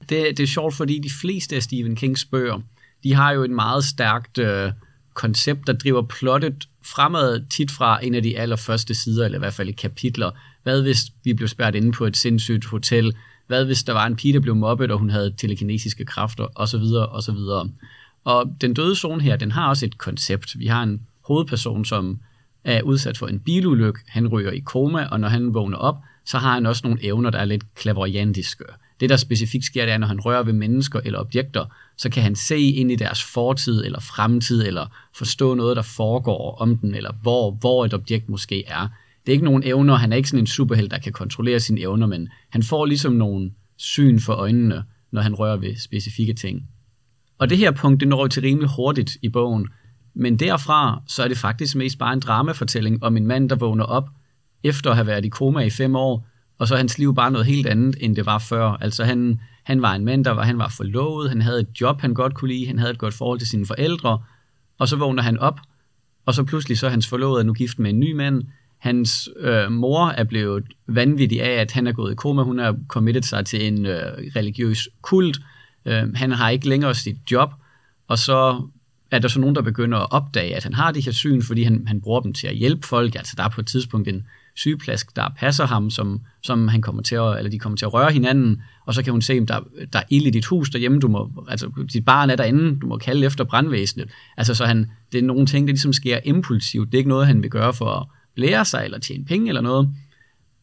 det, 0.00 0.36
det 0.36 0.40
er 0.40 0.46
sjovt, 0.46 0.74
fordi 0.74 0.98
de 0.98 1.10
fleste 1.20 1.56
af 1.56 1.62
Stephen 1.62 1.96
Kings 1.96 2.24
bøger, 2.24 2.60
de 3.04 3.14
har 3.14 3.32
jo 3.32 3.42
et 3.42 3.50
meget 3.50 3.84
stærkt 3.84 4.38
øh, 4.38 4.72
koncept, 5.14 5.66
der 5.66 5.72
driver 5.72 6.02
plottet 6.02 6.68
fremad 6.84 7.44
tit 7.50 7.70
fra 7.70 8.04
en 8.04 8.14
af 8.14 8.22
de 8.22 8.38
allerførste 8.38 8.94
sider, 8.94 9.24
eller 9.24 9.38
i 9.38 9.44
hvert 9.44 9.54
fald 9.54 9.68
i 9.68 9.72
kapitler. 9.72 10.30
Hvad 10.62 10.82
hvis 10.82 10.98
vi 11.24 11.34
blev 11.34 11.48
spærret 11.48 11.74
inde 11.74 11.92
på 11.92 12.06
et 12.06 12.16
sindssygt 12.16 12.64
hotel? 12.64 13.16
Hvad 13.46 13.64
hvis 13.64 13.82
der 13.82 13.92
var 13.92 14.06
en 14.06 14.16
pige, 14.16 14.34
der 14.34 14.40
blev 14.40 14.56
mobbet, 14.56 14.90
og 14.90 14.98
hun 14.98 15.10
havde 15.10 15.34
telekinesiske 15.36 16.04
kræfter, 16.04 16.46
osv., 16.54 16.82
osv. 17.10 17.68
Og 18.24 18.56
den 18.60 18.74
døde 18.74 18.96
zone 18.96 19.22
her, 19.22 19.36
den 19.36 19.50
har 19.50 19.68
også 19.68 19.86
et 19.86 19.98
koncept. 19.98 20.58
Vi 20.58 20.66
har 20.66 20.82
en 20.82 21.00
hovedperson, 21.24 21.84
som 21.84 22.20
er 22.64 22.82
udsat 22.82 23.18
for 23.18 23.26
en 23.26 23.40
bilulykke. 23.40 24.00
Han 24.08 24.28
ryger 24.28 24.50
i 24.50 24.58
koma, 24.58 25.04
og 25.04 25.20
når 25.20 25.28
han 25.28 25.54
vågner 25.54 25.76
op, 25.76 25.96
så 26.24 26.38
har 26.38 26.54
han 26.54 26.66
også 26.66 26.82
nogle 26.84 27.04
evner, 27.04 27.30
der 27.30 27.38
er 27.38 27.44
lidt 27.44 27.74
klaverjantiske. 27.74 28.64
Det, 29.00 29.10
der 29.10 29.16
specifikt 29.16 29.64
sker, 29.64 29.84
det 29.84 29.94
er, 29.94 29.98
når 29.98 30.06
han 30.06 30.20
rører 30.20 30.42
ved 30.42 30.52
mennesker 30.52 31.00
eller 31.04 31.18
objekter, 31.18 31.64
så 31.96 32.10
kan 32.10 32.22
han 32.22 32.34
se 32.34 32.58
ind 32.58 32.92
i 32.92 32.96
deres 32.96 33.22
fortid 33.22 33.84
eller 33.84 34.00
fremtid, 34.00 34.66
eller 34.66 34.86
forstå 35.14 35.54
noget, 35.54 35.76
der 35.76 35.82
foregår 35.82 36.56
om 36.60 36.78
den, 36.78 36.94
eller 36.94 37.12
hvor, 37.22 37.50
hvor 37.50 37.84
et 37.84 37.94
objekt 37.94 38.28
måske 38.28 38.64
er. 38.66 38.88
Det 39.26 39.32
er 39.32 39.32
ikke 39.32 39.44
nogen 39.44 39.62
evner, 39.66 39.94
han 39.94 40.12
er 40.12 40.16
ikke 40.16 40.28
sådan 40.28 40.42
en 40.42 40.46
superheld, 40.46 40.88
der 40.88 40.98
kan 40.98 41.12
kontrollere 41.12 41.60
sine 41.60 41.80
evner, 41.80 42.06
men 42.06 42.28
han 42.50 42.62
får 42.62 42.86
ligesom 42.86 43.12
nogle 43.12 43.50
syn 43.76 44.20
for 44.20 44.32
øjnene, 44.32 44.84
når 45.12 45.20
han 45.20 45.34
rører 45.34 45.56
ved 45.56 45.76
specifikke 45.76 46.34
ting. 46.34 46.62
Og 47.38 47.50
det 47.50 47.58
her 47.58 47.70
punkt, 47.70 48.00
det 48.00 48.08
når 48.08 48.26
til 48.26 48.42
rimelig 48.42 48.70
hurtigt 48.76 49.16
i 49.22 49.28
bogen, 49.28 49.68
men 50.14 50.36
derfra, 50.36 51.02
så 51.06 51.22
er 51.22 51.28
det 51.28 51.38
faktisk 51.38 51.76
mest 51.76 51.98
bare 51.98 52.12
en 52.12 52.20
dramafortælling 52.20 53.02
om 53.02 53.16
en 53.16 53.26
mand, 53.26 53.50
der 53.50 53.56
vågner 53.56 53.84
op, 53.84 54.08
efter 54.64 54.90
at 54.90 54.96
have 54.96 55.06
været 55.06 55.24
i 55.24 55.28
koma 55.28 55.60
i 55.60 55.70
fem 55.70 55.96
år, 55.96 56.26
og 56.58 56.68
så 56.68 56.74
er 56.74 56.78
hans 56.78 56.98
liv 56.98 57.14
bare 57.14 57.30
noget 57.30 57.46
helt 57.46 57.66
andet, 57.66 57.96
end 58.00 58.16
det 58.16 58.26
var 58.26 58.38
før. 58.38 58.68
Altså 58.68 59.04
han, 59.04 59.40
han 59.62 59.82
var 59.82 59.94
en 59.94 60.04
mand, 60.04 60.24
der 60.24 60.30
var, 60.30 60.44
han 60.44 60.58
var 60.58 60.68
forlovet, 60.68 61.28
han 61.28 61.42
havde 61.42 61.60
et 61.60 61.80
job, 61.80 62.00
han 62.00 62.14
godt 62.14 62.34
kunne 62.34 62.52
lide, 62.52 62.66
han 62.66 62.78
havde 62.78 62.92
et 62.92 62.98
godt 62.98 63.14
forhold 63.14 63.38
til 63.38 63.48
sine 63.48 63.66
forældre, 63.66 64.22
og 64.78 64.88
så 64.88 64.96
vågner 64.96 65.22
han 65.22 65.38
op, 65.38 65.60
og 66.26 66.34
så 66.34 66.44
pludselig 66.44 66.78
så 66.78 66.86
er 66.86 66.90
hans 66.90 67.08
forlovede 67.08 67.44
nu 67.44 67.52
gift 67.52 67.78
med 67.78 67.90
en 67.90 68.00
ny 68.00 68.12
mand. 68.12 68.42
Hans 68.78 69.28
øh, 69.36 69.72
mor 69.72 70.08
er 70.08 70.24
blevet 70.24 70.64
vanvittig 70.86 71.42
af, 71.42 71.60
at 71.60 71.72
han 71.72 71.86
er 71.86 71.92
gået 71.92 72.12
i 72.12 72.14
koma. 72.14 72.42
Hun 72.42 72.58
har 72.58 72.76
committet 72.88 73.24
sig 73.24 73.46
til 73.46 73.66
en 73.66 73.86
øh, 73.86 74.02
religiøs 74.36 74.88
kult. 75.02 75.40
Øh, 75.84 76.14
han 76.14 76.30
har 76.30 76.50
ikke 76.50 76.68
længere 76.68 76.94
sit 76.94 77.16
job, 77.30 77.50
og 78.08 78.18
så 78.18 78.68
er 79.10 79.18
der 79.18 79.28
så 79.28 79.40
nogen, 79.40 79.54
der 79.54 79.62
begynder 79.62 79.98
at 79.98 80.12
opdage, 80.12 80.56
at 80.56 80.64
han 80.64 80.74
har 80.74 80.92
de 80.92 81.00
her 81.00 81.12
syn, 81.12 81.42
fordi 81.42 81.62
han, 81.62 81.84
han 81.86 82.00
bruger 82.00 82.20
dem 82.20 82.32
til 82.32 82.46
at 82.46 82.54
hjælpe 82.54 82.86
folk. 82.86 83.14
Altså 83.14 83.34
der 83.36 83.44
er 83.44 83.48
på 83.48 83.60
et 83.60 83.66
tidspunkt 83.66 84.08
en 84.08 84.26
sygeplask, 84.56 85.16
der 85.16 85.28
passer 85.38 85.66
ham, 85.66 85.90
som, 85.90 86.20
som 86.42 86.68
han 86.68 86.82
kommer 86.82 87.02
til 87.02 87.14
at, 87.14 87.38
eller 87.38 87.50
de 87.50 87.58
kommer 87.58 87.76
til 87.76 87.84
at 87.84 87.94
røre 87.94 88.12
hinanden, 88.12 88.62
og 88.86 88.94
så 88.94 89.02
kan 89.02 89.12
hun 89.12 89.22
se, 89.22 89.38
om 89.38 89.46
der, 89.46 89.60
der 89.92 89.98
er 89.98 90.02
ild 90.10 90.26
i 90.26 90.30
dit 90.30 90.46
hus 90.46 90.70
derhjemme, 90.70 91.00
du 91.00 91.08
må, 91.08 91.44
altså 91.48 91.70
dit 91.92 92.04
barn 92.04 92.30
er 92.30 92.36
derinde, 92.36 92.80
du 92.80 92.86
må 92.86 92.98
kalde 92.98 93.26
efter 93.26 93.44
brandvæsenet. 93.44 94.10
Altså 94.36 94.54
så 94.54 94.64
han, 94.64 94.90
det 95.12 95.18
er 95.18 95.22
nogle 95.22 95.46
ting, 95.46 95.66
der 95.66 95.72
ligesom 95.72 95.92
sker 95.92 96.18
impulsivt. 96.24 96.86
Det 96.86 96.94
er 96.94 96.98
ikke 96.98 97.10
noget, 97.10 97.26
han 97.26 97.42
vil 97.42 97.50
gøre 97.50 97.74
for 97.74 97.86
at 97.86 98.06
blære 98.34 98.64
sig 98.64 98.84
eller 98.84 98.98
tjene 98.98 99.24
penge 99.24 99.48
eller 99.48 99.60
noget. 99.60 99.88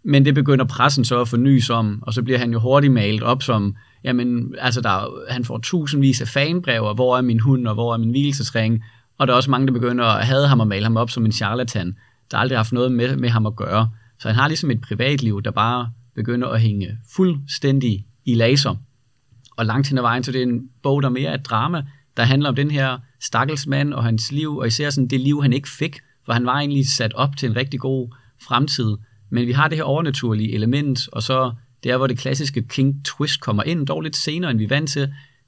Men 0.03 0.25
det 0.25 0.35
begynder 0.35 0.65
pressen 0.65 1.05
så 1.05 1.21
at 1.21 1.27
forny 1.27 1.69
om, 1.69 1.99
og 2.01 2.13
så 2.13 2.23
bliver 2.23 2.39
han 2.39 2.51
jo 2.51 2.59
hurtigt 2.59 2.93
malet 2.93 3.23
op 3.23 3.43
som, 3.43 3.75
jamen, 4.03 4.55
altså 4.59 4.81
der, 4.81 5.31
han 5.31 5.45
får 5.45 5.57
tusindvis 5.57 6.21
af 6.21 6.27
fanbrever, 6.27 6.93
hvor 6.93 7.17
er 7.17 7.21
min 7.21 7.39
hund, 7.39 7.67
og 7.67 7.73
hvor 7.73 7.93
er 7.93 7.97
min 7.97 8.09
hvilesesring, 8.09 8.83
og 9.17 9.27
der 9.27 9.33
er 9.33 9.37
også 9.37 9.51
mange, 9.51 9.67
der 9.67 9.73
begynder 9.73 10.05
at 10.05 10.25
have 10.25 10.47
ham 10.47 10.59
og 10.59 10.67
male 10.67 10.83
ham 10.83 10.97
op 10.97 11.09
som 11.09 11.25
en 11.25 11.31
charlatan 11.31 11.95
der 12.31 12.37
aldrig 12.37 12.57
har 12.57 12.63
haft 12.63 12.73
noget 12.73 12.91
med, 12.91 13.15
med 13.15 13.29
ham 13.29 13.45
at 13.45 13.55
gøre. 13.55 13.89
Så 14.19 14.27
han 14.27 14.35
har 14.35 14.47
ligesom 14.47 14.71
et 14.71 14.81
privatliv, 14.81 15.41
der 15.41 15.51
bare 15.51 15.91
begynder 16.15 16.47
at 16.47 16.61
hænge 16.61 16.97
fuldstændig 17.15 18.05
i 18.25 18.33
laser. 18.33 18.75
Og 19.57 19.65
langt 19.65 19.89
hen 19.89 19.97
ad 19.97 20.01
vejen, 20.01 20.23
så 20.23 20.31
det 20.31 20.39
er 20.39 20.45
en 20.45 20.69
bog, 20.83 21.03
der 21.03 21.09
mere 21.09 21.29
er 21.29 21.33
et 21.33 21.45
drama, 21.45 21.83
der 22.17 22.23
handler 22.23 22.49
om 22.49 22.55
den 22.55 22.71
her 22.71 22.97
stakkelsmand 23.21 23.93
og 23.93 24.03
hans 24.03 24.31
liv, 24.31 24.57
og 24.57 24.67
især 24.67 24.89
sådan 24.89 25.07
det 25.07 25.19
liv, 25.19 25.41
han 25.41 25.53
ikke 25.53 25.69
fik, 25.69 25.99
for 26.25 26.33
han 26.33 26.45
var 26.45 26.59
egentlig 26.59 26.89
sat 26.89 27.13
op 27.13 27.37
til 27.37 27.49
en 27.49 27.55
rigtig 27.55 27.79
god 27.79 28.15
fremtid. 28.47 28.97
Men 29.29 29.47
vi 29.47 29.51
har 29.51 29.67
det 29.67 29.77
her 29.77 29.83
overnaturlige 29.83 30.53
element, 30.53 31.09
og 31.11 31.23
så 31.23 31.53
det 31.83 31.91
er, 31.91 31.97
hvor 31.97 32.07
det 32.07 32.17
klassiske 32.17 32.61
King 32.67 33.05
Twist 33.05 33.41
kommer 33.41 33.63
ind, 33.63 33.87
dog 33.87 34.01
lidt 34.01 34.15
senere, 34.15 34.51
end 34.51 34.57
vi 34.57 34.63
er 34.63 34.69
vant 34.69 34.89
til. 34.89 35.01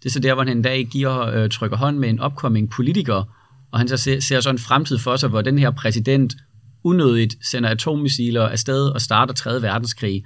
Det 0.04 0.06
er 0.06 0.10
så 0.10 0.20
der, 0.20 0.34
hvor 0.34 0.44
han 0.44 0.58
en 0.58 0.62
dag 0.62 0.86
giver, 0.92 1.22
øh, 1.22 1.50
trykker 1.50 1.78
hånd 1.78 1.98
med 1.98 2.10
en 2.10 2.24
upcoming 2.24 2.70
politiker, 2.70 3.24
og 3.72 3.80
han 3.80 3.88
så 3.88 3.98
ser, 3.98 4.20
ser 4.20 4.40
så 4.40 4.50
en 4.50 4.60
fremtid 4.60 4.98
for 4.98 5.16
sig, 5.16 5.30
hvor 5.30 5.42
den 5.42 5.60
her 5.60 5.72
præsident 5.72 6.34
unødigt 6.84 7.36
sender 7.46 7.70
atommissiler 7.70 8.42
afsted 8.42 8.88
og 8.88 9.02
starter 9.02 9.34
3. 9.34 9.62
verdenskrig. 9.62 10.24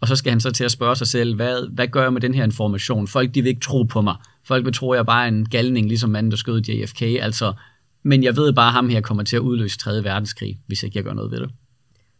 Og 0.00 0.08
så 0.08 0.16
skal 0.16 0.30
han 0.30 0.40
så 0.40 0.50
til 0.50 0.64
at 0.64 0.70
spørge 0.70 0.96
sig 0.96 1.06
selv, 1.06 1.34
hvad, 1.34 1.74
hvad 1.74 1.88
gør 1.88 2.02
jeg 2.02 2.12
med 2.12 2.20
den 2.20 2.34
her 2.34 2.44
information? 2.44 3.08
Folk 3.08 3.34
de 3.34 3.42
vil 3.42 3.48
ikke 3.48 3.60
tro 3.60 3.82
på 3.82 4.00
mig. 4.00 4.16
Folk 4.44 4.64
vil 4.64 4.72
tro, 4.72 4.92
at 4.92 4.96
jeg 4.96 5.00
er 5.00 5.04
bare 5.04 5.28
en 5.28 5.48
galning, 5.48 5.88
ligesom 5.88 6.10
manden, 6.10 6.30
der 6.30 6.36
skød 6.36 6.60
JFK. 6.60 7.02
Altså, 7.02 7.52
men 8.02 8.24
jeg 8.24 8.36
ved 8.36 8.52
bare, 8.52 8.66
at 8.66 8.72
ham 8.72 8.88
her 8.88 9.00
kommer 9.00 9.22
til 9.22 9.36
at 9.36 9.40
udløse 9.40 9.78
3. 9.78 10.04
verdenskrig, 10.04 10.58
hvis 10.66 10.82
ikke 10.82 10.96
jeg 10.96 11.04
gør 11.04 11.12
noget 11.12 11.30
ved 11.30 11.40
det. 11.40 11.50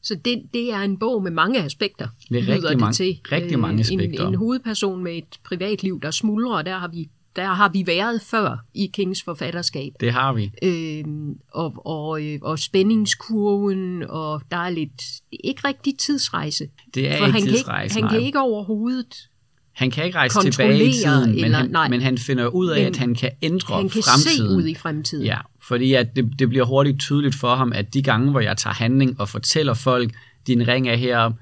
Så 0.02 0.14
det, 0.24 0.42
det 0.54 0.72
er 0.72 0.80
en 0.80 0.98
bog 0.98 1.22
med 1.22 1.30
mange 1.30 1.62
aspekter. 1.62 2.08
Det 2.28 2.36
er 2.36 2.48
rigtig, 2.48 2.70
det 2.70 2.80
mange, 2.80 2.92
til. 2.92 3.20
rigtig 3.32 3.58
mange 3.58 3.80
aspekter. 3.80 4.26
En, 4.26 4.28
en 4.28 4.34
hovedperson 4.34 5.02
med 5.04 5.16
et 5.16 5.38
privatliv, 5.44 6.00
der 6.00 6.10
smuldrer, 6.10 6.56
og 6.56 6.66
der 6.66 6.78
har 6.78 6.88
vi 6.88 7.08
der 7.36 7.46
har 7.46 7.68
vi 7.68 7.86
været 7.86 8.22
før 8.22 8.64
i 8.74 8.90
Kings 8.94 9.22
forfatterskab. 9.22 9.92
Det 10.00 10.12
har 10.12 10.32
vi. 10.32 10.52
Øhm, 10.62 11.34
og, 11.52 11.86
og, 11.86 12.24
øh, 12.24 12.38
og 12.42 12.58
spændingskurven, 12.58 14.02
og 14.08 14.42
der 14.50 14.56
er 14.56 14.70
lidt, 14.70 15.02
ikke 15.44 15.68
rigtig 15.68 15.98
tidsrejse. 15.98 16.68
Det 16.94 17.08
er 17.08 17.18
For 17.18 17.26
ikke 17.26 17.38
han 17.38 17.48
tidsrejse, 17.48 17.94
kan 17.94 17.98
ikke, 17.98 18.08
Han 18.08 18.18
kan 18.18 18.26
ikke 18.26 18.40
overhovedet 18.40 19.28
han 19.76 19.90
kan 19.90 20.04
ikke 20.04 20.18
rejse 20.18 20.40
tilbage 20.40 20.84
i 20.84 20.92
tiden, 20.92 21.30
men, 21.30 21.44
eller, 21.44 21.58
han, 21.58 21.70
nej, 21.70 21.88
men 21.88 22.02
han 22.02 22.18
finder 22.18 22.46
ud 22.46 22.68
af, 22.68 22.80
at 22.80 22.96
han 22.96 23.14
kan 23.14 23.30
ændre 23.42 23.76
han 23.76 23.88
kan 23.88 24.02
fremtiden. 24.02 24.48
se 24.48 24.56
ud 24.56 24.66
i 24.66 24.74
fremtiden. 24.74 25.26
Ja, 25.26 25.38
fordi 25.62 25.94
at 25.94 26.16
det, 26.16 26.38
det 26.38 26.48
bliver 26.48 26.64
hurtigt 26.64 27.00
tydeligt 27.00 27.34
for 27.34 27.54
ham, 27.54 27.72
at 27.72 27.94
de 27.94 28.02
gange, 28.02 28.30
hvor 28.30 28.40
jeg 28.40 28.56
tager 28.56 28.74
handling 28.74 29.20
og 29.20 29.28
fortæller 29.28 29.74
folk, 29.74 30.12
din 30.46 30.68
ring 30.68 30.88
er 30.88 30.94
her, 30.94 31.32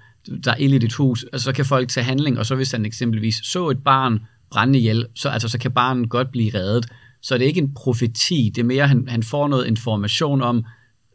der 0.45 0.51
er 0.51 0.57
ild 0.57 0.75
i 0.75 0.79
dit 0.79 0.93
hus, 0.93 1.25
så 1.37 1.53
kan 1.53 1.65
folk 1.65 1.89
tage 1.89 2.05
handling, 2.05 2.39
og 2.39 2.47
så 2.47 2.55
hvis 2.55 2.73
han 2.73 2.87
eksempelvis 2.87 3.41
så 3.43 3.69
et 3.69 3.85
barn, 3.85 4.21
brænde 4.51 4.79
ihjel, 4.79 5.07
så, 5.15 5.29
altså, 5.29 5.49
så 5.49 5.59
kan 5.59 5.73
barnet 5.73 6.11
godt 6.11 6.31
blive 6.31 6.55
reddet. 6.55 6.87
Så 7.23 7.35
det 7.35 7.43
er 7.43 7.49
ikke 7.49 7.61
en 7.61 7.75
profeti, 7.75 8.53
det 8.55 8.61
er 8.61 8.67
mere, 8.67 8.89
han, 8.89 9.09
han 9.09 9.23
får 9.23 9.49
noget 9.49 9.67
information 9.67 10.43
om, 10.43 10.65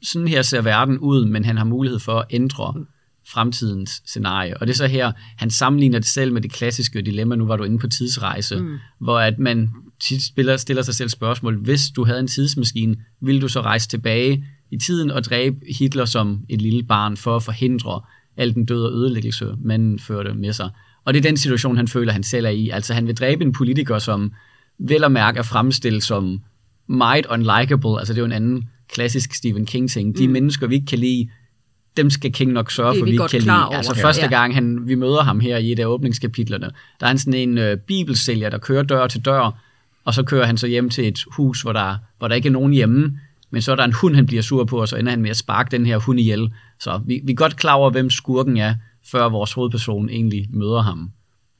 sådan 0.04 0.28
her 0.28 0.42
ser 0.42 0.62
verden 0.62 0.98
ud, 0.98 1.26
men 1.26 1.46
han 1.46 1.58
har 1.58 1.65
mulighed 1.65 2.00
for 2.00 2.20
at 2.20 2.26
ændre 2.30 2.86
fremtidens 3.28 4.02
scenarie. 4.06 4.58
Og 4.58 4.68
det 4.68 4.74
er 4.74 4.78
så 4.78 4.88
her, 4.88 5.12
han 5.38 5.50
sammenligner 5.50 6.00
det 6.00 6.08
selv 6.08 6.34
med 6.34 6.42
det 6.42 6.52
klassiske 6.52 7.02
dilemma, 7.02 7.36
nu 7.36 7.46
var 7.46 7.56
du 7.56 7.63
inde 7.63 7.80
på 7.80 7.88
tidsrejse, 7.88 8.60
mm. 8.60 8.78
hvor 9.00 9.20
at 9.20 9.39
man 9.39 9.70
tit 10.00 10.24
spiller, 10.24 10.58
stiller 10.58 10.84
sig 10.84 10.96
selv 10.96 11.10
spørgsmål, 11.10 11.63
hvis 11.63 11.89
du 11.96 12.06
havde 12.06 12.20
en 12.20 12.28
tidsmaskine, 12.28 12.96
ville 13.22 13.42
du 13.42 13.48
så 13.48 13.62
rejse 13.62 13.89
tilbage 13.89 14.46
i 14.72 14.78
tiden 14.78 15.12
og 15.12 15.24
dræbe 15.24 15.56
Hitler 15.80 16.06
som 16.06 16.46
et 16.50 16.62
lille 16.62 16.84
barn 16.84 17.18
for 17.18 17.36
at 17.36 17.44
forhindre 17.44 18.02
al 18.38 18.54
den 18.54 18.65
døde 18.65 18.86
og 18.86 18.94
ødelæggelse, 18.94 19.56
manden 19.62 20.00
førte 20.00 20.34
med 20.34 20.54
sig. 20.54 20.70
Og 21.10 21.13
det 21.13 21.26
er 21.26 21.30
den 21.30 21.38
situation, 21.38 21.78
han 21.78 21.88
føler, 21.88 22.13
han 22.13 22.24
selv 22.24 22.45
er 22.45 22.50
i. 22.50 22.69
Altså 22.69 22.93
han 22.93 23.08
vil 23.08 23.17
dræbe 23.17 23.43
en 23.43 23.52
politiker, 23.54 24.00
som 24.00 24.32
vel 24.80 25.04
og 25.04 25.12
mærke 25.12 25.38
er 25.39 25.43
fremstillet 25.43 26.04
som 26.04 26.39
meget 26.88 27.26
unlikable. 27.26 28.00
Altså 28.00 28.13
det 28.13 28.17
er 28.17 28.22
jo 28.22 28.26
en 28.26 28.32
anden 28.32 28.69
klassisk 28.89 29.34
Stephen 29.34 29.65
King-ting. 29.65 30.17
De 30.17 30.28
mm. 30.28 30.34
mennesker, 30.34 30.67
vi 30.67 30.76
ikke 30.76 30.88
kan 30.88 31.00
lide, 31.00 31.30
dem 31.98 32.10
skal 32.10 32.32
King 32.34 32.52
nok 32.52 32.72
sørge 32.72 32.95
for, 33.00 33.06
vi 33.06 33.12
vi 33.12 33.12
ikke 33.12 33.28
kan 33.28 33.41
lide. 33.41 33.65
over. 33.65 33.76
Altså 33.78 33.93
Ja. 33.98 34.04
første 34.04 34.28
gang, 34.28 34.54
han, 34.56 34.88
vi 34.88 34.95
møder 34.95 35.24
ham 35.24 35.39
her 35.39 35.58
i 35.58 35.72
et 35.72 35.80
af 35.80 35.86
åbningskapitlerne, 35.86 36.69
der 37.00 37.06
er 37.06 37.08
han 37.08 37.17
sådan 37.17 37.34
en 37.34 37.58
øh, 37.58 37.78
bibelsælger, 37.78 38.50
der 38.50 38.58
kører 38.58 38.84
dør 38.84 39.08
til 39.08 39.26
dør, 39.26 39.52
og 40.06 40.13
så 40.13 40.24
kører 40.24 40.45
han 40.45 40.58
så 40.58 40.67
hjem 40.67 40.89
til 40.89 41.08
et 41.08 41.19
hus, 41.32 41.62
hvor 41.62 41.74
der, 41.74 41.95
hvor 42.17 42.28
der 42.28 42.36
ikke 42.36 42.48
er 42.48 42.54
nogen 42.54 42.74
hjemme, 42.74 43.19
men 43.52 43.62
så 43.62 43.72
er 43.72 43.76
der 43.76 43.84
en 43.84 43.93
hund, 43.93 44.15
han 44.15 44.26
bliver 44.26 44.41
sur 44.41 44.63
på, 44.63 44.82
og 44.82 44.88
så 44.88 44.95
ender 44.95 45.12
han 45.12 45.22
med 45.22 45.30
at 45.30 45.38
sparke 45.38 45.72
den 45.72 45.86
her 45.86 45.98
hund 45.98 46.19
ihjel. 46.19 46.52
Så 46.80 47.02
vi, 47.06 47.22
vi 47.24 47.32
er 47.32 47.36
godt 47.36 47.56
klar 47.58 47.74
over, 47.74 47.89
hvem 47.89 48.10
skurken 48.10 48.58
er, 48.58 48.76
før 49.12 49.30
vores 49.30 49.54
hovedperson 49.54 50.10
egentlig 50.10 50.48
møder 50.54 50.82
ham. 50.82 51.12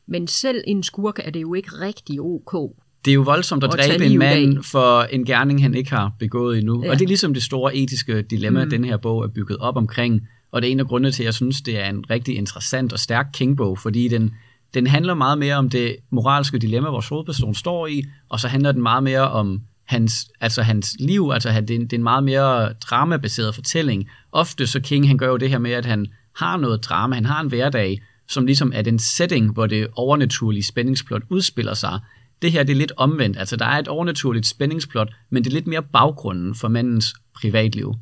Men 0.08 0.28
selv 0.28 0.64
en 0.68 0.84
skurk 0.84 1.20
er 1.24 1.32
det 1.32 1.42
jo 1.42 1.54
ikke 1.54 1.70
rigtig 1.82 2.22
ok. 2.22 2.76
Det 3.06 3.12
er 3.12 3.16
jo 3.16 3.22
voldsomt 3.22 3.64
at 3.64 3.72
tage 3.72 3.92
dræbe 3.92 4.06
en 4.06 4.20
mand 4.20 4.58
af. 4.58 4.64
for 4.66 5.02
en 5.02 5.26
gerning, 5.26 5.62
han 5.62 5.74
ikke 5.74 5.90
har 5.90 6.12
begået 6.20 6.58
endnu. 6.60 6.84
Ja. 6.84 6.90
Og 6.90 7.00
det 7.00 7.04
er 7.06 7.08
ligesom 7.08 7.34
det 7.34 7.44
store 7.44 7.76
etiske 7.76 8.22
dilemma, 8.22 8.64
Mm. 8.64 8.70
den 8.70 8.84
her 8.84 8.98
bog 8.98 9.24
er 9.24 9.28
bygget 9.28 9.58
op 9.58 9.76
omkring. 9.78 10.22
Og 10.52 10.62
det 10.62 10.68
er 10.68 10.72
en 10.72 10.80
af 10.80 10.88
grundene 10.88 11.12
til, 11.12 11.24
at 11.24 11.26
jeg 11.26 11.34
synes, 11.34 11.62
det 11.62 11.80
er 11.80 11.90
en 11.90 12.04
rigtig 12.10 12.38
interessant 12.38 12.94
og 12.94 13.00
stærk 13.00 13.28
King-bog, 13.34 13.78
fordi 13.80 14.08
den, 14.08 14.32
den 14.74 14.88
handler 14.88 15.14
meget 15.14 15.38
mere 15.38 15.56
om 15.56 15.70
det 15.70 15.96
moralske 16.10 16.58
dilemma, 16.58 16.90
vores 16.90 17.08
hovedperson 17.08 17.56
står 17.56 17.88
i, 17.88 18.04
og 18.30 18.40
så 18.40 18.48
handler 18.48 18.72
den 18.72 18.82
meget 18.82 19.04
mere 19.04 19.32
om 19.32 19.62
hans, 19.86 20.32
altså 20.42 20.62
hans 20.62 20.96
liv, 21.00 21.30
altså 21.34 21.50
det 21.62 21.72
er, 21.72 21.76
en, 21.76 21.82
det 21.82 21.94
er 21.94 21.98
en 21.98 22.04
meget 22.04 22.24
mere 22.24 22.74
dramabaseret 22.74 23.56
fortælling. 23.56 24.10
Ofte 24.32 24.68
så 24.68 24.80
King, 24.80 25.08
han 25.08 25.18
gør 25.18 25.28
jo 25.28 25.38
det 25.38 25.50
her 25.50 25.60
med, 25.60 25.72
at 25.72 25.86
han 25.86 26.06
har 26.40 26.58
noget 26.58 26.84
drama, 26.84 27.16
han 27.16 27.26
har 27.26 27.42
en 27.42 27.48
hverdag, 27.48 28.02
som 28.28 28.46
ligesom 28.46 28.72
er 28.76 28.82
den 28.82 29.00
setting, 29.00 29.54
hvor 29.54 29.68
det 29.68 29.88
overnaturlige 29.96 30.64
spændingsplot 30.64 31.22
udspiller 31.30 31.74
sig. 31.74 32.00
Det 32.42 32.52
her 32.52 32.64
det 32.64 32.72
er 32.72 32.78
lidt 32.78 32.92
omvendt, 32.98 33.38
altså 33.38 33.56
der 33.56 33.66
er 33.66 33.80
et 33.80 33.88
overnaturligt 33.88 34.46
spændingsplot, 34.48 35.14
men 35.30 35.44
det 35.44 35.50
er 35.50 35.54
lidt 35.54 35.68
mere 35.68 35.84
baggrunden 35.84 36.56
for 36.56 36.68
mandens 36.68 37.14
privatliv. 37.36 37.96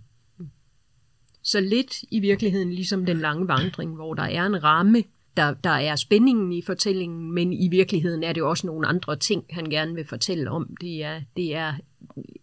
Så 1.43 1.59
lidt 1.59 2.03
i 2.11 2.19
virkeligheden 2.19 2.73
ligesom 2.73 3.05
den 3.05 3.17
lange 3.19 3.47
vandring, 3.47 3.95
hvor 3.95 4.13
der 4.13 4.23
er 4.23 4.45
en 4.45 4.63
ramme, 4.63 5.03
der, 5.37 5.53
der 5.53 5.69
er 5.69 5.95
spændingen 5.95 6.53
i 6.53 6.61
fortællingen, 6.61 7.31
men 7.31 7.53
i 7.53 7.67
virkeligheden 7.71 8.23
er 8.23 8.33
det 8.33 8.41
jo 8.41 8.49
også 8.49 8.67
nogle 8.67 8.87
andre 8.87 9.15
ting, 9.15 9.43
han 9.49 9.65
gerne 9.65 9.95
vil 9.95 10.05
fortælle 10.07 10.51
om. 10.51 10.75
Det 10.81 11.03
er, 11.03 11.21
det 11.37 11.55
er 11.55 11.73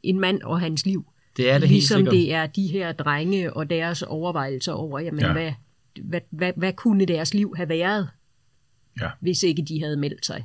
en 0.03 0.21
mand 0.21 0.43
og 0.43 0.61
hans 0.61 0.87
liv. 0.87 1.05
Det 1.37 1.51
er 1.51 1.59
det 1.59 1.69
helt 1.69 1.71
ligesom 1.71 1.99
sikkert. 1.99 2.13
det 2.13 2.33
er 2.33 2.47
de 2.47 2.67
her 2.67 2.93
drenge 2.93 3.53
og 3.53 3.71
deres 3.71 4.03
overvejelser 4.03 4.73
over, 4.73 4.99
jamen, 5.01 5.21
Ja. 5.21 5.27
ja. 5.27 5.33
hvad, 5.33 5.53
hvad, 6.03 6.21
hvad, 6.31 6.53
hvad 6.57 6.73
kunne 6.73 7.05
deres 7.05 7.35
liv 7.35 7.55
have 7.57 7.69
været, 7.69 8.09
Ja. 9.01 9.11
hvis 9.21 9.43
ikke 9.43 9.63
de 9.63 9.83
havde 9.83 9.97
meldt 9.97 10.27
sig 10.27 10.45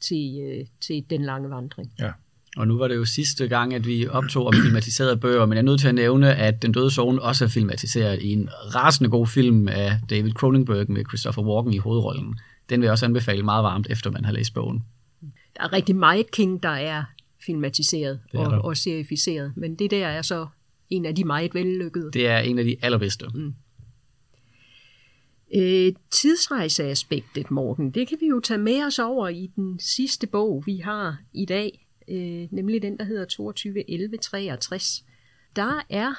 til, 0.00 0.40
øh, 0.42 0.66
til 0.80 1.04
den 1.10 1.22
lange 1.22 1.50
vandring. 1.50 1.92
Ja. 1.98 2.10
Og 2.56 2.68
nu 2.68 2.78
var 2.78 2.88
det 2.88 2.96
jo 2.96 3.04
sidste 3.04 3.48
gang, 3.48 3.74
at 3.74 3.86
vi 3.86 4.08
optog 4.08 4.46
om 4.46 4.54
filmatiserede 4.54 5.16
bøger, 5.16 5.46
men 5.46 5.52
jeg 5.52 5.58
er 5.58 5.64
nødt 5.64 5.80
til 5.80 5.88
at 5.88 5.94
nævne, 5.94 6.34
at 6.34 6.62
Den 6.62 6.72
Døde 6.72 6.90
Zone 6.90 7.22
også 7.22 7.44
er 7.44 7.48
filmatiseret 7.48 8.22
i 8.22 8.32
en 8.32 8.48
rasende 8.74 9.10
god 9.10 9.26
film 9.26 9.68
af 9.68 10.00
David 10.10 10.32
Cronenberg 10.32 10.90
med 10.90 11.04
Christopher 11.08 11.42
Walken 11.44 11.72
i 11.72 11.78
hovedrollen. 11.78 12.38
Den 12.70 12.80
vil 12.80 12.86
jeg 12.86 12.92
også 12.92 13.04
anbefale 13.06 13.42
meget 13.42 13.64
varmt, 13.64 13.86
efter 13.90 14.10
man 14.10 14.24
har 14.24 14.32
læst 14.32 14.54
bogen. 14.54 14.84
Der 15.56 15.62
er 15.62 15.72
rigtig 15.72 15.96
meget 15.96 16.30
King, 16.30 16.62
der 16.62 16.68
er 16.68 17.04
filmatiseret 17.46 18.20
Det 18.32 18.40
er 18.40 18.44
og, 18.44 18.50
der. 18.50 18.58
og 18.58 18.76
serificeret, 18.76 19.52
men 19.56 19.74
det 19.74 19.90
der 19.90 20.06
er 20.06 20.22
så 20.22 20.46
en 20.90 21.06
af 21.06 21.14
de 21.14 21.24
meget 21.24 21.54
vellykkede. 21.54 22.10
Det 22.12 22.26
er 22.28 22.38
en 22.38 22.58
af 22.58 22.64
de 22.64 22.76
allerbedste. 22.82 23.26
Øh, 25.54 25.92
tidsrejseaspektet, 26.10 27.50
Morten, 27.50 27.90
det 27.90 28.08
kan 28.08 28.18
vi 28.20 28.26
jo 28.26 28.40
tage 28.40 28.58
med 28.58 28.84
os 28.84 28.98
over 28.98 29.28
i 29.28 29.50
den 29.56 29.78
sidste 29.78 30.26
bog, 30.26 30.62
vi 30.66 30.76
har 30.76 31.18
i 31.32 31.44
dag, 31.44 31.86
øh, 32.08 32.48
nemlig 32.50 32.82
den, 32.82 32.98
der 32.98 33.04
hedder 33.04 33.24
221163. 33.24 35.04
Der 35.56 35.82
er 35.90 36.14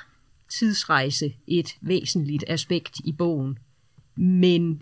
tidsrejse 0.50 1.34
et 1.48 1.70
væsentligt 1.82 2.44
aspekt 2.48 3.00
i 3.06 3.12
bogen, 3.12 3.58
men 4.16 4.82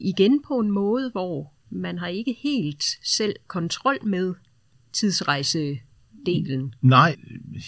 igen 0.00 0.42
på 0.42 0.58
en 0.58 0.70
måde, 0.70 1.10
hvor 1.10 1.52
man 1.70 1.98
har 1.98 2.08
ikke 2.08 2.36
helt 2.42 2.84
selv 3.02 3.36
kontrol 3.46 4.06
med 4.06 4.34
tidsrejse 4.92 5.80
delen? 6.26 6.74
Nej, 6.82 7.16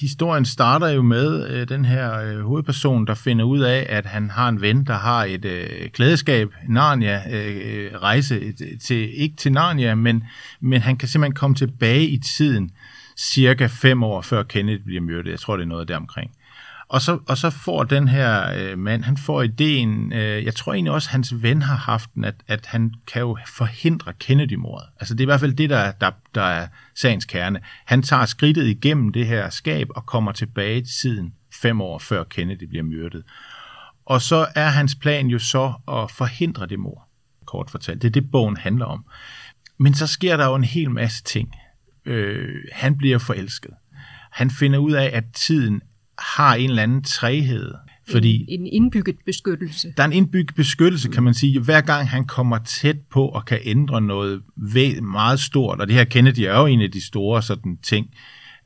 historien 0.01 0.45
starter 0.45 0.89
jo 0.89 1.03
med 1.03 1.51
øh, 1.51 1.69
den 1.69 1.85
her 1.85 2.21
øh, 2.21 2.41
hovedperson, 2.41 3.07
der 3.07 3.15
finder 3.15 3.45
ud 3.45 3.61
af, 3.61 3.87
at 3.89 4.07
han 4.07 4.31
har 4.31 4.49
en 4.49 4.61
ven, 4.61 4.85
der 4.85 4.95
har 4.95 5.25
et 5.25 5.45
øh, 5.45 5.89
klædeskab, 5.89 6.55
Narnia, 6.69 7.23
øh, 7.31 7.57
øh 7.65 7.93
rejse 7.95 8.35
øh, 8.35 8.55
til, 8.81 9.23
ikke 9.23 9.37
til 9.37 9.53
Narnia, 9.53 9.95
men, 9.95 10.25
men 10.61 10.81
han 10.81 10.97
kan 10.97 11.09
simpelthen 11.09 11.35
komme 11.35 11.57
tilbage 11.57 12.07
i 12.07 12.19
tiden, 12.19 12.71
cirka 13.17 13.67
fem 13.67 14.03
år 14.03 14.23
før 14.23 14.43
Kenneth 14.43 14.85
bliver 14.85 15.01
myrdet. 15.01 15.31
Jeg 15.31 15.39
tror, 15.39 15.57
det 15.57 15.63
er 15.63 15.69
noget 15.69 15.89
deromkring. 15.89 16.31
Og 16.89 17.01
så, 17.01 17.19
og 17.29 17.37
så 17.37 17.51
får 17.51 17.85
den 17.85 18.09
her 18.09 18.53
øh, 18.55 18.79
mand, 18.79 19.05
han 19.05 19.17
får 19.17 19.43
ideen, 19.43 20.13
øh, 20.13 20.45
jeg 20.45 20.55
tror 20.55 20.75
egentlig 20.75 20.93
også, 20.93 21.11
hans 21.11 21.43
ven 21.43 21.63
har 21.63 21.77
haft 21.77 22.15
den, 22.15 22.25
at, 22.25 22.35
at 22.47 22.67
han 22.67 22.95
kan 23.07 23.21
jo 23.21 23.39
forhindre 23.47 24.13
Kennedy-mordet. 24.13 24.89
Altså 25.01 25.15
det 25.15 25.21
er 25.21 25.25
i 25.25 25.27
hvert 25.27 25.41
fald 25.41 25.55
det, 25.55 25.71
der, 25.71 25.93
der, 25.93 26.11
der 26.35 26.43
er 26.43 26.67
sagens 26.95 27.25
kerne. 27.25 27.61
Han 27.85 28.03
tager 28.03 28.25
skridtet 28.25 28.67
igennem 28.67 29.13
det 29.13 29.27
her 29.27 29.51
skab 29.51 29.89
og 29.91 30.07
kommer 30.07 30.33
tilbage 30.33 30.81
til 30.83 30.95
tiden 31.01 31.35
fem 31.63 31.81
år 31.81 31.99
før 31.99 32.25
Kennedy 32.25 32.65
bliver 32.65 32.85
myrdet. 32.85 33.23
Og 34.05 34.23
så 34.23 34.47
er 34.55 34.69
hans 34.69 34.95
plan 34.95 35.27
jo 35.27 35.39
så 35.39 35.73
at 35.89 36.11
forhindre 36.11 36.67
det 36.67 36.79
mord, 36.79 37.09
kort 37.47 37.71
fortalt. 37.71 38.03
Det 38.03 38.09
er 38.09 38.13
det, 38.13 38.31
bogen 38.31 38.57
handler 38.57 38.87
om. 38.87 39.05
Men 39.79 39.95
så 39.95 40.07
sker 40.07 40.37
der 40.37 40.47
jo 40.47 40.55
en 40.55 40.65
hel 40.65 40.91
masse 40.91 41.23
ting. 41.23 41.55
Øh, 42.05 42.65
han 42.73 42.97
bliver 42.97 43.19
forelsket. 43.19 43.71
Han 44.33 44.51
finder 44.51 44.79
ud 44.79 44.93
af, 44.93 45.11
at 45.13 45.25
tiden 45.35 45.83
har 46.19 46.55
en 46.55 46.71
eller 46.71 46.83
anden 46.83 47.03
træhed. 47.03 47.75
Fordi 48.11 48.45
En, 48.49 48.61
en 48.61 48.67
indbygget 48.67 49.17
beskyttelse. 49.27 49.93
der 49.97 50.03
er 50.03 50.07
en 50.07 50.13
indbygget 50.13 50.55
beskyttelse, 50.57 51.09
kan 51.09 51.23
man 51.23 51.35
sige. 51.35 51.61
Hver 51.61 51.81
gang 51.81 52.09
han 52.09 52.25
kommer 52.25 52.59
tæt 52.59 52.97
på 53.11 53.29
og 53.29 53.45
kan 53.45 53.59
ændre 53.65 54.01
noget 54.01 54.43
meget 55.03 55.41
stort, 55.41 55.81
og 55.81 55.87
det 55.87 55.97
her 55.97 56.05
Kennedy 56.05 56.39
er 56.39 56.59
jo 56.59 56.67
en 56.67 56.81
af 56.81 56.91
de 56.91 57.07
store 57.07 57.43
sådan 57.43 57.77
ting, 57.83 58.07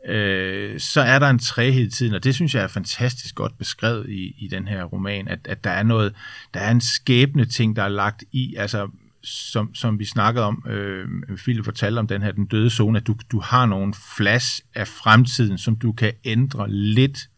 øh, 0.08 0.80
så 0.80 1.00
er 1.00 1.18
der 1.18 1.30
en 1.30 1.38
træhed 1.38 1.86
i 1.86 1.90
tiden, 1.90 2.14
og 2.14 2.24
det 2.24 2.34
synes 2.34 2.54
jeg 2.54 2.62
er 2.62 2.68
fantastisk 2.68 3.34
godt 3.34 3.58
beskrevet 3.58 4.08
i, 4.08 4.34
i 4.38 4.48
den 4.48 4.68
her 4.68 4.84
roman, 4.84 5.28
at, 5.28 5.38
at 5.44 5.64
der 5.64 5.70
er 5.70 5.82
noget, 5.82 6.14
der 6.54 6.60
er 6.60 6.70
en 6.70 6.80
skæbne 6.80 7.44
ting, 7.44 7.76
der 7.76 7.82
er 7.82 7.88
lagt 7.88 8.24
i, 8.32 8.54
altså 8.58 8.88
som, 9.22 9.74
som 9.74 9.98
vi 9.98 10.04
snakkede 10.04 10.44
om, 10.44 10.64
øh, 10.68 11.08
Philip 11.36 11.64
fortalte 11.64 11.98
om 11.98 12.06
den 12.06 12.22
her, 12.22 12.32
den 12.32 12.46
døde 12.46 12.70
zone, 12.70 12.98
at 12.98 13.06
du, 13.06 13.14
du 13.32 13.40
har 13.40 13.66
nogle 13.66 13.94
flash 14.16 14.60
af 14.74 14.88
fremtiden, 14.88 15.58
som 15.58 15.76
du 15.76 15.92
kan 15.92 16.12
ændre 16.24 16.70
lidt, 16.70 17.28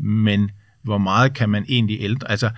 men 0.00 0.50
hvor 0.82 0.98
meget 0.98 1.34
kan 1.34 1.48
man 1.48 1.64
egentlig 1.68 2.00
ældre? 2.00 2.30
Altså, 2.30 2.50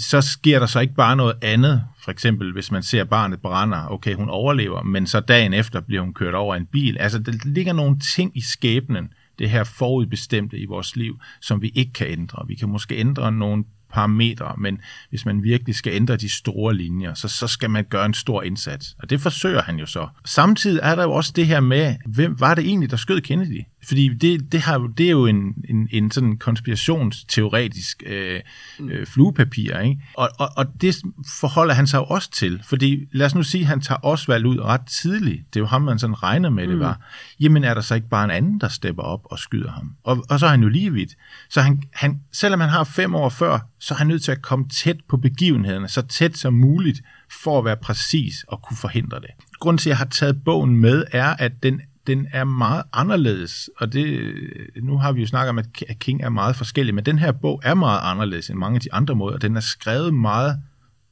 så 0.00 0.20
sker 0.20 0.58
der 0.58 0.66
så 0.66 0.80
ikke 0.80 0.94
bare 0.94 1.16
noget 1.16 1.34
andet. 1.42 1.84
For 2.04 2.10
eksempel, 2.10 2.52
hvis 2.52 2.70
man 2.70 2.82
ser 2.82 3.04
barnet 3.04 3.40
brænder, 3.40 3.92
okay, 3.92 4.14
hun 4.14 4.28
overlever, 4.28 4.82
men 4.82 5.06
så 5.06 5.20
dagen 5.20 5.54
efter 5.54 5.80
bliver 5.80 6.02
hun 6.02 6.14
kørt 6.14 6.34
over 6.34 6.54
en 6.54 6.66
bil. 6.66 6.98
Altså, 6.98 7.18
der 7.18 7.32
ligger 7.44 7.72
nogle 7.72 7.98
ting 8.14 8.36
i 8.36 8.40
skæbnen, 8.40 9.08
det 9.38 9.50
her 9.50 9.64
forudbestemte 9.64 10.58
i 10.58 10.66
vores 10.66 10.96
liv, 10.96 11.20
som 11.40 11.62
vi 11.62 11.72
ikke 11.74 11.92
kan 11.92 12.06
ændre. 12.06 12.44
Vi 12.48 12.54
kan 12.54 12.68
måske 12.68 12.96
ændre 12.96 13.32
nogle 13.32 13.64
parametre, 13.92 14.54
men 14.58 14.78
hvis 15.10 15.26
man 15.26 15.42
virkelig 15.42 15.74
skal 15.74 15.92
ændre 15.92 16.16
de 16.16 16.28
store 16.28 16.74
linjer, 16.74 17.14
så, 17.14 17.28
så 17.28 17.46
skal 17.46 17.70
man 17.70 17.84
gøre 17.84 18.06
en 18.06 18.14
stor 18.14 18.42
indsats. 18.42 18.96
Og 18.98 19.10
det 19.10 19.20
forsøger 19.20 19.62
han 19.62 19.76
jo 19.76 19.86
så. 19.86 20.08
Samtidig 20.24 20.80
er 20.82 20.94
der 20.94 21.02
jo 21.02 21.12
også 21.12 21.32
det 21.36 21.46
her 21.46 21.60
med, 21.60 21.94
hvem 22.06 22.40
var 22.40 22.54
det 22.54 22.64
egentlig, 22.64 22.90
der 22.90 22.96
skød 22.96 23.20
Kennedy? 23.20 23.62
Fordi 23.86 24.08
det, 24.14 24.52
det, 24.52 24.60
har, 24.60 24.90
det 24.98 25.06
er 25.06 25.10
jo 25.10 25.26
en, 25.26 25.54
en, 25.68 25.88
en 25.90 26.10
sådan 26.10 26.36
konspirationsteoretisk 26.36 28.02
øh, 28.06 28.40
øh, 28.80 29.06
fluepapir, 29.06 29.78
ikke? 29.78 30.02
Og, 30.14 30.28
og, 30.38 30.48
og 30.56 30.66
det 30.80 30.96
forholder 31.40 31.74
han 31.74 31.86
sig 31.86 31.98
jo 31.98 32.04
også 32.04 32.30
til, 32.30 32.62
fordi 32.64 33.04
lad 33.12 33.26
os 33.26 33.34
nu 33.34 33.42
sige, 33.42 33.60
at 33.60 33.68
han 33.68 33.80
tager 33.80 34.04
Osvald 34.04 34.46
ud 34.46 34.60
ret 34.60 34.86
tidligt. 34.86 35.54
Det 35.54 35.56
er 35.56 35.60
jo 35.60 35.66
ham, 35.66 35.82
man 35.82 35.98
sådan 35.98 36.22
regner 36.22 36.50
med, 36.50 36.68
det 36.68 36.78
var. 36.78 37.00
Jamen 37.40 37.64
er 37.64 37.74
der 37.74 37.80
så 37.80 37.94
ikke 37.94 38.08
bare 38.08 38.24
en 38.24 38.30
anden, 38.30 38.60
der 38.60 38.68
stepper 38.68 39.02
op 39.02 39.20
og 39.24 39.38
skyder 39.38 39.72
ham? 39.72 39.96
Og, 40.04 40.24
og 40.30 40.40
så 40.40 40.46
er 40.46 40.50
han 40.50 40.62
jo 40.62 40.68
lige 40.68 40.92
vidt. 40.92 41.10
Så 41.50 41.60
han, 41.60 41.82
han, 41.92 42.20
selvom 42.32 42.60
han 42.60 42.70
har 42.70 42.84
fem 42.84 43.14
år 43.14 43.28
før, 43.28 43.58
så 43.80 43.94
er 43.94 43.98
han 43.98 44.06
nødt 44.06 44.22
til 44.22 44.32
at 44.32 44.42
komme 44.42 44.68
tæt 44.68 44.96
på 45.08 45.16
begivenhederne, 45.16 45.88
så 45.88 46.02
tæt 46.02 46.36
som 46.36 46.54
muligt, 46.54 47.02
for 47.42 47.58
at 47.58 47.64
være 47.64 47.76
præcis 47.76 48.44
og 48.48 48.62
kunne 48.62 48.76
forhindre 48.76 49.20
det. 49.20 49.30
Grunden 49.60 49.78
til, 49.78 49.88
at 49.88 49.90
jeg 49.90 49.98
har 49.98 50.04
taget 50.04 50.44
bogen 50.44 50.76
med, 50.76 51.04
er, 51.12 51.36
at 51.38 51.52
den 51.62 51.80
den 52.06 52.26
er 52.32 52.44
meget 52.44 52.82
anderledes, 52.92 53.70
og 53.76 53.92
det, 53.92 54.34
nu 54.82 54.98
har 54.98 55.12
vi 55.12 55.20
jo 55.20 55.26
snakket 55.26 55.48
om, 55.48 55.58
at 55.58 55.98
King 55.98 56.22
er 56.22 56.28
meget 56.28 56.56
forskellig, 56.56 56.94
men 56.94 57.06
den 57.06 57.18
her 57.18 57.32
bog 57.32 57.60
er 57.64 57.74
meget 57.74 58.00
anderledes 58.02 58.50
end 58.50 58.58
mange 58.58 58.74
af 58.74 58.80
de 58.80 58.92
andre 58.92 59.14
måder, 59.14 59.34
og 59.34 59.42
den 59.42 59.56
er 59.56 59.60
skrevet 59.60 60.14
meget 60.14 60.62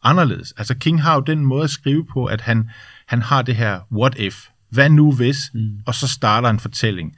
anderledes. 0.02 0.52
Altså 0.56 0.74
King 0.74 1.02
har 1.02 1.14
jo 1.14 1.20
den 1.20 1.44
måde 1.44 1.64
at 1.64 1.70
skrive 1.70 2.06
på, 2.06 2.24
at 2.24 2.40
han, 2.40 2.70
han 3.06 3.22
har 3.22 3.42
det 3.42 3.56
her 3.56 3.80
what 3.92 4.18
if, 4.18 4.46
hvad 4.68 4.90
nu 4.90 5.12
hvis, 5.12 5.36
mm. 5.54 5.80
og 5.86 5.94
så 5.94 6.08
starter 6.08 6.50
en 6.50 6.60
fortælling. 6.60 7.16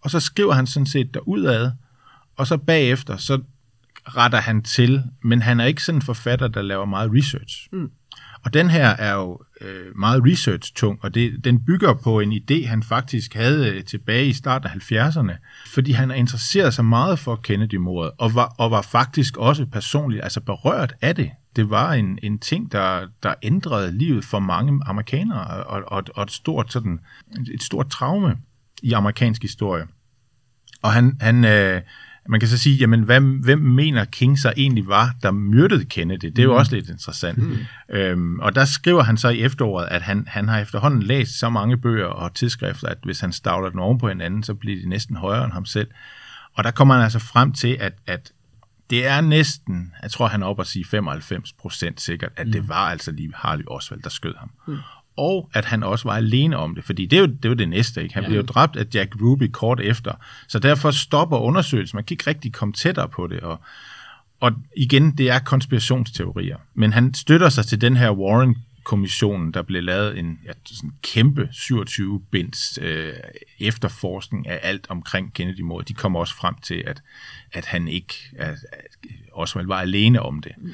Og 0.00 0.10
så 0.10 0.20
skriver 0.20 0.52
han 0.52 0.66
sådan 0.66 0.86
set 0.86 1.14
derudad, 1.14 1.70
og 2.36 2.46
så 2.46 2.56
bagefter, 2.56 3.16
så 3.16 3.42
retter 4.04 4.40
han 4.40 4.62
til, 4.62 5.02
men 5.22 5.42
han 5.42 5.60
er 5.60 5.64
ikke 5.64 5.82
sådan 5.82 5.98
en 5.98 6.02
forfatter, 6.02 6.48
der 6.48 6.62
laver 6.62 6.84
meget 6.84 7.10
research. 7.14 7.68
Mm. 7.72 7.90
Og 8.44 8.54
den 8.54 8.70
her 8.70 8.86
er 8.88 9.14
jo 9.14 9.40
øh, 9.60 9.98
meget 9.98 10.22
research-tung, 10.26 10.98
og 11.02 11.14
det, 11.14 11.44
den 11.44 11.64
bygger 11.64 11.94
på 11.94 12.20
en 12.20 12.32
idé, 12.32 12.66
han 12.66 12.82
faktisk 12.82 13.34
havde 13.34 13.68
øh, 13.68 13.84
tilbage 13.84 14.26
i 14.26 14.32
starten 14.32 14.68
af 14.68 14.92
70'erne, 14.92 15.32
fordi 15.72 15.92
han 15.92 16.10
er 16.10 16.14
interesseret 16.14 16.74
sig 16.74 16.84
meget 16.84 17.18
for 17.18 17.36
Kennedy-mordet, 17.36 18.12
og 18.18 18.34
var, 18.34 18.54
og 18.58 18.70
var 18.70 18.82
faktisk 18.82 19.36
også 19.36 19.66
personligt 19.66 20.22
altså 20.22 20.40
berørt 20.40 20.94
af 21.00 21.14
det. 21.14 21.30
Det 21.56 21.70
var 21.70 21.92
en, 21.92 22.18
en 22.22 22.38
ting, 22.38 22.72
der, 22.72 23.06
der 23.22 23.34
ændrede 23.42 23.98
livet 23.98 24.24
for 24.24 24.38
mange 24.38 24.80
amerikanere, 24.86 25.64
og, 25.64 25.82
og, 25.86 26.04
og 26.14 26.22
et, 26.22 26.30
stort, 26.30 26.72
sådan, 26.72 27.00
et 27.54 27.62
stort 27.62 27.88
traume 27.90 28.36
i 28.82 28.92
amerikansk 28.92 29.42
historie. 29.42 29.86
Og 30.82 30.92
han, 30.92 31.16
han, 31.20 31.44
øh, 31.44 31.80
man 32.28 32.40
kan 32.40 32.48
så 32.48 32.58
sige, 32.58 32.76
jamen, 32.76 33.02
hvad, 33.02 33.20
hvem 33.20 33.58
mener 33.58 34.04
King 34.04 34.38
så 34.38 34.52
egentlig 34.56 34.88
var, 34.88 35.14
der 35.22 35.30
myrdede 35.30 35.84
Kennedy? 35.84 36.26
Det 36.26 36.38
er 36.38 36.42
jo 36.42 36.52
mm. 36.52 36.58
også 36.58 36.74
lidt 36.74 36.88
interessant. 36.88 37.38
Mm. 37.38 37.58
Øhm, 37.90 38.40
og 38.40 38.54
der 38.54 38.64
skriver 38.64 39.02
han 39.02 39.16
så 39.16 39.28
i 39.28 39.40
efteråret, 39.40 39.88
at 39.90 40.02
han, 40.02 40.24
han 40.28 40.48
har 40.48 40.58
efterhånden 40.58 41.02
læst 41.02 41.38
så 41.38 41.50
mange 41.50 41.76
bøger 41.76 42.06
og 42.06 42.34
tidsskrifter, 42.34 42.88
at 42.88 42.98
hvis 43.04 43.20
han 43.20 43.32
stavler 43.32 43.70
den 43.70 43.78
oven 43.78 43.98
på 43.98 44.08
hinanden, 44.08 44.42
så 44.42 44.54
bliver 44.54 44.82
de 44.82 44.88
næsten 44.88 45.16
højere 45.16 45.44
end 45.44 45.52
ham 45.52 45.64
selv. 45.64 45.88
Og 46.54 46.64
der 46.64 46.70
kommer 46.70 46.94
han 46.94 47.04
altså 47.04 47.18
frem 47.18 47.52
til, 47.52 47.76
at, 47.80 47.92
at 48.06 48.32
det 48.90 49.06
er 49.06 49.20
næsten, 49.20 49.92
jeg 50.02 50.10
tror 50.10 50.26
han 50.26 50.42
er 50.42 50.46
oppe 50.46 50.60
at 50.60 50.66
sige 50.66 50.84
95 50.84 51.52
procent 51.52 52.00
sikkert, 52.00 52.32
at 52.36 52.46
mm. 52.46 52.52
det 52.52 52.68
var 52.68 52.90
altså 52.90 53.12
lige 53.12 53.32
Harley 53.34 53.64
Oswald, 53.66 54.02
der 54.02 54.10
skød 54.10 54.34
ham. 54.38 54.50
Mm 54.66 54.78
og 55.16 55.50
at 55.54 55.64
han 55.64 55.82
også 55.82 56.08
var 56.08 56.16
alene 56.16 56.56
om 56.56 56.74
det, 56.74 56.84
fordi 56.84 57.06
det 57.06 57.16
er 57.16 57.20
jo 57.20 57.26
det, 57.26 57.44
er 57.44 57.48
jo 57.48 57.54
det 57.54 57.68
næste. 57.68 58.02
Ikke? 58.02 58.14
Han 58.14 58.22
ja. 58.22 58.28
blev 58.28 58.40
jo 58.40 58.46
dræbt 58.46 58.76
af 58.76 58.84
Jack 58.94 59.14
Ruby 59.22 59.50
kort 59.52 59.80
efter, 59.80 60.12
så 60.48 60.58
derfor 60.58 60.90
stopper 60.90 61.38
undersøgelsen. 61.38 61.96
Man 61.96 62.04
kan 62.04 62.14
ikke 62.14 62.26
rigtig 62.26 62.52
komme 62.52 62.74
tættere 62.74 63.08
på 63.08 63.26
det, 63.26 63.40
og, 63.40 63.60
og 64.40 64.52
igen, 64.76 65.10
det 65.10 65.30
er 65.30 65.38
konspirationsteorier. 65.38 66.56
Men 66.74 66.92
han 66.92 67.14
støtter 67.14 67.48
sig 67.48 67.66
til 67.66 67.80
den 67.80 67.96
her 67.96 68.10
Warren 68.10 68.56
kommissionen, 68.84 69.54
der 69.54 69.62
blev 69.62 69.82
lavet 69.82 70.18
en 70.18 70.38
ja, 70.44 70.52
sådan 70.64 70.92
kæmpe 71.02 71.48
27-binds 71.52 72.78
øh, 72.80 73.12
efterforskning 73.60 74.48
af 74.48 74.60
alt 74.62 74.86
omkring 74.88 75.34
Kennedy-mordet. 75.34 75.88
De 75.88 75.94
kommer 75.94 76.20
også 76.20 76.34
frem 76.34 76.54
til, 76.62 76.84
at, 76.86 77.02
at 77.52 77.66
han 77.66 77.88
ikke 77.88 78.14
at, 78.36 78.48
at 78.72 79.08
Oswald 79.32 79.66
var 79.66 79.80
alene 79.80 80.22
om 80.22 80.40
det. 80.40 80.52
Mm. 80.58 80.70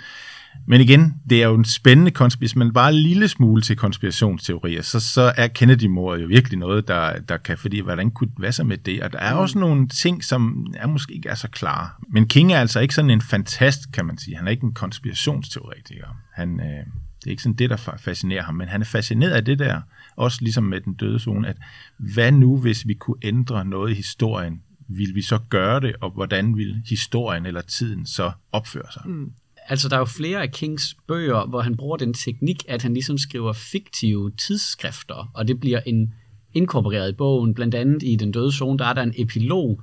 Men 0.67 0.81
igen, 0.81 1.15
det 1.31 1.43
er 1.43 1.47
jo 1.47 1.55
en 1.55 1.65
spændende 1.65 2.11
konspiration, 2.11 2.59
men 2.59 2.73
bare 2.73 2.89
en 2.89 2.95
lille 2.95 3.29
smule 3.29 3.63
til 3.63 3.77
konspirationsteorier, 3.77 4.83
så, 4.83 5.01
så 5.01 5.33
er 5.37 5.49
Kennedy-mordet 5.49 6.23
jo 6.23 6.27
virkelig 6.27 6.59
noget, 6.59 6.89
der, 6.89 7.19
der 7.19 7.37
kan, 7.37 7.59
fordi 7.59 7.81
hvordan 7.81 8.11
kunne 8.11 8.31
hvad 8.37 8.53
så 8.53 8.65
med 8.65 8.77
det? 8.77 9.03
Og 9.03 9.13
der 9.13 9.19
er 9.19 9.35
mm. 9.35 9.41
også 9.41 9.59
nogle 9.59 9.89
ting, 9.89 10.25
som 10.25 10.67
er 10.77 10.87
måske 10.87 11.15
ikke 11.15 11.29
er 11.29 11.35
så 11.35 11.49
klare. 11.49 11.89
Men 12.09 12.29
King 12.29 12.53
er 12.53 12.61
altså 12.61 12.81
ikke 12.81 12.95
sådan 12.95 13.11
en 13.11 13.21
fantast, 13.21 13.93
kan 13.93 14.05
man 14.07 14.19
sige. 14.19 14.37
Han 14.37 14.47
er 14.47 14.51
ikke 14.51 14.65
en 14.65 14.75
konspirationsteoretiker. 14.75 16.07
Han, 16.35 16.61
øh, 16.61 16.87
det 17.19 17.27
er 17.27 17.31
ikke 17.31 17.43
sådan 17.43 17.57
det, 17.57 17.71
der 17.71 17.97
fascinerer 17.99 18.43
ham, 18.43 18.55
men 18.55 18.69
han 18.69 18.81
er 18.81 18.85
fascineret 18.85 19.31
af 19.31 19.45
det 19.45 19.59
der, 19.59 19.81
også 20.17 20.39
ligesom 20.41 20.65
med 20.65 20.81
den 20.81 20.95
døde 20.95 21.19
zone, 21.19 21.49
at 21.49 21.57
hvad 21.97 22.33
nu, 22.33 22.59
hvis 22.59 22.87
vi 22.87 22.95
kunne 22.95 23.17
ændre 23.23 23.65
noget 23.65 23.91
i 23.91 23.95
historien? 23.95 24.63
Vil 24.89 25.15
vi 25.15 25.23
så 25.23 25.39
gøre 25.51 25.81
det, 25.81 25.97
og 26.01 26.11
hvordan 26.11 26.57
vil 26.57 26.83
historien 26.89 27.47
eller 27.47 27.61
tiden 27.61 28.07
så 28.07 28.33
opføre 28.53 28.93
sig? 28.93 29.03
Mm. 29.07 29.33
Altså, 29.71 29.89
der 29.89 29.97
er 29.97 30.01
jo 30.01 30.05
flere 30.05 30.43
af 30.43 30.53
Kings 30.53 30.97
bøger, 31.09 31.47
hvor 31.47 31.61
han 31.61 31.77
bruger 31.77 31.97
den 31.97 32.15
teknik, 32.15 32.65
at 32.69 32.83
han 32.83 32.95
ligesom 32.95 33.19
skriver 33.19 33.53
fiktive 33.53 34.31
tidsskrifter, 34.31 35.31
og 35.35 35.49
det 35.49 35.61
bliver 35.61 35.81
en 35.87 36.15
inkorporeret 36.55 37.11
i 37.11 37.15
bogen. 37.15 37.55
Blandt 37.55 37.75
andet 37.75 38.03
i 38.03 38.17
Den 38.17 38.33
døde 38.33 38.53
zone, 38.53 38.79
der 38.79 38.85
er 38.85 38.93
der 38.93 39.03
en 39.03 39.15
epilog, 39.17 39.81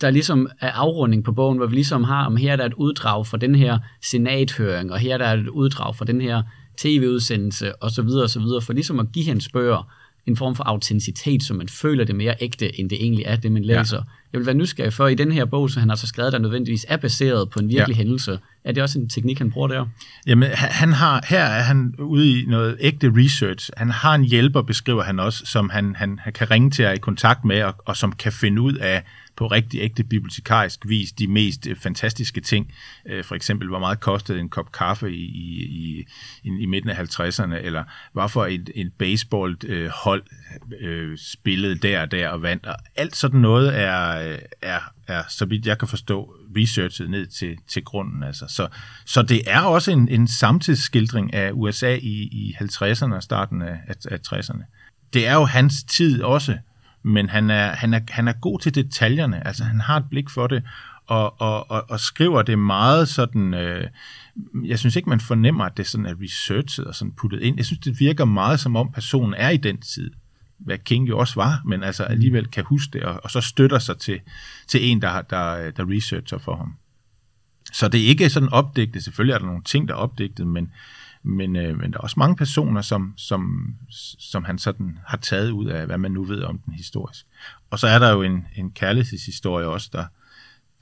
der 0.00 0.10
ligesom 0.10 0.48
er 0.60 0.70
afrunding 0.70 1.24
på 1.24 1.32
bogen, 1.32 1.58
hvor 1.58 1.66
vi 1.66 1.74
ligesom 1.74 2.04
har, 2.04 2.26
om 2.26 2.36
her 2.36 2.52
er 2.52 2.56
der 2.56 2.64
et 2.64 2.74
uddrag 2.74 3.26
fra 3.26 3.36
den 3.36 3.54
her 3.54 3.78
senathøring, 4.02 4.92
og 4.92 4.98
her 4.98 5.14
er 5.14 5.18
der 5.18 5.32
et 5.32 5.48
uddrag 5.48 5.96
fra 5.96 6.04
den 6.04 6.20
her 6.20 6.42
tv-udsendelse, 6.76 7.82
og 7.82 7.90
så 7.90 8.02
videre, 8.02 8.22
og 8.22 8.30
så 8.30 8.40
videre, 8.40 8.60
for 8.60 8.72
ligesom 8.72 8.98
at 8.98 9.12
give 9.12 9.24
hans 9.26 9.48
bøger 9.48 9.92
en 10.28 10.36
form 10.36 10.54
for 10.54 10.64
autenticitet, 10.64 11.42
så 11.42 11.54
man 11.54 11.68
føler 11.68 12.04
det 12.04 12.16
mere 12.16 12.34
ægte, 12.40 12.80
end 12.80 12.90
det 12.90 13.02
egentlig 13.02 13.24
er, 13.26 13.36
det 13.36 13.52
man 13.52 13.64
læser. 13.64 13.96
Ja. 13.96 14.02
Jeg 14.32 14.38
vil 14.38 14.46
være 14.46 14.54
nysgerrig 14.54 14.92
for, 14.92 15.06
i 15.06 15.14
den 15.14 15.32
her 15.32 15.44
bog, 15.44 15.70
så 15.70 15.80
han 15.80 15.88
har 15.88 15.96
så 15.96 16.06
skrevet, 16.06 16.32
der 16.32 16.38
nødvendigvis 16.38 16.86
er 16.88 16.96
baseret 16.96 17.50
på 17.50 17.58
en 17.58 17.68
virkelig 17.68 17.94
ja. 17.94 17.98
hændelse. 17.98 18.38
Er 18.64 18.72
det 18.72 18.82
også 18.82 18.98
en 18.98 19.08
teknik, 19.08 19.38
han 19.38 19.50
bruger 19.50 19.68
der? 19.68 19.86
Jamen, 20.26 20.48
han 20.52 20.92
har, 20.92 21.24
her 21.28 21.44
er 21.44 21.62
han 21.62 21.94
ude 21.98 22.30
i 22.30 22.44
noget 22.46 22.76
ægte 22.80 23.12
research. 23.16 23.70
Han 23.76 23.90
har 23.90 24.14
en 24.14 24.24
hjælper, 24.24 24.62
beskriver 24.62 25.02
han 25.02 25.20
også, 25.20 25.46
som 25.46 25.70
han, 25.70 25.94
han, 25.96 26.18
han 26.22 26.32
kan 26.32 26.50
ringe 26.50 26.70
til 26.70 26.82
at 26.82 26.96
i 26.96 27.00
kontakt 27.00 27.44
med, 27.44 27.62
og, 27.62 27.74
og 27.84 27.96
som 27.96 28.12
kan 28.12 28.32
finde 28.32 28.62
ud 28.62 28.74
af, 28.74 29.02
på 29.38 29.46
rigtig 29.46 29.80
ægte 29.80 30.04
bibliotekarisk 30.04 30.88
vis 30.88 31.12
de 31.12 31.28
mest 31.28 31.66
øh, 31.66 31.76
fantastiske 31.76 32.40
ting. 32.40 32.72
Øh, 33.06 33.24
for 33.24 33.34
eksempel, 33.34 33.68
hvor 33.68 33.78
meget 33.78 34.00
kostede 34.00 34.40
en 34.40 34.48
kop 34.48 34.72
kaffe 34.72 35.12
i, 35.12 35.24
i, 35.24 36.06
i, 36.42 36.50
i 36.60 36.66
midten 36.66 36.90
af 36.90 36.94
50'erne, 36.94 37.54
eller 37.54 37.84
hvorfor 38.12 38.46
et, 38.46 38.70
et 38.74 38.92
baseballhold 38.98 40.22
øh, 40.80 41.10
øh, 41.10 41.18
spillede 41.18 41.74
der 41.78 42.00
og 42.00 42.10
der 42.10 42.28
og 42.28 42.42
vandt. 42.42 42.66
Og 42.66 42.76
alt 42.96 43.16
sådan 43.16 43.40
noget 43.40 43.78
er, 43.78 44.36
er, 44.62 44.80
er, 45.06 45.22
så 45.28 45.44
vidt 45.44 45.66
jeg 45.66 45.78
kan 45.78 45.88
forstå, 45.88 46.34
researchet 46.56 47.10
ned 47.10 47.26
til, 47.26 47.56
til 47.68 47.84
grunden. 47.84 48.22
Altså. 48.22 48.46
Så, 48.48 48.68
så 49.06 49.22
det 49.22 49.42
er 49.46 49.60
også 49.60 49.90
en, 49.90 50.08
en 50.08 50.28
samtidsskildring 50.28 51.34
af 51.34 51.50
USA 51.54 51.94
i, 51.94 52.28
i 52.32 52.56
50'erne 52.60 53.14
og 53.14 53.22
starten 53.22 53.62
af, 53.62 53.78
af, 53.88 53.94
af 54.10 54.18
60'erne. 54.32 54.62
Det 55.12 55.26
er 55.26 55.34
jo 55.34 55.44
hans 55.44 55.74
tid 55.82 56.22
også, 56.22 56.58
men 57.02 57.28
han 57.28 57.50
er, 57.50 57.68
han, 57.74 57.94
er, 57.94 58.00
han 58.08 58.28
er 58.28 58.32
god 58.32 58.60
til 58.60 58.74
detaljerne, 58.74 59.46
altså 59.46 59.64
han 59.64 59.80
har 59.80 59.96
et 59.96 60.04
blik 60.10 60.30
for 60.30 60.46
det, 60.46 60.62
og, 61.06 61.40
og, 61.40 61.70
og, 61.70 61.84
og 61.88 62.00
skriver 62.00 62.42
det 62.42 62.58
meget 62.58 63.08
sådan, 63.08 63.54
øh, 63.54 63.86
jeg 64.64 64.78
synes 64.78 64.96
ikke, 64.96 65.08
man 65.08 65.20
fornemmer, 65.20 65.64
at 65.64 65.76
det 65.76 65.86
sådan 65.86 66.06
er 66.06 66.14
researchet 66.22 66.84
og 66.86 66.94
sådan 66.94 67.12
puttet 67.12 67.42
ind. 67.42 67.56
Jeg 67.56 67.66
synes, 67.66 67.80
det 67.80 68.00
virker 68.00 68.24
meget 68.24 68.60
som 68.60 68.76
om 68.76 68.92
personen 68.92 69.34
er 69.34 69.48
i 69.48 69.56
den 69.56 69.80
tid, 69.80 70.10
hvad 70.58 70.78
King 70.78 71.08
jo 71.08 71.18
også 71.18 71.34
var, 71.34 71.62
men 71.64 71.82
altså 71.82 72.04
mm. 72.04 72.12
alligevel 72.12 72.46
kan 72.46 72.64
huske 72.64 72.92
det, 72.92 73.02
og, 73.02 73.20
og 73.24 73.30
så 73.30 73.40
støtter 73.40 73.78
sig 73.78 73.98
til, 73.98 74.20
til 74.66 74.84
en, 74.84 75.02
der, 75.02 75.22
der, 75.22 75.70
der 75.70 75.90
researcher 75.96 76.38
for 76.38 76.56
ham. 76.56 76.74
Så 77.72 77.88
det 77.88 78.00
er 78.00 78.06
ikke 78.08 78.30
sådan 78.30 78.48
opdigtet, 78.48 79.04
selvfølgelig 79.04 79.34
er 79.34 79.38
der 79.38 79.46
nogle 79.46 79.62
ting, 79.62 79.88
der 79.88 79.94
er 79.94 79.98
opdigtet, 79.98 80.46
men, 80.46 80.72
men, 81.22 81.56
øh, 81.56 81.78
men 81.80 81.92
der 81.92 81.98
er 81.98 82.02
også 82.02 82.14
mange 82.18 82.36
personer, 82.36 82.82
som, 82.82 83.14
som, 83.16 83.74
som 84.18 84.44
han 84.44 84.58
sådan 84.58 84.98
har 85.06 85.16
taget 85.16 85.50
ud 85.50 85.66
af, 85.66 85.86
hvad 85.86 85.98
man 85.98 86.10
nu 86.10 86.24
ved 86.24 86.42
om 86.42 86.58
den 86.58 86.74
historisk. 86.74 87.26
Og 87.70 87.78
så 87.78 87.86
er 87.86 87.98
der 87.98 88.12
jo 88.12 88.22
en, 88.22 88.46
en 88.56 88.70
kærlighedshistorie 88.70 89.66
også, 89.66 89.90
der, 89.92 90.04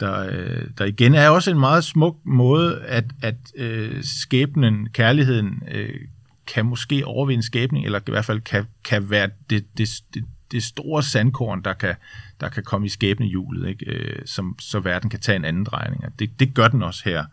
der, 0.00 0.28
øh, 0.32 0.70
der 0.78 0.84
igen 0.84 1.14
er 1.14 1.28
også 1.28 1.50
en 1.50 1.60
meget 1.60 1.84
smuk 1.84 2.16
måde, 2.24 2.82
at, 2.82 3.04
at 3.22 3.36
øh, 3.56 4.04
skæbnen, 4.04 4.88
kærligheden, 4.88 5.62
øh, 5.70 6.00
kan 6.46 6.66
måske 6.66 7.06
overvinde 7.06 7.42
skæbning, 7.42 7.84
eller 7.84 7.98
i 7.98 8.10
hvert 8.10 8.24
fald 8.24 8.40
kan, 8.40 8.66
kan 8.84 9.10
være 9.10 9.30
det, 9.50 9.78
det, 9.78 9.88
det, 10.14 10.24
det 10.52 10.62
store 10.62 11.02
sandkorn, 11.02 11.62
der 11.62 11.72
kan, 11.72 11.94
der 12.40 12.48
kan 12.48 12.62
komme 12.62 12.86
i 12.86 12.90
skæbnehjulet, 12.90 13.68
ikke? 13.68 13.86
Øh, 13.86 14.26
som, 14.26 14.58
så 14.58 14.80
verden 14.80 15.10
kan 15.10 15.20
tage 15.20 15.36
en 15.36 15.44
anden 15.44 15.64
drejning. 15.64 16.18
Det, 16.18 16.40
det 16.40 16.54
gør 16.54 16.68
den 16.68 16.82
også 16.82 17.02
her 17.04 17.24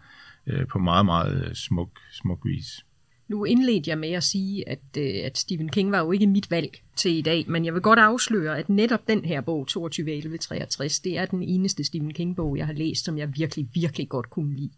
øh, 0.47 0.67
på 0.67 0.79
meget, 0.79 1.05
meget 1.05 1.45
øh, 1.45 1.55
smuk, 1.55 1.89
smuk 2.11 2.39
vis. 2.45 2.85
Nu 3.27 3.45
indledte 3.45 3.89
jeg 3.89 3.97
med 3.97 4.11
at 4.11 4.23
sige, 4.23 4.69
at, 4.69 4.79
øh, 4.97 5.15
at 5.23 5.37
Stephen 5.37 5.69
King 5.69 5.91
var 5.91 5.99
jo 5.99 6.11
ikke 6.11 6.27
mit 6.27 6.51
valg 6.51 6.81
til 6.95 7.11
i 7.11 7.21
dag, 7.21 7.45
men 7.47 7.65
jeg 7.65 7.73
vil 7.73 7.81
godt 7.81 7.99
afsløre, 7.99 8.57
at 8.57 8.69
netop 8.69 9.07
den 9.07 9.25
her 9.25 9.41
bog, 9.41 9.67
22.11.63, 9.71 11.01
det 11.03 11.17
er 11.17 11.25
den 11.25 11.43
eneste 11.43 11.83
Stephen 11.83 12.13
King-bog, 12.13 12.57
jeg 12.57 12.65
har 12.65 12.73
læst, 12.73 13.05
som 13.05 13.17
jeg 13.17 13.29
virkelig, 13.35 13.67
virkelig 13.73 14.09
godt 14.09 14.29
kunne 14.29 14.55
lide. 14.55 14.71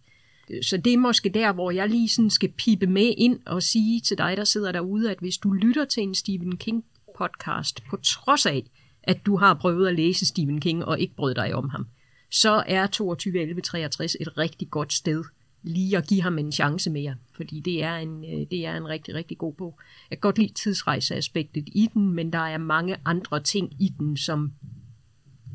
Øh, 0.49 0.63
så 0.63 0.77
det 0.77 0.93
er 0.93 0.97
måske 0.97 1.29
der, 1.29 1.53
hvor 1.53 1.71
jeg 1.71 1.89
lige 1.89 2.09
sådan 2.09 2.29
skal 2.29 2.51
pipe 2.51 2.87
med 2.87 3.13
ind 3.17 3.39
og 3.45 3.63
sige 3.63 4.01
til 4.01 4.17
dig, 4.17 4.37
der 4.37 4.43
sidder 4.43 4.71
derude, 4.71 5.11
at 5.11 5.19
hvis 5.19 5.37
du 5.37 5.51
lytter 5.51 5.85
til 5.85 6.03
en 6.03 6.15
Stephen 6.15 6.57
King 6.57 6.85
podcast, 7.17 7.83
på 7.89 7.97
trods 7.97 8.45
af, 8.45 8.63
at 9.03 9.25
du 9.25 9.37
har 9.37 9.53
prøvet 9.53 9.87
at 9.87 9.95
læse 9.95 10.25
Stephen 10.25 10.61
King 10.61 10.85
og 10.85 10.99
ikke 10.99 11.15
brød 11.15 11.35
dig 11.35 11.55
om 11.55 11.69
ham, 11.69 11.87
så 12.31 12.63
er 12.67 12.87
22.11.63 12.87 14.15
et 14.21 14.37
rigtig 14.37 14.69
godt 14.69 14.93
sted 14.93 15.23
lige 15.66 15.97
at 15.97 16.07
give 16.07 16.22
ham 16.22 16.39
en 16.39 16.51
chance 16.51 16.89
mere, 16.89 17.16
fordi 17.36 17.59
det 17.59 17.84
er 17.84 17.95
en, 17.95 18.24
øh, 18.24 18.47
det 18.51 18.66
er 18.66 18.78
en 18.78 18.88
rigtig, 18.88 19.16
rigtig 19.16 19.38
god 19.38 19.53
bog. 19.53 19.80
Jeg 20.09 20.18
kan 20.18 20.22
godt 20.22 20.38
lide 20.38 20.53
tidsrejseaspektet 20.53 21.63
i 21.68 21.89
den, 21.93 22.13
men 22.13 22.34
der 22.34 22.39
er 22.39 22.57
mange 22.57 22.95
andre 23.05 23.43
ting 23.43 23.74
i 23.80 23.93
den, 23.99 24.18
som 24.18 24.53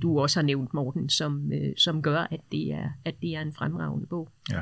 du 0.02 0.20
også 0.20 0.40
har 0.40 0.44
nævnt, 0.44 0.74
Morten, 0.74 1.08
som, 1.08 1.52
øh, 1.52 1.72
som 1.76 2.02
gør, 2.02 2.26
at 2.30 2.40
det, 2.52 2.72
er, 2.72 2.88
at 3.04 3.14
det 3.22 3.34
er 3.34 3.40
en 3.40 3.52
fremragende 3.52 4.06
bog. 4.06 4.28
Ja. 4.50 4.60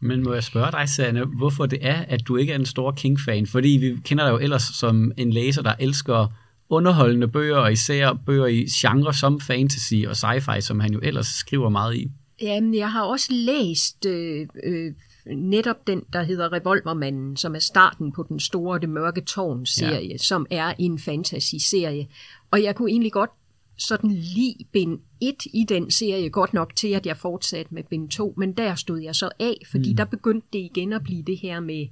Men 0.00 0.22
må 0.22 0.32
jeg 0.32 0.44
spørge 0.44 0.72
dig, 0.72 0.88
Sanne, 0.88 1.24
hvorfor 1.24 1.66
det 1.66 1.78
er, 1.82 2.04
at 2.08 2.28
du 2.28 2.36
ikke 2.36 2.52
er 2.52 2.58
en 2.58 2.66
stor 2.66 2.92
King-fan? 2.92 3.46
Fordi 3.46 3.68
vi 3.68 3.96
kender 4.04 4.24
dig 4.24 4.32
jo 4.32 4.38
ellers 4.38 4.62
som 4.62 5.12
en 5.16 5.30
læser, 5.32 5.62
der 5.62 5.74
elsker 5.80 6.32
underholdende 6.68 7.28
bøger, 7.28 7.56
og 7.56 7.72
især 7.72 8.12
bøger 8.12 8.46
i 8.46 8.66
genre 8.80 9.14
som 9.14 9.40
fantasy 9.40 9.94
og 10.06 10.12
sci-fi, 10.12 10.60
som 10.60 10.80
han 10.80 10.92
jo 10.92 11.00
ellers 11.02 11.26
skriver 11.26 11.68
meget 11.68 11.96
i. 11.96 12.10
Jamen, 12.42 12.74
jeg 12.74 12.92
har 12.92 13.02
også 13.02 13.28
læst 13.30 14.06
øh, 14.06 14.48
øh, 14.64 14.94
netop 15.36 15.86
den, 15.86 16.02
der 16.12 16.22
hedder 16.22 16.52
Revolvermanden, 16.52 17.36
som 17.36 17.54
er 17.54 17.58
starten 17.58 18.12
på 18.12 18.26
den 18.28 18.40
store 18.40 18.78
Det 18.78 18.88
Mørke 18.88 19.20
Tårn-serie, 19.20 20.08
ja. 20.08 20.16
som 20.16 20.46
er 20.50 20.74
en 20.78 20.98
fantasy-serie. 20.98 22.08
Og 22.50 22.62
jeg 22.62 22.74
kunne 22.74 22.90
egentlig 22.90 23.12
godt 23.12 23.30
sådan 23.78 24.10
lige 24.10 24.66
bind 24.72 24.98
1 25.20 25.34
i 25.54 25.64
den 25.68 25.90
serie, 25.90 26.30
godt 26.30 26.54
nok 26.54 26.76
til, 26.76 26.88
at 26.88 27.06
jeg 27.06 27.16
fortsatte 27.16 27.74
med 27.74 27.82
bind 27.82 28.08
2, 28.08 28.34
men 28.36 28.52
der 28.52 28.74
stod 28.74 29.00
jeg 29.00 29.14
så 29.14 29.30
af, 29.38 29.54
fordi 29.70 29.90
mm. 29.90 29.96
der 29.96 30.04
begyndte 30.04 30.48
det 30.52 30.58
igen 30.58 30.92
at 30.92 31.02
blive 31.02 31.22
det 31.22 31.38
her 31.38 31.60
med 31.60 31.86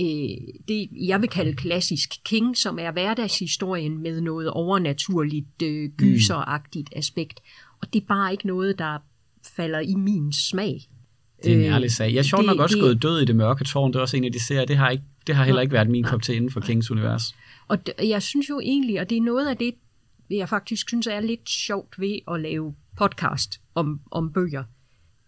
øh, 0.00 0.54
det, 0.68 0.88
jeg 0.92 1.20
vil 1.20 1.28
kalde 1.28 1.54
klassisk 1.54 2.24
King, 2.24 2.56
som 2.56 2.78
er 2.78 2.90
hverdagshistorien 2.90 3.98
med 3.98 4.20
noget 4.20 4.50
overnaturligt, 4.50 5.62
øh, 5.62 5.90
gyseragtigt 5.90 6.88
aspekt. 6.96 7.40
Og 7.80 7.92
det 7.92 8.02
er 8.02 8.06
bare 8.06 8.32
ikke 8.32 8.46
noget, 8.46 8.78
der 8.78 8.98
falder 9.56 9.80
i 9.80 9.94
min 9.94 10.32
smag. 10.32 10.80
Det 11.44 11.52
er 11.52 11.56
en 11.56 11.60
Øh, 11.64 11.66
ærlig 11.74 11.90
sag. 11.92 12.12
Jeg 12.12 12.18
er 12.18 12.22
sjovt 12.22 12.40
det- 12.40 12.46
nok 12.46 12.58
også 12.60 12.74
det- 12.74 12.82
gået 12.82 13.02
død 13.02 13.20
i 13.20 13.24
det 13.24 13.36
mørke 13.36 13.64
tårn. 13.64 13.92
Det 13.92 13.96
er 13.96 14.00
også 14.00 14.16
en 14.16 14.24
af 14.24 14.32
de 14.32 14.44
serier. 14.46 14.64
Det 14.64 14.76
har, 14.76 14.90
ikke, 14.90 15.04
det 15.26 15.34
har 15.34 15.44
heller 15.44 15.62
ikke 15.62 15.72
været 15.72 15.90
min 15.90 16.04
kop 16.04 16.22
til 16.22 16.34
inden 16.36 16.50
for 16.50 16.60
Kings 16.60 16.90
univers. 16.90 17.34
Og 17.68 17.78
jeg 18.02 18.22
synes 18.22 18.48
jo 18.48 18.60
egentlig, 18.60 19.00
og 19.00 19.10
det 19.10 19.18
er 19.18 19.22
noget 19.22 19.48
af 19.48 19.56
det, 19.56 19.74
jeg 20.30 20.48
faktisk 20.48 20.88
synes 20.88 21.06
er 21.06 21.20
lidt 21.20 21.48
sjovt 21.50 22.00
ved 22.00 22.18
at 22.30 22.40
lave 22.40 22.74
podcast 22.96 23.60
om, 23.74 24.00
om 24.10 24.32
bøger, 24.32 24.64